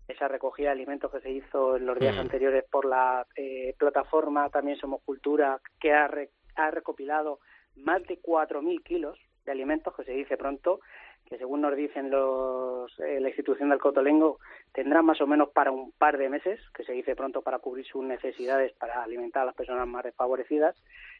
esa 0.07 0.27
recogida 0.27 0.67
de 0.67 0.73
alimentos 0.73 1.11
que 1.11 1.21
se 1.21 1.31
hizo 1.31 1.77
en 1.77 1.85
los 1.85 1.97
días 1.99 2.15
Mm. 2.15 2.19
anteriores 2.19 2.65
por 2.69 2.85
la 2.85 3.25
eh, 3.35 3.73
plataforma 3.77 4.49
También 4.49 4.77
Somos 4.77 5.01
Cultura, 5.03 5.59
que 5.79 5.93
ha, 5.93 6.07
re- 6.07 6.29
ha 6.55 6.71
recopilado 6.71 7.39
más 7.75 8.03
de 8.03 8.19
4.000 8.19 8.83
kilos 8.83 9.17
de 9.45 9.51
alimentos, 9.51 9.95
que 9.95 10.03
se 10.03 10.11
dice 10.13 10.37
pronto, 10.37 10.79
que 11.25 11.37
según 11.37 11.61
nos 11.61 11.75
dicen 11.75 12.09
los, 12.11 12.97
eh, 12.99 13.19
la 13.19 13.29
institución 13.29 13.69
del 13.69 13.79
Cotolengo, 13.79 14.39
tendrá 14.73 15.01
más 15.01 15.19
o 15.21 15.27
menos 15.27 15.49
para 15.49 15.71
un 15.71 15.91
par 15.93 16.17
de 16.17 16.29
meses, 16.29 16.59
que 16.75 16.83
se 16.83 16.91
dice 16.93 17.15
pronto 17.15 17.41
para 17.41 17.59
cubrir 17.59 17.85
sus 17.85 18.03
necesidades 18.03 18.73
para 18.73 19.01
alimentar 19.03 19.43
a 19.43 19.45
las 19.47 19.55
personas 19.55 19.87
más 19.87 20.03
desfavorecidas. 20.03 20.75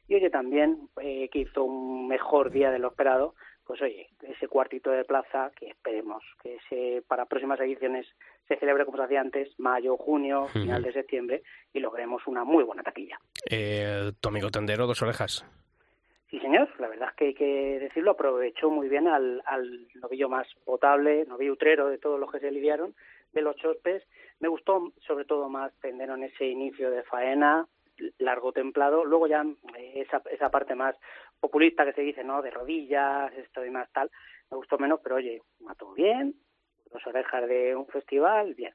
Y 0.08 0.16
oye, 0.16 0.30
también 0.30 0.90
eh, 1.02 1.30
que 1.30 1.40
hizo 1.40 1.64
un 1.64 2.08
mejor 2.08 2.52
día 2.52 2.70
de 2.72 2.80
lo 2.80 2.90
esperado, 2.90 3.34
pues 3.66 3.82
oye, 3.82 4.10
ese 4.22 4.48
cuartito 4.48 4.92
de 4.92 5.06
plaza 5.06 5.52
que 5.56 5.68
esperemos 5.68 6.24
que 6.42 6.58
se, 6.70 7.04
para 7.08 7.26
próximas 7.26 7.60
ediciones 7.60 8.08
se 8.48 8.58
celebre 8.58 8.86
como 8.86 8.98
se 8.98 9.04
hacía 9.04 9.22
antes, 9.22 9.58
mayo, 9.58 9.98
junio, 9.98 10.48
final 10.50 10.82
Ujú. 10.82 10.88
de 10.88 10.94
septiembre, 10.94 11.44
y 11.74 11.80
logremos 11.80 12.26
una 12.28 12.44
muy 12.44 12.64
buena 12.64 12.84
taquilla. 12.84 13.18
Eh, 13.50 14.12
tu 14.20 14.30
amigo 14.30 14.50
tendero, 14.50 14.86
dos 14.86 15.02
orejas. 15.02 15.46
Sí, 16.30 16.40
señor, 16.40 16.68
la 16.80 16.88
verdad 16.88 17.10
es 17.10 17.16
que 17.16 17.26
hay 17.26 17.34
que 17.36 17.80
decirlo, 17.80 18.12
aprovechó 18.12 18.70
muy 18.70 18.90
bien 18.90 19.08
al, 19.08 19.44
al 19.46 19.88
novillo 20.02 20.30
más 20.30 20.48
potable, 20.66 21.26
novillo 21.26 21.54
utrero 21.54 21.90
de 21.90 22.00
todos 22.00 22.20
los 22.20 22.32
que 22.32 22.40
se 22.40 22.52
lidiaron, 22.52 22.96
de 23.34 23.42
los 23.42 23.56
chospes. 23.56 24.04
Me 24.40 24.48
gustó 24.48 24.92
sobre 25.06 25.26
todo 25.26 25.48
más 25.48 25.72
Tendero 25.80 26.16
en 26.16 26.24
ese 26.24 26.46
inicio 26.48 26.90
de 26.90 27.04
faena, 27.04 27.68
largo 28.18 28.52
templado, 28.52 29.06
luego 29.06 29.28
ya 29.28 29.46
eh, 29.78 30.02
esa, 30.02 30.24
esa 30.32 30.50
parte 30.50 30.74
más 30.74 30.96
populista 31.44 31.84
que 31.84 31.92
se 31.92 32.02
dice, 32.02 32.24
¿no? 32.24 32.42
De 32.42 32.52
rodillas, 32.52 33.34
esto 33.34 33.66
y 33.66 33.70
más 33.70 33.92
tal, 33.92 34.10
me 34.50 34.56
gustó 34.56 34.78
menos, 34.78 35.02
pero 35.04 35.16
oye, 35.16 35.42
mató 35.60 35.92
bien, 35.92 36.36
dos 36.90 37.06
orejas 37.06 37.46
de 37.50 37.76
un 37.76 37.86
festival, 37.88 38.54
bien. 38.54 38.74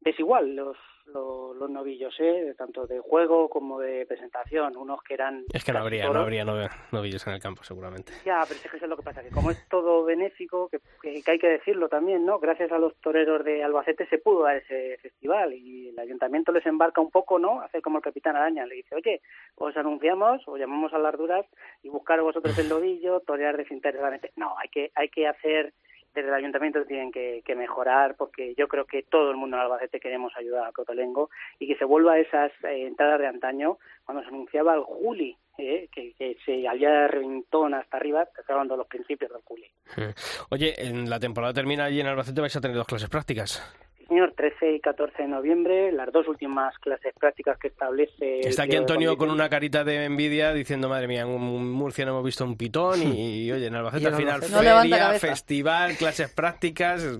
Desigual 0.00 0.54
los, 0.54 0.76
los, 1.06 1.56
los 1.56 1.68
novillos, 1.70 2.14
¿eh? 2.20 2.54
Tanto 2.56 2.86
de 2.86 3.00
juego 3.00 3.48
como 3.48 3.80
de 3.80 4.06
presentación, 4.06 4.76
unos 4.76 5.02
que 5.02 5.14
eran... 5.14 5.44
Es 5.52 5.64
que 5.64 5.72
no 5.72 5.80
habría, 5.80 6.08
no 6.08 6.20
habría 6.20 6.44
novillos 6.92 7.26
en 7.26 7.32
el 7.34 7.40
campo, 7.40 7.64
seguramente. 7.64 8.12
ya, 8.24 8.42
pero 8.46 8.54
es 8.60 8.70
que 8.70 8.76
eso 8.76 8.86
es 8.86 8.88
lo 8.90 8.96
que 8.96 9.02
pasa, 9.02 9.22
que 9.22 9.30
como 9.30 9.50
es 9.50 9.68
todo 9.68 10.04
benéfico, 10.04 10.68
que, 10.68 10.78
que- 11.02 11.22
hay 11.30 11.38
que 11.38 11.48
decirlo 11.48 11.88
también, 11.88 12.24
¿no? 12.24 12.38
Gracias 12.38 12.70
a 12.70 12.78
los 12.78 12.94
toreros 13.00 13.44
de 13.44 13.64
Albacete 13.64 14.06
se 14.06 14.18
pudo 14.18 14.44
dar 14.44 14.56
ese 14.58 14.98
festival 15.02 15.52
y 15.52 15.88
el 15.88 15.98
ayuntamiento 15.98 16.52
les 16.52 16.64
embarca 16.66 17.00
un 17.00 17.10
poco, 17.10 17.38
¿no? 17.40 17.60
Hace 17.60 17.82
como 17.82 17.98
el 17.98 18.04
capitán 18.04 18.36
Araña, 18.36 18.66
le 18.66 18.76
dice, 18.76 18.94
oye, 18.94 19.20
os 19.56 19.76
anunciamos, 19.76 20.42
os 20.46 20.58
llamamos 20.58 20.92
a 20.94 20.98
las 20.98 21.16
duras 21.18 21.44
y 21.82 21.88
buscar 21.88 22.20
vosotros 22.22 22.56
el 22.58 22.68
lodillo, 22.68 23.20
torear 23.20 23.56
desinteresadamente. 23.56 24.30
No, 24.36 24.56
hay 24.58 24.68
que, 24.68 24.92
hay 24.94 25.08
que 25.08 25.26
hacer, 25.26 25.74
desde 26.18 26.28
el 26.28 26.34
ayuntamiento 26.34 26.84
tienen 26.84 27.12
que, 27.12 27.42
mejorar 27.56 28.14
porque 28.16 28.54
yo 28.56 28.68
creo 28.68 28.84
que 28.84 29.02
todo 29.02 29.30
el 29.30 29.36
mundo 29.36 29.56
en 29.56 29.62
Albacete 29.62 29.98
queremos 29.98 30.32
ayudar 30.36 30.68
a 30.68 30.72
Cotolengo 30.72 31.30
y 31.58 31.66
que 31.66 31.76
se 31.76 31.84
vuelva 31.84 32.12
a 32.12 32.18
esas 32.18 32.52
eh, 32.62 32.86
entradas 32.86 33.18
de 33.18 33.26
antaño 33.26 33.78
cuando 34.04 34.22
se 34.22 34.28
anunciaba 34.28 34.74
el 34.74 34.82
Juli, 34.82 35.36
eh, 35.56 35.88
que, 35.90 36.12
que 36.12 36.36
se 36.44 36.68
había 36.68 37.08
reventón 37.08 37.74
hasta 37.74 37.96
arriba, 37.96 38.26
te 38.26 38.54
los 38.54 38.86
principios 38.86 39.32
del 39.32 39.42
Juli. 39.42 39.66
Oye, 40.50 40.74
en 40.78 41.10
la 41.10 41.18
temporada 41.18 41.52
termina 41.52 41.84
allí 41.84 42.00
en 42.00 42.06
Albacete, 42.06 42.40
vais 42.40 42.54
a 42.54 42.60
tener 42.60 42.76
dos 42.76 42.86
clases 42.86 43.08
prácticas. 43.08 43.87
Señor, 44.08 44.32
13 44.34 44.72
y 44.72 44.80
14 44.80 45.22
de 45.22 45.28
noviembre, 45.28 45.92
las 45.92 46.10
dos 46.10 46.26
últimas 46.28 46.76
clases 46.78 47.12
prácticas 47.14 47.58
que 47.58 47.68
establece... 47.68 48.40
Está 48.40 48.62
aquí 48.62 48.74
Antonio 48.74 49.18
con 49.18 49.30
una 49.30 49.50
carita 49.50 49.84
de 49.84 50.06
envidia 50.06 50.54
diciendo, 50.54 50.88
madre 50.88 51.06
mía, 51.06 51.22
en 51.22 51.72
Murcia 51.72 52.06
no 52.06 52.12
hemos 52.12 52.24
visto 52.24 52.42
un 52.42 52.56
pitón 52.56 53.02
y, 53.02 53.44
y, 53.44 53.52
oye, 53.52 53.66
en 53.66 53.74
Albacete 53.74 54.06
al 54.06 54.14
final. 54.14 54.40
No 54.50 54.60
feria, 54.60 55.12
festival, 55.18 55.96
clases 55.96 56.32
prácticas... 56.32 57.18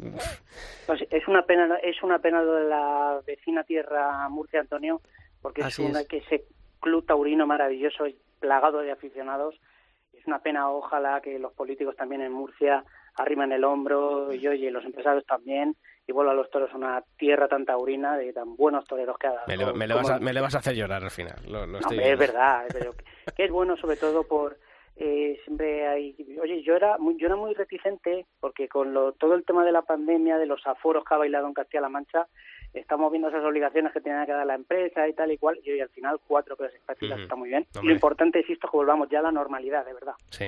Pues 0.87 1.03
es 1.11 1.29
una 1.29 1.43
pena, 1.43 1.77
es 1.83 2.03
una 2.03 2.21
pena 2.21 2.43
lo 2.43 2.55
de 2.55 2.69
la 2.71 3.21
vecina 3.27 3.65
tierra 3.65 4.27
Murcia, 4.31 4.61
Antonio, 4.61 5.03
porque 5.43 5.63
Así 5.63 5.83
es 5.83 5.91
una 5.91 6.01
es. 6.01 6.09
que 6.09 6.17
ese 6.19 6.45
club 6.81 7.05
taurino 7.05 7.47
maravilloso 7.47 8.07
y 8.07 8.17
plagado 8.41 8.79
de 8.79 8.93
aficionados. 8.93 9.61
Es 10.19 10.27
una 10.27 10.39
pena, 10.39 10.71
ojalá 10.71 11.21
que 11.21 11.39
los 11.39 11.53
políticos 11.53 11.95
también 11.97 12.23
en 12.23 12.33
Murcia 12.33 12.83
arrimen 13.17 13.53
el 13.53 13.65
hombro 13.65 14.33
y 14.33 14.49
oye, 14.49 14.71
los 14.71 14.87
empresarios 14.87 15.27
también 15.27 15.77
y 16.09 16.13
vuelvan 16.13 16.37
los 16.37 16.51
toros 16.51 16.73
a 16.73 16.77
una 16.77 17.05
tierra 17.19 17.47
tan 17.49 17.67
taurina 17.67 18.17
de 18.17 18.33
tan 18.33 18.57
buenos 18.57 18.87
toreros 18.87 19.19
que 19.19 19.27
ha 19.27 19.33
dado. 19.35 19.47
Me 19.47 19.57
le, 19.59 19.73
me 19.75 19.87
le 19.87 19.95
vas 19.95 20.11
a, 20.11 20.19
me 20.19 20.33
le 20.33 20.41
vas 20.41 20.55
a 20.55 20.59
hacer 20.59 20.75
llorar 20.75 21.05
al 21.05 21.11
final. 21.11 21.37
Lo, 21.47 21.61
lo 21.61 21.67
No, 21.67 21.79
estoy 21.81 21.99
hombre, 21.99 22.13
es 22.13 22.19
verdad, 22.19 22.65
que 23.37 23.45
es 23.45 23.51
bueno 23.51 23.77
sobre 23.77 23.97
todo 23.97 24.25
por 24.25 24.57
eh, 24.97 25.39
siempre 25.45 25.87
hay 25.87 26.17
oye 26.43 26.63
yo 26.63 26.75
era 26.75 26.97
muy, 26.97 27.17
yo 27.19 27.27
era 27.27 27.37
muy 27.37 27.53
reticente 27.53 28.27
porque 28.41 28.69
con 28.69 28.95
lo, 28.95 29.13
todo 29.13 29.35
el 29.35 29.45
tema 29.45 29.65
de 29.65 29.71
la 29.71 29.83
pandemia 29.83 30.39
de 30.39 30.47
los 30.47 30.67
aforos 30.67 31.05
que 31.05 31.15
ha 31.15 31.19
bailado 31.19 31.47
en 31.47 31.55
Castilla-La 31.55 31.91
Mancha 31.91 32.27
estamos 32.75 33.11
viendo 33.11 33.29
esas 33.29 33.45
obligaciones 33.45 33.93
que 33.93 34.01
tenía 34.01 34.25
que 34.27 34.33
dar 34.33 34.47
la 34.47 34.55
empresa 34.55 35.09
y 35.09 35.13
tal 35.15 35.33
y 35.33 35.39
cual 35.39 35.59
y 35.65 35.81
al 35.81 35.89
final 35.91 36.21
cuatro 36.27 36.57
clases 36.57 36.81
prácticas 36.85 37.21
está 37.21 37.37
muy 37.37 37.49
bien. 37.49 37.67
Y 37.83 37.87
lo 37.87 37.93
importante 37.93 38.41
insisto 38.41 38.67
es 38.67 38.71
que 38.71 38.77
volvamos 38.77 39.09
ya 39.11 39.21
a 39.21 39.23
la 39.23 39.33
normalidad 39.33 39.85
de 39.85 39.95
verdad. 39.95 40.15
Sí. 40.31 40.47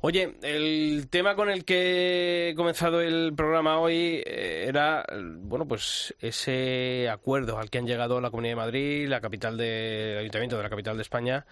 Oye, 0.00 0.34
el 0.42 1.08
tema 1.10 1.34
con 1.34 1.50
el 1.50 1.64
que 1.64 2.50
he 2.50 2.54
comenzado 2.54 3.00
el 3.00 3.32
programa 3.36 3.78
hoy 3.78 4.22
eh, 4.24 4.66
era, 4.68 5.04
bueno, 5.42 5.66
pues 5.66 6.14
ese 6.20 7.08
acuerdo 7.08 7.58
al 7.58 7.70
que 7.70 7.78
han 7.78 7.86
llegado 7.86 8.20
la 8.20 8.30
Comunidad 8.30 8.52
de 8.52 8.56
Madrid, 8.56 9.08
la 9.08 9.20
capital 9.20 9.56
de, 9.56 10.12
el 10.12 10.18
Ayuntamiento 10.18 10.56
de 10.56 10.62
la 10.62 10.70
capital 10.70 10.96
de 10.96 11.02
España, 11.02 11.44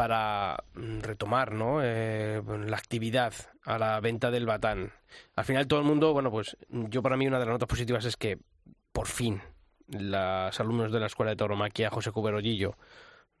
para 0.00 0.64
mm, 0.72 1.00
retomar, 1.00 1.52
¿no? 1.52 1.80
Eh, 1.82 2.40
la 2.64 2.78
actividad 2.78 3.34
a 3.66 3.78
la 3.78 4.00
venta 4.00 4.30
del 4.30 4.46
batán. 4.46 4.94
Al 5.36 5.44
final 5.44 5.66
todo 5.66 5.78
el 5.78 5.84
mundo, 5.84 6.14
bueno, 6.14 6.30
pues 6.30 6.56
yo 6.70 7.02
para 7.02 7.18
mí 7.18 7.26
una 7.26 7.38
de 7.38 7.44
las 7.44 7.52
notas 7.52 7.68
positivas 7.68 8.06
es 8.06 8.16
que 8.16 8.38
por 8.92 9.08
fin 9.08 9.42
los 9.88 10.58
alumnos 10.58 10.90
de 10.90 11.00
la 11.00 11.06
Escuela 11.06 11.32
de 11.32 11.36
Tauromaquia, 11.36 11.90
José 11.90 12.12
Cuberollillo, 12.12 12.78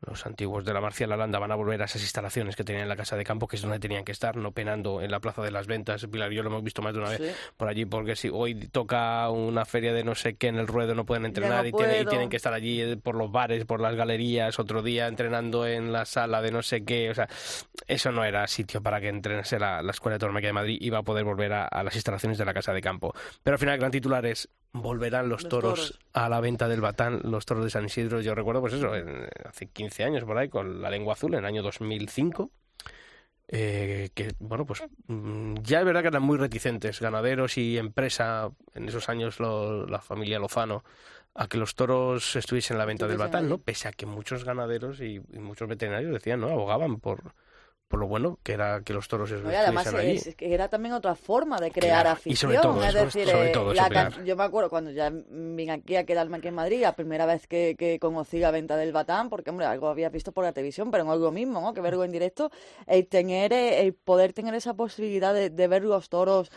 los 0.06 0.24
antiguos 0.26 0.64
de 0.64 0.72
la 0.72 0.80
Marcial 0.80 1.12
Alanda 1.12 1.38
van 1.38 1.52
a 1.52 1.54
volver 1.54 1.80
a 1.82 1.84
esas 1.84 2.02
instalaciones 2.02 2.56
que 2.56 2.64
tenían 2.64 2.84
en 2.84 2.88
la 2.88 2.96
Casa 2.96 3.16
de 3.16 3.24
Campo, 3.24 3.46
que 3.46 3.56
es 3.56 3.62
donde 3.62 3.78
tenían 3.78 4.04
que 4.04 4.12
estar, 4.12 4.36
no 4.36 4.52
penando 4.52 5.02
en 5.02 5.10
la 5.10 5.20
Plaza 5.20 5.42
de 5.42 5.50
las 5.50 5.66
Ventas. 5.66 6.06
Pilar 6.10 6.32
y 6.32 6.36
yo 6.36 6.42
lo 6.42 6.48
hemos 6.48 6.64
visto 6.64 6.82
más 6.82 6.94
de 6.94 7.00
una 7.00 7.10
vez 7.10 7.36
por 7.56 7.68
allí, 7.68 7.84
porque 7.84 8.16
si 8.16 8.30
hoy 8.32 8.54
toca 8.54 9.28
una 9.30 9.64
feria 9.64 9.92
de 9.92 10.02
no 10.04 10.14
sé 10.14 10.34
qué 10.36 10.48
en 10.48 10.56
el 10.56 10.66
ruedo, 10.66 10.94
no 10.94 11.04
pueden 11.04 11.26
entrenar 11.26 11.62
no 11.62 11.68
y, 11.68 12.00
y 12.00 12.06
tienen 12.06 12.28
que 12.28 12.36
estar 12.36 12.52
allí 12.52 12.80
eh, 12.80 12.96
por 12.96 13.14
los 13.14 13.30
bares, 13.30 13.64
por 13.64 13.80
las 13.80 13.94
galerías, 13.94 14.58
otro 14.58 14.82
día 14.82 15.06
entrenando 15.06 15.66
en 15.66 15.92
la 15.92 16.04
sala 16.04 16.40
de 16.40 16.50
no 16.50 16.62
sé 16.62 16.84
qué. 16.84 17.10
O 17.10 17.14
sea, 17.14 17.28
eso 17.86 18.10
no 18.10 18.24
era 18.24 18.46
sitio 18.46 18.82
para 18.82 19.00
que 19.00 19.08
entrenase 19.08 19.58
la, 19.58 19.82
la 19.82 19.90
Escuela 19.90 20.14
de 20.14 20.20
Tauromaquia 20.20 20.48
de 20.48 20.54
Madrid. 20.54 20.78
Iba 20.80 20.98
a 20.98 21.02
poder 21.02 21.24
volver 21.24 21.52
a, 21.52 21.66
a 21.66 21.82
las 21.84 21.94
instalaciones 21.94 22.38
de 22.38 22.44
la 22.44 22.54
Casa 22.54 22.72
de 22.72 22.80
Campo. 22.80 23.14
Pero 23.42 23.54
al 23.54 23.58
final 23.58 23.74
el 23.74 23.80
gran 23.80 23.92
titular 23.92 24.24
es 24.26 24.48
volverán 24.72 25.28
los, 25.28 25.42
Los 25.42 25.50
toros, 25.50 25.74
toros. 25.80 25.98
a 26.12 26.28
la 26.28 26.40
venta 26.40 26.68
del 26.68 26.80
Batán, 26.80 27.20
los 27.24 27.44
toros 27.46 27.64
de 27.64 27.70
San 27.70 27.84
Isidro. 27.84 28.20
Yo 28.20 28.34
recuerdo, 28.34 28.60
pues 28.60 28.74
eso, 28.74 28.94
en- 28.94 29.28
hace 29.44 29.66
15 29.66 30.04
años 30.04 30.24
por 30.24 30.38
ahí, 30.38 30.48
con 30.48 30.80
la 30.80 30.90
lengua 30.90 31.14
azul, 31.14 31.32
en 31.34 31.40
el 31.40 31.44
año 31.46 31.62
2005. 31.62 32.50
eh, 33.52 34.10
que, 34.14 34.32
bueno, 34.38 34.64
pues 34.64 34.80
mm, 35.08 35.54
ya 35.62 35.80
es 35.80 35.84
verdad 35.84 36.02
que 36.02 36.08
eran 36.08 36.22
muy 36.22 36.38
reticentes, 36.38 37.00
ganaderos 37.00 37.58
y 37.58 37.78
empresa, 37.78 38.50
en 38.74 38.88
esos 38.88 39.08
años 39.08 39.40
lo- 39.40 39.86
la 39.86 39.98
familia 40.00 40.38
Lozano, 40.38 40.84
a 41.34 41.48
que 41.48 41.58
los 41.58 41.74
toros 41.74 42.36
estuviesen 42.36 42.76
en 42.76 42.78
la 42.78 42.84
venta 42.84 43.08
del 43.08 43.18
batán. 43.18 43.48
¿no? 43.48 43.58
Pese 43.58 43.88
a 43.88 43.92
que 43.92 44.06
muchos 44.06 44.44
ganaderos 44.44 45.00
y, 45.00 45.16
y 45.32 45.38
muchos 45.40 45.68
veterinarios 45.68 46.12
decían, 46.12 46.40
¿no? 46.40 46.48
Abogaban 46.48 47.00
por, 47.00 47.34
por 47.90 47.98
lo 47.98 48.06
bueno 48.06 48.38
que 48.44 48.52
era 48.52 48.82
que 48.82 48.92
los 48.92 49.08
toros 49.08 49.30
y 49.32 49.34
además 49.52 49.84
allí. 49.88 50.12
es, 50.12 50.36
que 50.36 50.54
era 50.54 50.68
también 50.68 50.94
otra 50.94 51.16
forma 51.16 51.58
de 51.58 51.72
crear 51.72 52.02
Claro, 52.04 52.08
y 52.10 52.12
afición. 52.12 52.36
sobre 52.52 52.58
todo 52.62 52.84
es 52.84 52.94
decir, 52.94 53.28
sobre 53.28 53.50
eh, 53.50 53.52
todo 53.52 53.74
la 53.74 53.88
can- 53.88 54.24
yo 54.24 54.36
me 54.36 54.44
acuerdo 54.44 54.70
cuando 54.70 54.92
ya 54.92 55.10
vine 55.10 55.72
aquí 55.72 55.96
a 55.96 56.06
quedarme 56.06 56.36
aquí 56.36 56.46
en 56.46 56.54
Madrid, 56.54 56.82
la 56.82 56.94
primera 56.94 57.26
vez 57.26 57.48
que, 57.48 57.74
que 57.76 57.98
conocí 57.98 58.38
la 58.38 58.52
venta 58.52 58.76
del 58.76 58.92
Batán, 58.92 59.28
porque 59.28 59.50
hombre, 59.50 59.66
algo 59.66 59.88
había 59.88 60.08
visto 60.08 60.30
por 60.30 60.44
la 60.44 60.52
televisión, 60.52 60.92
pero 60.92 61.02
no 61.02 61.14
es 61.14 61.20
lo 61.20 61.32
mismo, 61.32 61.60
¿no? 61.60 61.74
Que 61.74 61.80
verlo 61.80 62.04
en 62.04 62.12
directo, 62.12 62.52
el 62.86 63.08
tener, 63.08 63.52
eh, 63.52 63.80
el 63.80 63.92
poder 63.92 64.32
tener 64.34 64.54
esa 64.54 64.74
posibilidad 64.74 65.34
de, 65.34 65.50
de 65.50 65.66
ver 65.66 65.82
los 65.82 66.08
toros 66.08 66.48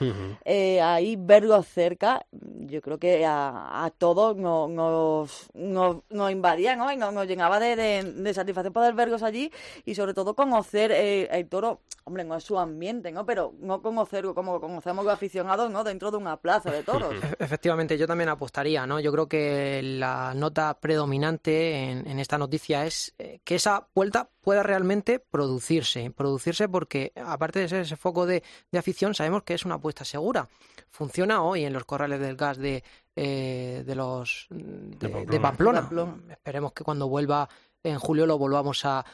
eh, 0.46 0.82
ahí, 0.82 1.16
verlos 1.18 1.66
cerca, 1.68 2.28
yo 2.32 2.80
creo 2.80 3.00
que 3.00 3.26
a, 3.26 3.84
a 3.86 3.90
todos 3.90 4.38
nos, 4.38 4.70
nos, 4.70 5.50
nos, 5.56 5.98
nos 6.12 6.32
invadía, 6.32 6.76
¿no? 6.76 6.92
Y 6.92 6.96
nos, 6.96 7.12
nos 7.12 7.26
llenaba 7.26 7.60
de, 7.60 7.76
de, 7.76 8.04
de 8.04 8.34
satisfacción 8.36 8.72
poder 8.72 8.94
verlos 8.94 9.24
allí 9.24 9.52
y 9.84 9.96
sobre 9.96 10.14
todo 10.14 10.36
conocer 10.36 10.92
eh, 10.92 11.23
el 11.32 11.48
toro, 11.48 11.82
hombre, 12.04 12.24
no 12.24 12.36
es 12.36 12.44
su 12.44 12.58
ambiente, 12.58 13.12
¿no? 13.12 13.26
Pero 13.26 13.54
no 13.60 13.82
conocerlo 13.82 14.34
como 14.34 14.60
conocemos 14.60 15.06
los 15.06 15.14
aficionados, 15.14 15.70
¿no? 15.72 15.84
Dentro 15.84 16.12
de 16.12 16.18
una 16.18 16.38
plaza 16.38 16.72
de 16.72 16.84
toros. 16.84 17.16
Efectivamente, 17.40 17.98
yo 17.98 18.08
también 18.08 18.30
apostaría, 18.30 18.86
¿no? 18.86 19.00
Yo 19.00 19.12
creo 19.12 19.28
que 19.28 19.82
la 19.84 20.34
nota 20.34 20.80
predominante 20.80 21.90
en, 21.90 22.08
en 22.08 22.20
esta 22.20 22.38
noticia 22.38 22.86
es 22.86 23.14
eh, 23.18 23.40
que 23.44 23.56
esa 23.56 23.88
vuelta 23.94 24.30
pueda 24.42 24.64
realmente 24.64 25.20
producirse. 25.20 26.12
Producirse 26.12 26.68
porque, 26.68 27.14
aparte 27.16 27.60
de 27.60 27.70
ser 27.70 27.82
ese 27.82 27.96
foco 27.96 28.26
de, 28.26 28.44
de 28.72 28.80
afición, 28.80 29.14
sabemos 29.14 29.44
que 29.44 29.54
es 29.54 29.66
una 29.66 29.76
apuesta 29.76 30.06
segura. 30.06 30.48
Funciona 30.90 31.44
hoy 31.44 31.66
en 31.66 31.74
los 31.74 31.86
corrales 31.86 32.20
del 32.20 32.36
gas 32.36 32.58
de, 32.58 32.84
eh, 33.16 33.84
de 33.86 33.96
los 33.96 34.48
de, 34.50 35.08
De 35.08 35.26
de 35.26 35.40
Pamplona. 35.40 35.82
Pamplona. 35.82 35.82
De 35.82 35.82
Pamplona. 35.82 36.34
Esperemos 36.34 36.74
que 36.74 36.84
cuando 36.84 37.08
vuelva 37.08 37.50
en 37.84 38.00
julio 38.00 38.26
lo 38.26 38.38
volvamos 38.38 38.84
a, 38.86 39.06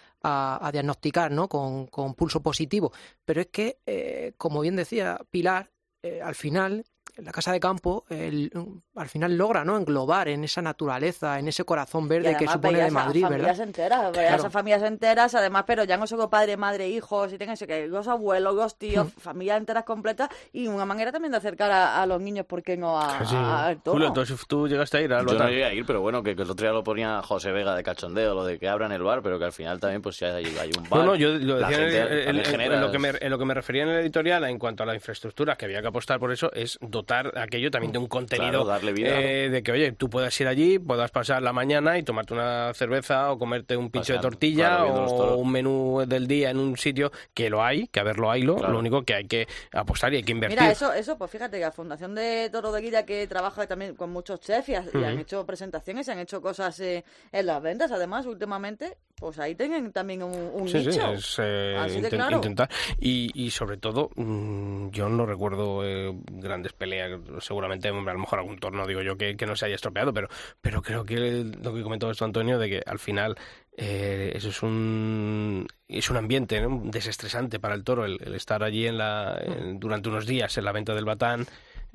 diagnosticar, 0.71 1.31
¿no? 1.31 1.47
Con, 1.47 1.87
con 1.87 2.13
pulso 2.13 2.41
positivo. 2.41 2.91
Pero 3.25 3.41
es 3.41 3.47
que, 3.47 3.79
eh, 3.85 4.33
como 4.37 4.61
bien 4.61 4.75
decía 4.75 5.19
Pilar, 5.31 5.71
eh, 6.03 6.21
al 6.21 6.35
final 6.35 6.85
la 7.21 7.31
casa 7.31 7.51
de 7.51 7.59
campo 7.59 8.05
el- 8.09 8.51
al 8.95 9.07
final 9.09 9.37
logra 9.37 9.63
no 9.65 9.77
englobar 9.77 10.27
en 10.27 10.43
esa 10.43 10.61
naturaleza, 10.61 11.39
en 11.39 11.47
ese 11.47 11.63
corazón 11.63 12.05
Y 12.05 12.09
verde 12.09 12.35
que 12.37 12.47
supone 12.47 12.73
veías 12.73 12.91
de 12.93 12.99
a 12.99 13.03
Madrid, 13.03 13.21
familias 13.21 13.47
¿verdad? 13.57 13.67
enteras, 13.67 14.11
veías 14.11 14.27
Claro. 14.33 14.45
a 14.45 14.49
familias 14.49 14.83
enteras, 14.83 15.35
además, 15.35 15.63
pero 15.67 15.83
ya 15.83 15.97
no 15.97 16.07
solo 16.07 16.29
padre, 16.29 16.57
madre, 16.57 16.87
hijos, 16.89 17.31
y 17.33 17.37
tengan 17.37 17.53
eso, 17.53 17.67
que 17.67 17.87
los 17.87 18.07
abuelos, 18.07 18.55
los 18.55 18.77
tíos, 18.77 19.07
Hmm. 19.07 19.19
familias 19.19 19.57
enteras 19.57 19.83
completas, 19.83 20.29
y 20.53 20.67
una 20.67 20.85
manera 20.85 21.11
también 21.11 21.31
de 21.31 21.37
acercar 21.37 21.71
a, 21.71 22.01
a 22.01 22.05
los 22.05 22.21
niños, 22.21 22.45
¿por 22.45 22.63
qué 22.63 22.77
no 22.77 22.99
a, 22.99 23.25
Sí. 23.25 23.35
a- 23.35 23.67
al 23.67 23.81
toro? 23.81 23.93
Julio, 23.93 24.07
entonces 24.07 24.39
tú 24.47 24.67
llegaste 24.67 24.97
a 24.97 25.01
ir 25.01 25.13
al 25.13 25.25
Yo 25.25 25.37
no 25.37 25.47
llegué 25.49 25.65
a 25.65 25.73
ir, 25.73 25.85
pero 25.85 26.01
bueno, 26.01 26.21
que, 26.23 26.35
que 26.35 26.41
el 26.43 26.49
otro 26.51 26.65
día 26.65 26.73
lo 26.73 26.83
ponía 26.83 27.21
José 27.21 27.51
Vega 27.51 27.75
de 27.75 27.83
cachondeo, 27.83 28.33
lo 28.33 28.43
de 28.45 28.59
que 28.59 28.67
abran 28.67 28.91
el 28.91 29.03
bar, 29.03 29.21
pero 29.21 29.39
que 29.39 29.45
al 29.45 29.53
final 29.53 29.79
también 29.79 30.01
pues 30.01 30.17
si 30.17 30.25
hay, 30.25 30.45
hay 30.59 30.71
un 30.77 30.89
bar. 30.89 30.99
No, 31.01 31.05
no, 31.07 31.15
yo 31.15 31.29
lo 31.29 31.59
la 31.59 31.67
decía 31.69 31.83
en, 31.85 31.91
gente 31.91 32.29
en- 32.29 32.35
en- 32.37 32.45
genera- 32.45 32.75
en 32.75 32.81
lo 32.81 32.91
que 32.91 32.99
me, 32.99 33.09
en 33.19 33.29
lo 33.29 33.37
que 33.39 33.45
me 33.45 33.53
refería 33.53 33.83
en 33.83 33.89
el 33.89 33.99
editorial 34.01 34.43
en 34.45 34.59
cuanto 34.59 34.83
a 34.83 34.85
la 34.85 34.95
infraestructura, 34.95 35.55
que 35.55 35.65
había 35.65 35.81
que 35.81 35.87
apostar 35.87 36.19
por 36.19 36.31
eso, 36.31 36.51
es 36.53 36.77
dotar 36.81 37.08
aquello 37.11 37.71
también 37.71 37.91
de 37.91 37.99
un 37.99 38.07
contenido 38.07 38.49
Claro, 38.63 38.65
darle 38.65 38.93
vida. 38.93 39.09
eh, 39.21 39.49
de 39.49 39.63
que, 39.63 39.71
oye, 39.71 39.91
tú 39.91 40.09
puedas 40.09 40.39
ir 40.39 40.47
allí, 40.47 40.79
puedas 40.79 41.11
pasar 41.11 41.41
la 41.41 41.53
mañana 41.53 41.97
y 41.97 42.03
tomarte 42.03 42.33
una 42.33 42.73
cerveza 42.73 43.31
o 43.31 43.37
comerte 43.39 43.75
un 43.77 43.89
pincho 43.89 44.13
de 44.13 44.19
tortilla 44.19 44.77
claro, 44.83 45.05
o 45.05 45.35
un 45.35 45.51
menú 45.51 46.03
del 46.07 46.27
día 46.27 46.49
en 46.49 46.57
un 46.57 46.77
sitio 46.77 47.11
que 47.33 47.49
lo 47.49 47.63
hay, 47.63 47.87
que 47.87 47.99
haberlo 47.99 48.29
hay, 48.31 48.41
lo, 48.43 48.55
Claro. 48.57 48.73
lo 48.73 48.79
único 48.79 49.03
que 49.03 49.13
hay 49.15 49.27
que 49.27 49.47
apostar 49.73 50.13
y 50.13 50.17
hay 50.17 50.23
que 50.23 50.31
invertir. 50.31 50.59
Mira, 50.59 50.71
eso, 50.71 50.93
eso, 50.93 51.17
pues 51.17 51.31
fíjate 51.31 51.57
que 51.57 51.63
la 51.63 51.71
Fundación 51.71 52.15
de 52.15 52.49
Toro 52.51 52.71
de 52.71 52.81
Guilla 52.81 53.05
que 53.05 53.25
trabaja 53.27 53.65
también 53.67 53.95
con 53.95 54.09
muchos 54.11 54.39
chefs 54.39 54.69
y, 54.69 54.75
ha- 54.75 54.85
y 54.93 55.03
han 55.03 55.19
hecho 55.19 55.45
presentaciones 55.45 56.07
y 56.07 56.11
han 56.11 56.19
hecho 56.19 56.41
cosas 56.41 56.79
eh, 56.79 57.03
en 57.31 57.45
las 57.45 57.61
ventas, 57.61 57.91
además, 57.91 58.25
últimamente, 58.25 58.97
pues 59.19 59.37
ahí 59.39 59.55
tienen 59.55 59.91
también 59.91 60.23
un, 60.23 60.33
un 60.53 60.67
Sí, 60.67 60.81
sí, 60.81 60.87
nicho. 60.89 61.11
es 61.13 61.35
eh, 61.39 61.75
Así 61.77 62.01
de 62.01 62.07
inten- 62.07 62.15
claro. 62.15 62.35
intentar. 62.37 62.69
Y, 62.99 63.29
y 63.33 63.51
sobre 63.51 63.77
todo, 63.77 64.09
mm, 64.15 64.89
yo 64.89 65.09
no 65.09 65.25
recuerdo 65.25 65.83
eh, 65.85 66.11
grandes 66.31 66.73
peleas, 66.73 67.11
seguramente, 67.41 67.89
hombre, 67.91 68.11
a 68.11 68.13
lo 68.15 68.21
mejor 68.21 68.39
algún 68.39 68.57
torno, 68.59 68.85
digo 68.87 69.01
yo, 69.01 69.17
que, 69.17 69.35
que 69.35 69.45
no 69.45 69.55
se 69.55 69.65
haya 69.65 69.75
estropeado, 69.75 70.13
pero, 70.13 70.27
pero 70.61 70.81
creo 70.81 71.03
que 71.05 71.43
lo 71.61 71.73
que 71.73 71.83
comentó 71.83 72.09
esto 72.09 72.25
Antonio, 72.25 72.57
de 72.59 72.69
que 72.69 72.81
al 72.85 72.99
final 72.99 73.35
eh, 73.77 74.31
eso 74.35 74.49
es 74.49 74.61
un, 74.63 75.67
es 75.87 76.09
un 76.09 76.17
ambiente 76.17 76.59
¿no? 76.61 76.81
desestresante 76.85 77.59
para 77.59 77.75
el 77.75 77.83
toro, 77.83 78.05
el, 78.05 78.17
el 78.21 78.35
estar 78.35 78.63
allí 78.63 78.87
en 78.87 78.97
la, 78.97 79.39
en- 79.41 79.79
durante 79.79 80.09
unos 80.09 80.25
días 80.25 80.57
en 80.57 80.65
la 80.65 80.71
venta 80.71 80.93
del 80.93 81.05
batán. 81.05 81.45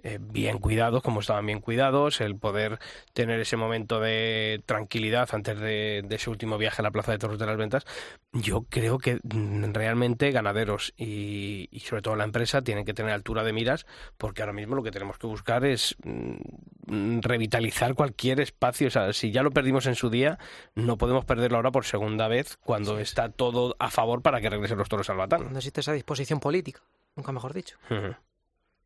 Eh, 0.04 0.18
bien 0.20 0.58
cuidados, 0.58 1.02
como 1.02 1.20
estaban 1.20 1.46
bien 1.46 1.60
cuidados, 1.60 2.20
el 2.20 2.36
poder 2.36 2.78
tener 3.14 3.40
ese 3.40 3.56
momento 3.56 4.00
de 4.00 4.62
tranquilidad 4.66 5.30
antes 5.32 5.58
de, 5.58 6.04
de 6.06 6.16
ese 6.16 6.28
último 6.28 6.58
viaje 6.58 6.82
a 6.82 6.84
la 6.84 6.90
Plaza 6.90 7.12
de 7.12 7.18
Toros 7.18 7.38
de 7.38 7.46
las 7.46 7.56
Ventas, 7.56 7.86
yo 8.32 8.66
creo 8.68 8.98
que 8.98 9.18
mm, 9.22 9.72
realmente 9.72 10.30
ganaderos 10.30 10.92
y, 10.98 11.68
y 11.70 11.80
sobre 11.80 12.02
todo 12.02 12.16
la 12.16 12.24
empresa 12.24 12.60
tienen 12.60 12.84
que 12.84 12.92
tener 12.92 13.12
altura 13.12 13.44
de 13.44 13.54
miras 13.54 13.86
porque 14.18 14.42
ahora 14.42 14.52
mismo 14.52 14.76
lo 14.76 14.82
que 14.82 14.90
tenemos 14.90 15.16
que 15.16 15.26
buscar 15.26 15.64
es 15.64 15.96
mm, 16.04 17.20
revitalizar 17.20 17.94
cualquier 17.94 18.40
espacio. 18.40 18.88
O 18.88 18.90
sea, 18.90 19.10
si 19.14 19.30
ya 19.30 19.42
lo 19.42 19.52
perdimos 19.52 19.86
en 19.86 19.94
su 19.94 20.10
día, 20.10 20.38
no 20.74 20.98
podemos 20.98 21.24
perderlo 21.24 21.56
ahora 21.56 21.70
por 21.70 21.86
segunda 21.86 22.28
vez 22.28 22.58
cuando 22.58 22.98
está 22.98 23.30
todo 23.30 23.74
a 23.78 23.90
favor 23.90 24.20
para 24.20 24.42
que 24.42 24.50
regresen 24.50 24.76
los 24.76 24.88
toros 24.90 25.08
al 25.08 25.16
batán. 25.16 25.40
Cuando 25.40 25.58
existe 25.58 25.80
esa 25.80 25.92
disposición 25.92 26.40
política, 26.40 26.82
nunca 27.16 27.32
mejor 27.32 27.54
dicho. 27.54 27.78
Ujú. 27.90 28.14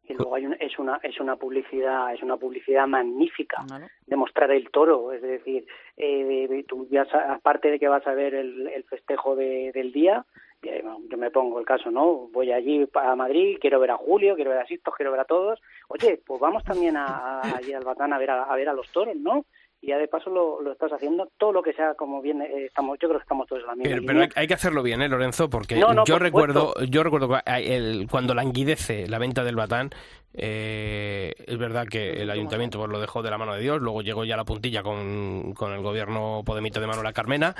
Y 0.09 0.14
luego 0.14 0.34
hay 0.34 0.46
un- 0.46 0.56
es 0.59 0.78
una 0.78 0.98
es 1.02 1.20
una 1.20 1.36
publicidad 1.36 2.12
es 2.14 2.22
una 2.22 2.36
publicidad 2.36 2.86
magnífica. 2.86 3.62
Claro. 3.66 3.86
de 4.06 4.16
mostrar 4.16 4.50
el 4.50 4.70
toro 4.70 5.12
es 5.12 5.20
decir 5.22 5.66
eh, 5.96 6.64
tú 6.66 6.86
ya 6.90 7.02
aparte 7.28 7.70
de 7.70 7.78
que 7.78 7.88
vas 7.88 8.06
a 8.06 8.14
ver 8.14 8.34
el, 8.34 8.68
el 8.68 8.84
festejo 8.84 9.36
de- 9.36 9.70
del 9.72 9.92
día 9.92 10.24
yo 10.62 11.16
me 11.16 11.30
pongo 11.30 11.61
el 11.61 11.64
caso 11.66 11.90
no 11.90 12.28
voy 12.32 12.50
allí 12.52 12.88
a 12.94 13.14
Madrid 13.14 13.59
quiero 13.61 13.78
ver 13.80 13.90
a 13.92 13.96
Julio 13.96 14.34
quiero 14.34 14.50
ver 14.50 14.61
a 14.61 14.66
Sixto 14.66 14.90
quiero 14.90 15.12
ver 15.12 15.20
a 15.20 15.24
todos. 15.24 15.61
Oye 15.88 16.20
pues 16.26 16.40
vamos 16.40 16.64
también 16.64 16.96
a, 16.96 17.04
a- 17.40 17.56
allí 17.56 17.72
al 17.72 17.84
Batán 17.84 18.12
a 18.12 18.18
ver 18.18 18.30
a, 18.30 18.42
a 18.44 18.56
ver 18.56 18.68
a 18.68 18.72
los 18.72 18.90
toros 18.90 19.14
no 19.16 19.44
y 19.81 19.89
ya 19.89 19.99
de 19.99 20.09
paso 20.09 20.29
lo, 20.31 20.61
lo 20.61 20.72
estás 20.72 20.93
haciendo 20.93 21.31
todo 21.39 21.53
lo 21.53 21.62
que 21.62 21.72
sea 21.72 21.95
como 21.95 22.20
bien 22.20 22.43
eh, 22.43 22.64
estamos 22.66 22.99
yo 23.01 23.09
creo 23.09 23.20
que 23.20 23.22
estamos 23.22 23.47
todos 23.47 23.62
en 23.62 23.68
la 23.68 23.74
misma 23.76 23.91
Pero, 23.95 24.03
pero 24.07 24.20
hay, 24.22 24.29
hay 24.35 24.47
que 24.49 24.55
hacerlo 24.55 24.83
bien, 24.83 25.03
¿eh, 25.03 25.09
Lorenzo? 25.09 25.49
Porque 25.49 25.76
No, 25.76 25.95
no, 25.95 26.05
yo 26.05 26.14
por 26.14 26.22
recuerdo, 26.22 26.74
yo 26.89 27.03
recuerdo 27.05 27.29
el- 27.47 28.09
cuando 28.11 28.35
languidece 28.35 29.07
la 29.07 29.18
venta 29.18 29.45
del 29.45 29.55
batán, 29.57 29.91
eh, 30.35 31.33
es 31.47 31.59
verdad 31.59 31.87
que 31.87 32.22
el 32.22 32.31
ayuntamiento 32.31 32.79
pues, 32.79 32.91
lo 32.91 33.01
dejó 33.01 33.22
de 33.22 33.31
la 33.31 33.39
mano 33.39 33.55
de 33.55 33.61
Dios, 33.61 33.81
luego 33.81 34.03
llegó 34.03 34.24
ya 34.24 34.37
la 34.37 34.45
puntilla 34.45 34.83
con, 34.83 35.53
con 35.55 35.72
el 35.72 35.83
gobierno 35.83 36.43
podemita 36.45 36.81
de 36.81 36.87
Manuela 36.87 37.12
Carmena, 37.12 37.55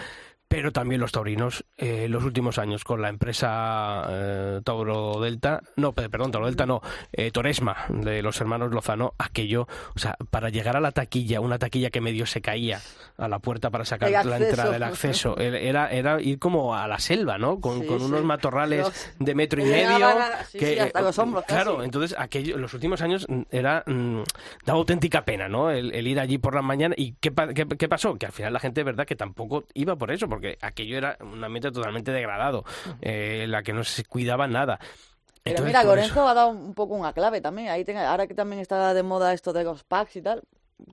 pero 0.49 0.73
también 0.73 1.01
los 1.01 1.13
taurinos, 1.13 1.65
eh, 1.77 2.09
los 2.09 2.25
últimos 2.25 2.59
años 2.59 2.83
con 2.85 3.03
la 3.03 3.09
empresa 3.11 4.07
eh, 4.09 4.61
Tauro 4.65 5.21
Delta, 5.21 5.61
no, 5.77 5.93
pe- 5.93 6.09
perdón, 6.09 6.31
Tauro 6.33 6.47
Delta 6.47 6.65
no, 6.67 6.81
eh, 7.13 7.31
Toresma, 7.31 7.77
de 7.91 8.23
los 8.23 8.41
hermanos 8.41 8.73
Lozano, 8.73 9.13
aquello, 9.19 9.69
o 9.95 9.99
sea, 9.99 10.17
para 10.31 10.49
llegar 10.49 10.77
a 10.77 10.81
la 10.81 10.93
taquilla, 10.93 11.41
una 11.41 11.59
taquilla 11.59 11.91
que 11.91 12.01
medio 12.01 12.27
se 12.27 12.41
caía 12.41 12.81
a 13.19 13.29
la 13.29 13.39
puerta 13.41 13.71
para 13.71 13.85
sacar 13.85 14.11
la 14.25 14.37
entrada, 14.39 14.75
el 14.77 14.83
acceso, 14.83 15.37
era, 15.39 15.91
era 15.91 16.21
ir 16.21 16.39
como 16.39 16.75
a 16.75 16.87
la 16.89 16.99
selva, 16.99 17.37
¿no? 17.39 17.61
Con, 17.61 17.81
Sí, 17.81 17.87
con 17.87 17.99
sí. 18.01 18.05
unos 18.07 18.25
matorrales 18.25 19.15
de 19.19 19.35
metro 19.35 19.61
y 19.61 19.65
medio. 19.67 20.07
a- 20.07 20.45
sí, 20.45 20.59
sí, 20.61 20.79
hasta 20.79 21.01
los 21.03 21.19
hombros 21.19 21.45
Claro, 21.45 21.75
casi. 21.77 21.85
entonces 21.85 22.17
aquello, 22.19 22.57
los 22.59 22.73
últimos 22.75 23.03
años 23.03 23.27
mm, 23.29 23.43
era 23.51 23.83
mm, 23.87 24.23
daba 24.65 24.79
auténtica 24.79 25.25
pena, 25.25 25.49
¿no? 25.49 25.71
El, 25.71 25.95
el 25.95 26.07
ir 26.07 26.19
allí 26.21 26.39
por 26.39 26.55
la 26.55 26.63
mañana. 26.63 26.95
¿Y 26.97 27.13
qué, 27.21 27.33
qué, 27.55 27.67
qué 27.67 27.89
pasó? 27.89 28.15
Que 28.17 28.27
al 28.27 28.33
final 28.33 28.53
la 28.53 28.61
gente, 28.61 28.83
verdad, 28.83 29.07
que 29.07 29.17
tampoco 29.17 29.65
iba 29.75 29.97
por 29.97 30.11
eso, 30.11 30.29
porque 30.29 30.38
aquello 30.61 30.97
era 30.99 31.17
un 31.21 31.43
ambiente 31.43 31.71
totalmente 31.73 32.11
degradado, 32.13 32.65
eh, 33.01 33.43
en 33.45 33.51
la 33.51 33.63
que 33.63 33.73
no 33.73 33.85
se 33.85 34.05
cuidaba 34.05 34.47
nada. 34.47 34.79
Pero 35.43 35.59
Entonces, 35.59 35.67
mira, 35.67 35.81
eso- 36.05 36.29
ha 36.29 36.35
dado 36.35 36.49
un 36.51 36.75
poco 36.75 36.95
una 36.95 37.13
clave 37.13 37.41
también. 37.41 37.69
Ahí 37.69 37.85
tenga- 37.85 38.11
ahora 38.11 38.27
que 38.27 38.35
también 38.35 38.61
está 38.61 38.93
de 38.93 39.03
moda 39.03 39.33
esto 39.33 39.53
de 39.53 39.65
los 39.65 39.85
packs 39.85 40.17
y 40.17 40.23
tal, 40.23 40.43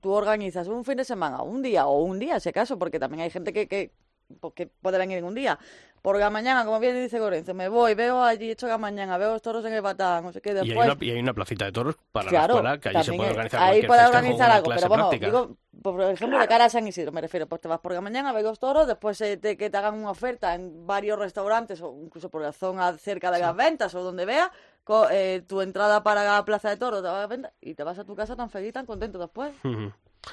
tú 0.02 0.12
organizas 0.12 0.68
un 0.68 0.86
fin 0.86 0.98
de 0.98 1.04
semana, 1.04 1.42
un 1.42 1.62
día 1.62 1.88
o 1.88 2.02
un 2.04 2.20
día, 2.20 2.40
si 2.40 2.50
acaso, 2.50 2.78
porque 2.80 3.00
también 3.00 3.22
hay 3.24 3.30
gente 3.30 3.52
que, 3.54 3.68
que, 3.68 3.92
pues, 4.40 4.54
que 4.54 4.68
puede 4.68 4.98
venir 4.98 5.18
en 5.20 5.26
un 5.26 5.36
día. 5.36 5.58
Por 6.02 6.20
la 6.20 6.30
mañana, 6.30 6.64
como 6.66 6.80
bien 6.80 6.96
dice 7.02 7.18
Lorenzo, 7.18 7.56
me 7.56 7.68
voy, 7.68 7.96
veo 7.96 8.22
allí 8.24 8.52
hecho 8.52 8.68
la 8.68 8.78
mañana, 8.78 9.18
veo 9.18 9.34
los 9.34 9.42
toros 9.42 9.66
en 9.66 9.74
el 9.74 9.82
batán, 9.82 10.24
no 10.24 10.32
sé 10.32 10.40
qué, 10.40 10.52
Y 10.52 10.58
hay, 10.58 10.64
después... 10.68 10.86
una, 10.94 11.04
y 11.04 11.10
hay 11.10 11.20
una 11.20 11.34
placita 11.34 11.66
de 11.66 11.72
toros 11.72 11.96
para 12.12 12.30
Claro, 12.30 12.62
la 12.62 12.76
escuela, 12.76 12.80
que 12.80 12.90
allí 12.90 13.04
se 13.04 13.14
puede 13.14 13.30
organizar 13.32 13.62
ahí 13.64 13.82
puede 13.88 14.06
organizar 14.06 14.52
algo, 14.52 14.70
pero 14.70 14.88
bueno, 14.88 15.10
práctica. 15.10 15.26
digo, 15.26 15.58
por 15.82 16.00
ejemplo, 16.04 16.38
de 16.38 16.48
cara 16.48 16.66
a 16.66 16.70
San 16.70 16.88
Isidro, 16.88 17.12
me 17.12 17.22
refiero, 17.22 17.48
pues 17.48 17.60
te 17.60 17.68
vas 17.68 17.80
por 17.80 17.92
la 17.94 18.02
mañana, 18.02 18.34
ves 18.34 18.44
los 18.44 18.60
toros, 18.60 18.86
después 18.86 19.20
eh, 19.22 19.38
te- 19.38 19.58
que 19.58 19.72
te 19.72 19.78
hagan 19.78 19.96
una 19.96 20.12
oferta 20.12 20.54
en 20.54 20.86
varios 20.86 21.18
restaurantes 21.18 21.82
o 21.82 21.98
incluso 22.04 22.30
por 22.30 22.44
la 22.44 22.52
zona 22.52 22.96
cerca 23.00 23.32
de 23.32 23.40
las 23.40 23.56
ventas 23.56 23.96
o 23.96 24.04
donde 24.04 24.26
veas, 24.26 24.52
eh, 25.12 25.42
tu 25.48 25.62
entrada 25.62 26.04
para 26.04 26.24
la 26.24 26.46
plaza 26.46 26.70
de 26.70 26.78
toros 26.78 27.02
te 27.02 27.08
vas 27.08 27.24
a 27.24 27.28
venta 27.28 27.52
y 27.62 27.74
te 27.74 27.84
vas 27.84 27.98
a 27.98 28.04
tu 28.06 28.16
casa 28.16 28.36
tan 28.36 28.52
feliz, 28.52 28.74
tan 28.74 28.86
contento 28.86 29.18
después. 29.18 29.54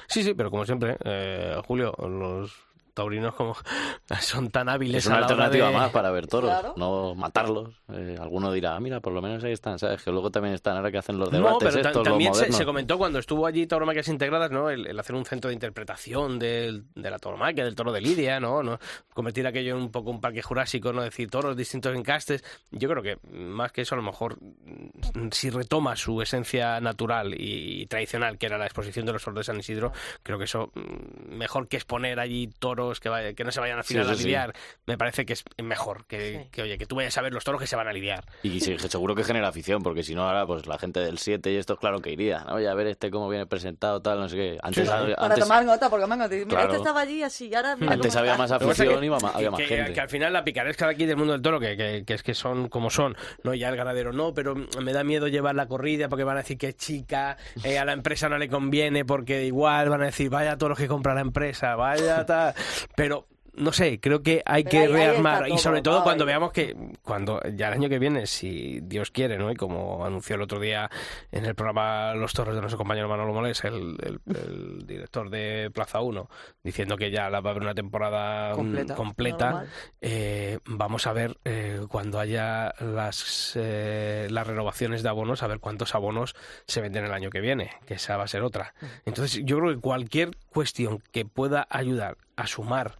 Sí, 0.07 0.23
sí, 0.23 0.35
pero 0.35 0.51
como 0.51 0.65
siempre, 0.65 0.97
eh, 1.03 1.59
Julio, 1.65 1.93
los 1.97 2.53
taurinos 2.93 3.33
como 3.35 3.55
son 4.21 4.49
tan 4.49 4.69
hábiles. 4.69 5.03
Es 5.03 5.07
una 5.07 5.17
a 5.17 5.19
la 5.21 5.25
hora 5.25 5.33
alternativa 5.35 5.67
de- 5.69 5.73
más 5.75 5.91
para 5.91 6.11
ver 6.11 6.27
toros, 6.27 6.49
Claro. 6.49 6.73
no 6.77 7.15
matarlos. 7.15 7.69
Eh, 7.91 8.17
alguno 8.19 8.51
dirá, 8.51 8.75
"Ah, 8.75 8.79
mira, 8.79 8.99
por 8.99 9.13
lo 9.13 9.21
menos 9.21 9.43
ahí 9.43 9.51
están, 9.53 9.79
¿sabes? 9.79 10.01
Que 10.03 10.11
luego 10.11 10.29
también 10.31 10.53
están 10.55 10.77
ahora 10.77 10.91
que 10.91 10.97
hacen 10.97 11.17
los 11.17 11.31
No, 11.31 11.37
debates 11.37 11.57
pero 11.59 11.77
estos, 11.81 11.95
los 11.95 12.03
también 12.03 12.33
se, 12.33 12.65
comentó 12.65 12.97
cuando 12.97 13.19
estuvo 13.19 13.45
allí 13.45 13.65
Tauromaquias 13.67 14.07
Integradas, 14.07 14.51
¿no? 14.51 14.69
El, 14.69 14.87
el 14.87 14.99
hacer 14.99 15.15
un 15.15 15.25
centro 15.25 15.49
de 15.49 15.53
interpretación 15.55 16.39
del- 16.39 16.85
de 16.95 17.09
la 17.09 17.19
tauromaquia, 17.19 17.63
del 17.65 17.75
toro 17.75 17.91
de 17.91 18.01
Lidia, 18.01 18.39
¿no? 18.39 18.61
¿no? 18.63 18.79
Convertir 19.13 19.45
aquello 19.47 19.75
en 19.75 19.81
un 19.83 19.91
poco 19.91 20.11
un 20.11 20.21
parque 20.21 20.41
jurásico, 20.41 20.93
¿no? 20.93 21.01
Decir 21.01 21.29
toros 21.29 21.55
distintos 21.57 21.95
encastes. 21.95 22.43
Yo 22.71 22.89
creo 22.89 23.01
que 23.03 23.17
más 23.31 23.71
que 23.71 23.81
eso, 23.81 23.95
a 23.95 23.97
lo 23.97 24.03
mejor, 24.03 24.37
mm, 24.41 25.29
si 25.31 25.49
retoma 25.49 25.95
su 25.95 26.21
esencia 26.21 26.79
natural 26.79 27.33
y, 27.37 27.85
tradicional, 27.87 28.37
que 28.37 28.45
era 28.45 28.57
la 28.57 28.65
exposición 28.65 29.05
de 29.05 29.13
los 29.13 29.23
toros 29.23 29.39
de 29.39 29.43
San 29.43 29.59
Isidro, 29.59 29.91
creo 30.21 30.37
que 30.37 30.43
eso, 30.45 30.71
mm, 30.75 31.35
mejor 31.35 31.67
que 31.67 31.77
exponer 31.77 32.19
allí 32.19 32.47
toros 32.59 32.82
que, 32.99 33.09
vaya- 33.09 33.33
que 33.33 33.43
no 33.43 33.51
se 33.51 33.59
vayan 33.59 33.77
al 33.77 33.83
Sí, 33.83 33.93
final 33.93 34.09
a 34.09 34.15
sí. 34.15 34.23
lidiar, 34.23 34.53
me 34.85 34.97
parece 34.97 35.25
que 35.25 35.33
es 35.33 35.43
mejor 35.63 36.05
que, 36.05 36.47
que, 36.51 36.61
oye, 36.61 36.77
que 36.77 36.85
tú 36.85 36.95
vayas 36.95 37.17
a 37.17 37.21
ver 37.21 37.33
los 37.33 37.43
toros 37.43 37.59
que 37.61 37.67
se 37.67 37.75
van 37.75 37.87
a 37.87 37.93
lidiar. 37.93 38.25
Y 38.43 38.59
sí, 38.59 38.75
que 38.75 38.89
seguro 38.89 39.15
que 39.15 39.23
genera 39.23 39.47
afición, 39.47 39.81
porque 39.83 40.03
si 40.03 40.15
no 40.15 40.23
ahora 40.27 40.45
pues 40.45 40.65
la 40.67 40.77
gente 40.77 40.99
del 40.99 41.17
7 41.17 41.51
y 41.51 41.57
esto 41.57 41.77
claro 41.77 42.01
que 42.01 42.11
iría, 42.11 42.43
¿no? 42.45 42.55
Oye, 42.55 42.67
a 42.67 42.73
ver 42.73 42.87
este 42.87 43.09
cómo 43.11 43.29
viene 43.29 43.45
presentado, 43.45 44.01
tal, 44.01 44.19
no 44.19 44.29
sé 44.29 44.35
qué. 44.35 44.57
Antes, 44.61 44.83
Sí, 44.83 44.89
Para 44.89 45.15
antes, 45.25 45.39
tomar 45.43 45.65
nota, 45.65 45.89
porque 45.89 46.05
mira, 46.07 46.27
Claro. 46.27 46.63
este 46.65 46.77
estaba 46.77 47.01
allí 47.01 47.23
así, 47.23 47.47
y 47.47 47.55
ahora 47.55 47.75
mira 47.75 47.93
antes 47.93 48.15
había 48.15 48.31
está. 48.33 48.41
más 48.43 48.49
que 48.51 48.65
afición 48.65 48.99
que- 48.99 49.05
y 49.05 49.09
ma- 49.09 49.17
había 49.33 49.51
más 49.51 49.59
que, 49.59 49.65
gente. 49.67 49.93
que 49.93 49.99
al 50.01 50.09
final 50.09 50.33
la 50.33 50.43
picaresca 50.43 50.87
de 50.87 50.93
aquí 50.93 51.05
del 51.05 51.17
mundo 51.17 51.33
del 51.33 51.41
toro, 51.41 51.59
que, 51.59 51.75
que- 51.77 52.03
que 52.05 52.13
es 52.13 52.23
que 52.23 52.33
son 52.33 52.69
como 52.69 52.89
son, 52.89 53.15
no 53.43 53.53
ya 53.53 53.69
el 53.69 53.75
ganadero 53.75 54.11
no, 54.13 54.33
pero 54.33 54.55
me 54.55 54.93
da 54.93 55.03
miedo 55.03 55.27
llevar 55.27 55.55
la 55.55 55.67
corrida 55.67 56.09
porque 56.09 56.23
van 56.23 56.37
a 56.37 56.41
decir 56.41 56.57
que 56.57 56.69
es 56.69 56.77
chica, 56.77 57.37
eh, 57.63 57.77
a 57.79 57.85
la 57.85 57.93
empresa 57.93 58.29
no 58.29 58.37
le 58.37 58.49
conviene 58.49 59.05
porque 59.05 59.45
igual 59.45 59.89
van 59.89 60.01
a 60.01 60.05
decir 60.05 60.29
vaya 60.29 60.57
todos 60.57 60.69
los 60.71 60.77
que 60.79 60.87
compra 60.87 61.13
la 61.13 61.21
empresa, 61.21 61.75
vaya 61.75 62.25
tal, 62.25 62.53
pero 62.95 63.27
no 63.55 63.71
sé, 63.71 63.99
creo 63.99 64.23
que 64.23 64.41
hay 64.45 64.63
Pero 64.63 64.71
que 64.71 64.77
ahí- 64.79 64.83
ahí 64.85 64.91
rearmar 64.93 65.47
y 65.49 65.57
sobre 65.57 65.81
todo, 65.81 66.03
cuando 66.03 66.25
veamos 66.25 66.51
que 66.51 66.75
cuando 67.03 67.39
ya 67.55 67.67
el 67.67 67.73
año 67.75 67.89
que 67.89 67.99
viene, 67.99 68.25
si 68.25 68.79
Dios 68.81 69.11
quiere, 69.11 69.37
¿no? 69.37 69.51
Y 69.51 69.55
como 69.55 70.05
anunció 70.05 70.35
el 70.35 70.41
otro 70.41 70.59
día 70.59 70.89
en 71.31 71.45
el 71.45 71.53
programa 71.55 72.13
Los 72.15 72.33
Toros 72.33 72.55
de 72.55 72.61
nuestro 72.61 72.77
compañero 72.77 73.07
Manolo 73.07 73.33
Molés, 73.33 73.63
el, 73.63 73.97
el- 74.01 74.19
el 74.35 74.87
director 74.87 75.29
de 75.29 75.69
Plaza 75.73 76.01
1, 76.01 76.29
diciendo 76.63 76.97
que 76.97 77.11
ya 77.11 77.29
la 77.29 77.41
va 77.41 77.49
a 77.49 77.51
haber 77.51 77.63
una 77.63 77.75
temporada 77.75 78.53
mm, 78.53 78.55
Completa. 78.95 79.65
eh, 80.01 80.59
vamos 80.65 81.05
a 81.07 81.13
ver 81.13 81.37
eh, 81.45 81.81
cuando 81.89 82.19
haya 82.19 82.73
las, 82.79 83.53
eh, 83.55 84.27
las 84.31 84.47
renovaciones 84.47 85.03
de 85.03 85.09
abonos, 85.09 85.43
a 85.43 85.47
ver 85.47 85.59
cuántos 85.59 85.93
abonos 85.95 86.35
se 86.67 86.81
venden 86.81 87.05
el 87.05 87.13
año 87.13 87.29
que 87.29 87.39
viene, 87.41 87.71
que 87.85 87.95
esa 87.95 88.17
va 88.17 88.23
a 88.23 88.27
ser 88.27 88.41
otra. 88.41 88.73
Entonces, 89.05 89.41
yo 89.45 89.59
creo 89.59 89.73
que 89.75 89.79
cualquier 89.79 90.31
cuestión 90.49 91.01
que 91.11 91.25
pueda 91.25 91.67
ayudar 91.69 92.17
a 92.35 92.47
sumar 92.47 92.97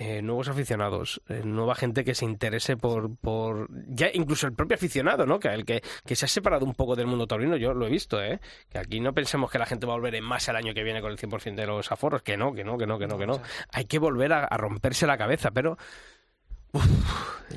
eh, 0.00 0.22
nuevos 0.22 0.48
aficionados, 0.48 1.20
eh, 1.28 1.42
nueva 1.44 1.74
gente 1.74 2.04
que 2.04 2.14
se 2.14 2.24
interese 2.24 2.76
por, 2.76 3.16
por 3.16 3.68
ya 3.88 4.08
incluso 4.14 4.46
el 4.46 4.52
propio 4.52 4.76
aficionado, 4.76 5.26
¿no? 5.26 5.40
Que 5.40 5.48
el 5.48 5.64
que, 5.64 5.82
que 6.06 6.14
se 6.14 6.24
ha 6.24 6.28
separado 6.28 6.64
un 6.64 6.74
poco 6.74 6.94
del 6.94 7.08
mundo 7.08 7.26
taurino, 7.26 7.56
yo 7.56 7.74
lo 7.74 7.84
he 7.84 7.90
visto, 7.90 8.22
¿eh? 8.22 8.38
Que 8.70 8.78
aquí 8.78 9.00
no 9.00 9.12
pensemos 9.12 9.50
que 9.50 9.58
la 9.58 9.66
gente 9.66 9.86
va 9.86 9.94
a 9.94 9.96
volver 9.96 10.14
en 10.14 10.22
masa 10.22 10.52
el 10.52 10.58
año 10.58 10.72
que 10.72 10.84
viene 10.84 11.00
con 11.00 11.10
el 11.10 11.18
100% 11.18 11.56
de 11.56 11.66
los 11.66 11.90
aforos, 11.90 12.22
que 12.22 12.36
no, 12.36 12.54
que 12.54 12.62
no, 12.62 12.78
que 12.78 12.86
no, 12.86 12.96
que 12.96 13.08
no, 13.08 13.18
que 13.18 13.26
no. 13.26 13.42
Hay 13.72 13.86
que 13.86 13.98
volver 13.98 14.32
a, 14.32 14.44
a 14.44 14.56
romperse 14.56 15.04
la 15.04 15.18
cabeza, 15.18 15.50
pero 15.50 15.76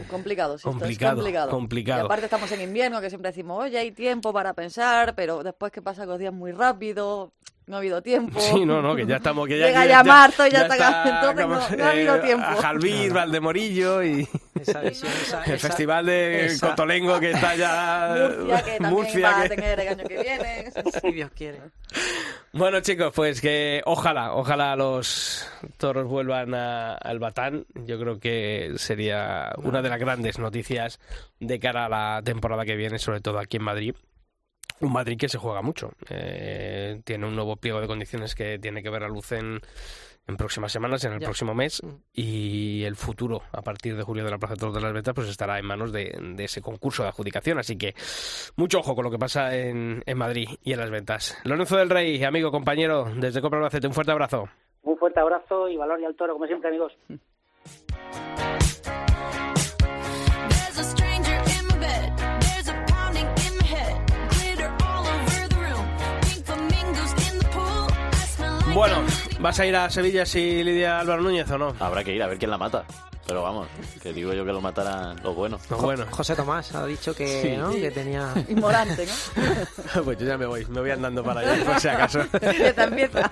Complicado, 0.09 0.57
sí, 0.57 0.61
esto 0.61 0.69
es 0.69 0.75
Complicado, 0.75 1.15
complicado. 1.17 1.49
complicado. 1.51 2.01
Y 2.01 2.05
aparte 2.05 2.25
estamos 2.25 2.51
en 2.53 2.61
invierno, 2.61 3.01
que 3.01 3.09
siempre 3.09 3.29
decimos, 3.29 3.61
oye, 3.61 3.77
hay 3.77 3.91
tiempo 3.91 4.31
para 4.31 4.53
pensar, 4.53 5.15
pero 5.15 5.43
después 5.43 5.71
que 5.71 5.81
pasa 5.81 6.05
los 6.05 6.17
días 6.17 6.33
muy 6.33 6.53
rápido, 6.53 7.33
no 7.67 7.75
ha 7.75 7.79
habido 7.79 8.01
tiempo. 8.01 8.39
Sí, 8.39 8.65
no, 8.65 8.81
no, 8.81 8.95
que 8.95 9.05
ya 9.05 9.17
estamos, 9.17 9.47
que 9.47 9.57
ya 9.57 9.67
Llega 9.67 9.81
aquí 9.81 9.89
ya 9.89 10.03
marzo 10.03 10.45
y 10.47 10.51
ya 10.51 10.61
está- 10.63 11.03
entonces 11.05 11.45
como, 11.45 11.55
no- 11.55 11.69
no 11.77 11.85
ha 11.85 11.89
habido 11.91 12.19
tiempo. 12.19 12.45
A 12.45 12.55
Jalvir, 12.55 13.13
Valdemorillo 13.13 14.03
y 14.03 14.27
Esa 14.59 14.81
visión, 14.81 15.11
esa- 15.21 15.43
el 15.45 15.53
esa- 15.53 15.67
festival 15.69 16.05
de 16.05 16.45
esa- 16.47 16.69
Cotolengo 16.69 17.19
que 17.19 17.31
está 17.31 17.55
ya 17.55 18.15
Murcia, 18.17 18.63
que 18.63 18.71
también 18.77 18.93
Murcia, 18.93 19.29
va 19.31 19.39
a 19.39 19.43
que- 19.43 19.49
tener 19.49 19.79
el 19.79 19.87
año 19.99 20.03
que 20.07 20.21
viene. 20.21 20.71
Si 21.01 21.11
Dios 21.13 21.31
quiere. 21.35 21.59
Bueno, 22.53 22.81
chicos, 22.81 23.13
pues 23.15 23.39
que 23.39 23.81
ojalá, 23.85 24.33
ojalá 24.33 24.75
los 24.75 25.47
toros 25.77 26.05
vuelvan 26.07 26.53
a- 26.53 26.95
al 26.95 27.19
Batán. 27.19 27.65
Yo 27.85 27.97
creo 27.99 28.19
que 28.19 28.73
sería 28.75 29.53
una 29.57 29.81
de 29.81 29.87
las 29.89 29.99
grandes 29.99 30.37
noticias 30.39 30.99
de 31.39 31.59
cara 31.59 31.85
a 31.85 31.89
la 31.89 32.21
temporada 32.23 32.65
que 32.65 32.75
viene, 32.75 32.99
sobre 32.99 33.21
todo 33.21 33.39
aquí 33.39 33.55
en 33.57 33.63
Madrid. 33.63 33.95
Un 34.81 34.91
Madrid 34.93 35.17
que 35.17 35.29
se 35.29 35.37
juega 35.37 35.61
mucho. 35.61 35.91
Eh, 36.09 37.01
tiene 37.03 37.25
un 37.27 37.35
nuevo 37.35 37.55
pliego 37.55 37.79
de 37.81 37.87
condiciones 37.87 38.35
que 38.35 38.59
tiene 38.59 38.81
que 38.83 38.89
ver 38.89 39.03
a 39.03 39.07
luz 39.07 39.31
en, 39.31 39.59
en 40.27 40.37
próximas 40.37 40.71
semanas, 40.71 41.03
en 41.05 41.13
el 41.13 41.19
Ya. 41.19 41.25
próximo 41.25 41.53
mes. 41.53 41.81
Y 42.13 42.83
el 42.83 42.95
futuro, 42.95 43.41
a 43.51 43.61
partir 43.61 43.95
de 43.95 44.03
julio 44.03 44.23
de 44.25 44.31
la 44.31 44.37
Plaza 44.37 44.55
de 44.55 44.59
Toros 44.59 44.75
de 44.75 44.81
las 44.81 44.93
Ventas, 44.93 45.13
pues 45.13 45.29
estará 45.29 45.59
en 45.59 45.65
manos 45.65 45.91
de, 45.91 46.17
de 46.35 46.43
ese 46.43 46.61
concurso 46.61 47.03
de 47.03 47.09
adjudicación. 47.09 47.59
Así 47.59 47.77
que 47.77 47.93
mucho 48.55 48.79
ojo 48.79 48.95
con 48.95 49.03
lo 49.05 49.11
que 49.11 49.19
pasa 49.19 49.55
en, 49.55 50.01
en 50.05 50.17
Madrid 50.17 50.47
y 50.63 50.73
en 50.73 50.79
las 50.79 50.89
ventas. 50.89 51.37
Lorenzo 51.43 51.77
del 51.77 51.89
Rey, 51.89 52.23
amigo, 52.23 52.51
compañero, 52.51 53.05
desde 53.15 53.41
Copra 53.41 53.59
Albacete, 53.59 53.87
un 53.87 53.93
fuerte 53.93 54.11
abrazo. 54.11 54.49
Un 54.83 54.97
fuerte 54.97 55.19
abrazo 55.19 55.69
y 55.69 55.77
valor 55.77 55.99
y 55.99 56.05
al 56.05 56.15
toro, 56.15 56.33
como 56.33 56.47
siempre, 56.47 56.69
amigos. 56.69 56.93
Bueno, 68.73 69.03
¿vas 69.41 69.59
a 69.59 69.65
ir 69.65 69.75
a 69.75 69.89
Sevilla 69.89 70.25
si 70.25 70.63
Lidia 70.63 70.99
Álvaro 70.99 71.21
Núñez 71.21 71.49
o 71.51 71.57
no? 71.57 71.75
Habrá 71.79 72.05
que 72.05 72.15
ir 72.15 72.23
a 72.23 72.27
ver 72.27 72.37
quién 72.37 72.51
la 72.51 72.57
mata. 72.57 72.85
Pero 73.27 73.43
vamos, 73.43 73.67
que 74.01 74.11
digo 74.13 74.33
yo 74.33 74.43
que 74.43 74.51
lo 74.51 74.59
matarán 74.61 75.21
los 75.23 75.35
buenos. 75.35 75.61
No, 75.69 75.77
bueno, 75.77 76.05
José 76.09 76.35
Tomás 76.35 76.73
ha 76.75 76.85
dicho 76.85 77.15
que, 77.15 77.41
Sí. 77.41 77.55
¿no? 77.55 77.71
que 77.71 77.91
tenía... 77.91 78.33
Y 78.49 78.55
Morante, 78.55 79.05
¿no? 79.05 80.03
pues 80.03 80.17
yo 80.17 80.25
ya 80.25 80.37
me 80.37 80.45
voy, 80.45 80.65
me 80.65 80.81
voy 80.81 80.91
andando 80.91 81.23
para 81.23 81.41
allá, 81.41 81.63
por 81.63 81.79
si 81.79 81.87
acaso. 81.87 82.19
Empieza. 82.41 83.29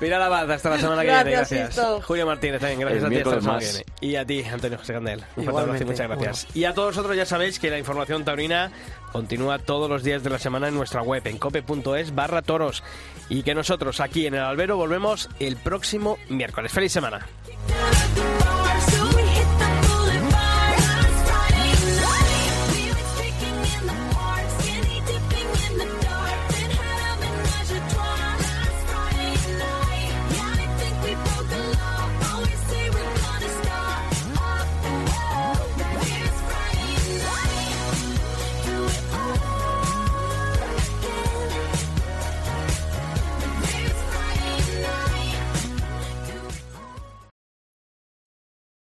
Mira 0.00 0.18
la 0.18 0.28
banda, 0.28 0.54
hasta 0.54 0.70
la 0.70 0.78
semana 0.78 1.02
que 1.02 1.08
viene, 1.08 1.30
Gracias, 1.30 1.50
gracias. 1.50 1.74
Sisto. 1.74 2.00
Julio 2.02 2.26
Martínez 2.26 2.60
también, 2.60 2.80
gracias 2.80 3.04
El 3.04 3.06
a 3.06 3.10
ti, 3.10 3.16
hasta 3.20 3.34
la 3.34 3.40
semana 3.40 3.58
que 3.60 3.64
viene. 3.66 3.84
Y 4.00 4.16
a 4.16 4.24
ti, 4.26 4.42
Antonio 4.42 4.78
José 4.78 4.92
Candel. 4.94 5.24
Un 5.36 5.44
fuerte 5.44 5.60
abrazo 5.60 5.82
y 5.82 5.86
muchas 5.86 6.08
gracias. 6.08 6.46
Y 6.56 6.64
a 6.64 6.74
todos 6.74 6.96
vosotros 6.96 7.16
ya 7.16 7.26
sabéis 7.26 7.58
que 7.58 7.70
la 7.70 7.78
información 7.78 8.24
taurina 8.24 8.72
continúa 9.12 9.58
todos 9.58 9.88
los 9.88 10.02
días 10.02 10.22
de 10.24 10.30
la 10.30 10.38
semana 10.38 10.68
en 10.68 10.74
nuestra 10.74 11.02
web, 11.02 11.22
en 11.26 11.38
cope.es 11.38 12.14
barra 12.14 12.42
toros. 12.42 12.82
Y 13.28 13.42
que 13.42 13.54
nosotros 13.54 14.00
aquí 14.00 14.26
en 14.26 14.34
el 14.34 14.40
Albero 14.40 14.76
volvemos 14.76 15.28
el 15.38 15.56
próximo 15.56 16.18
miércoles. 16.28 16.72
¡Feliz 16.72 16.92
semana! 16.92 17.26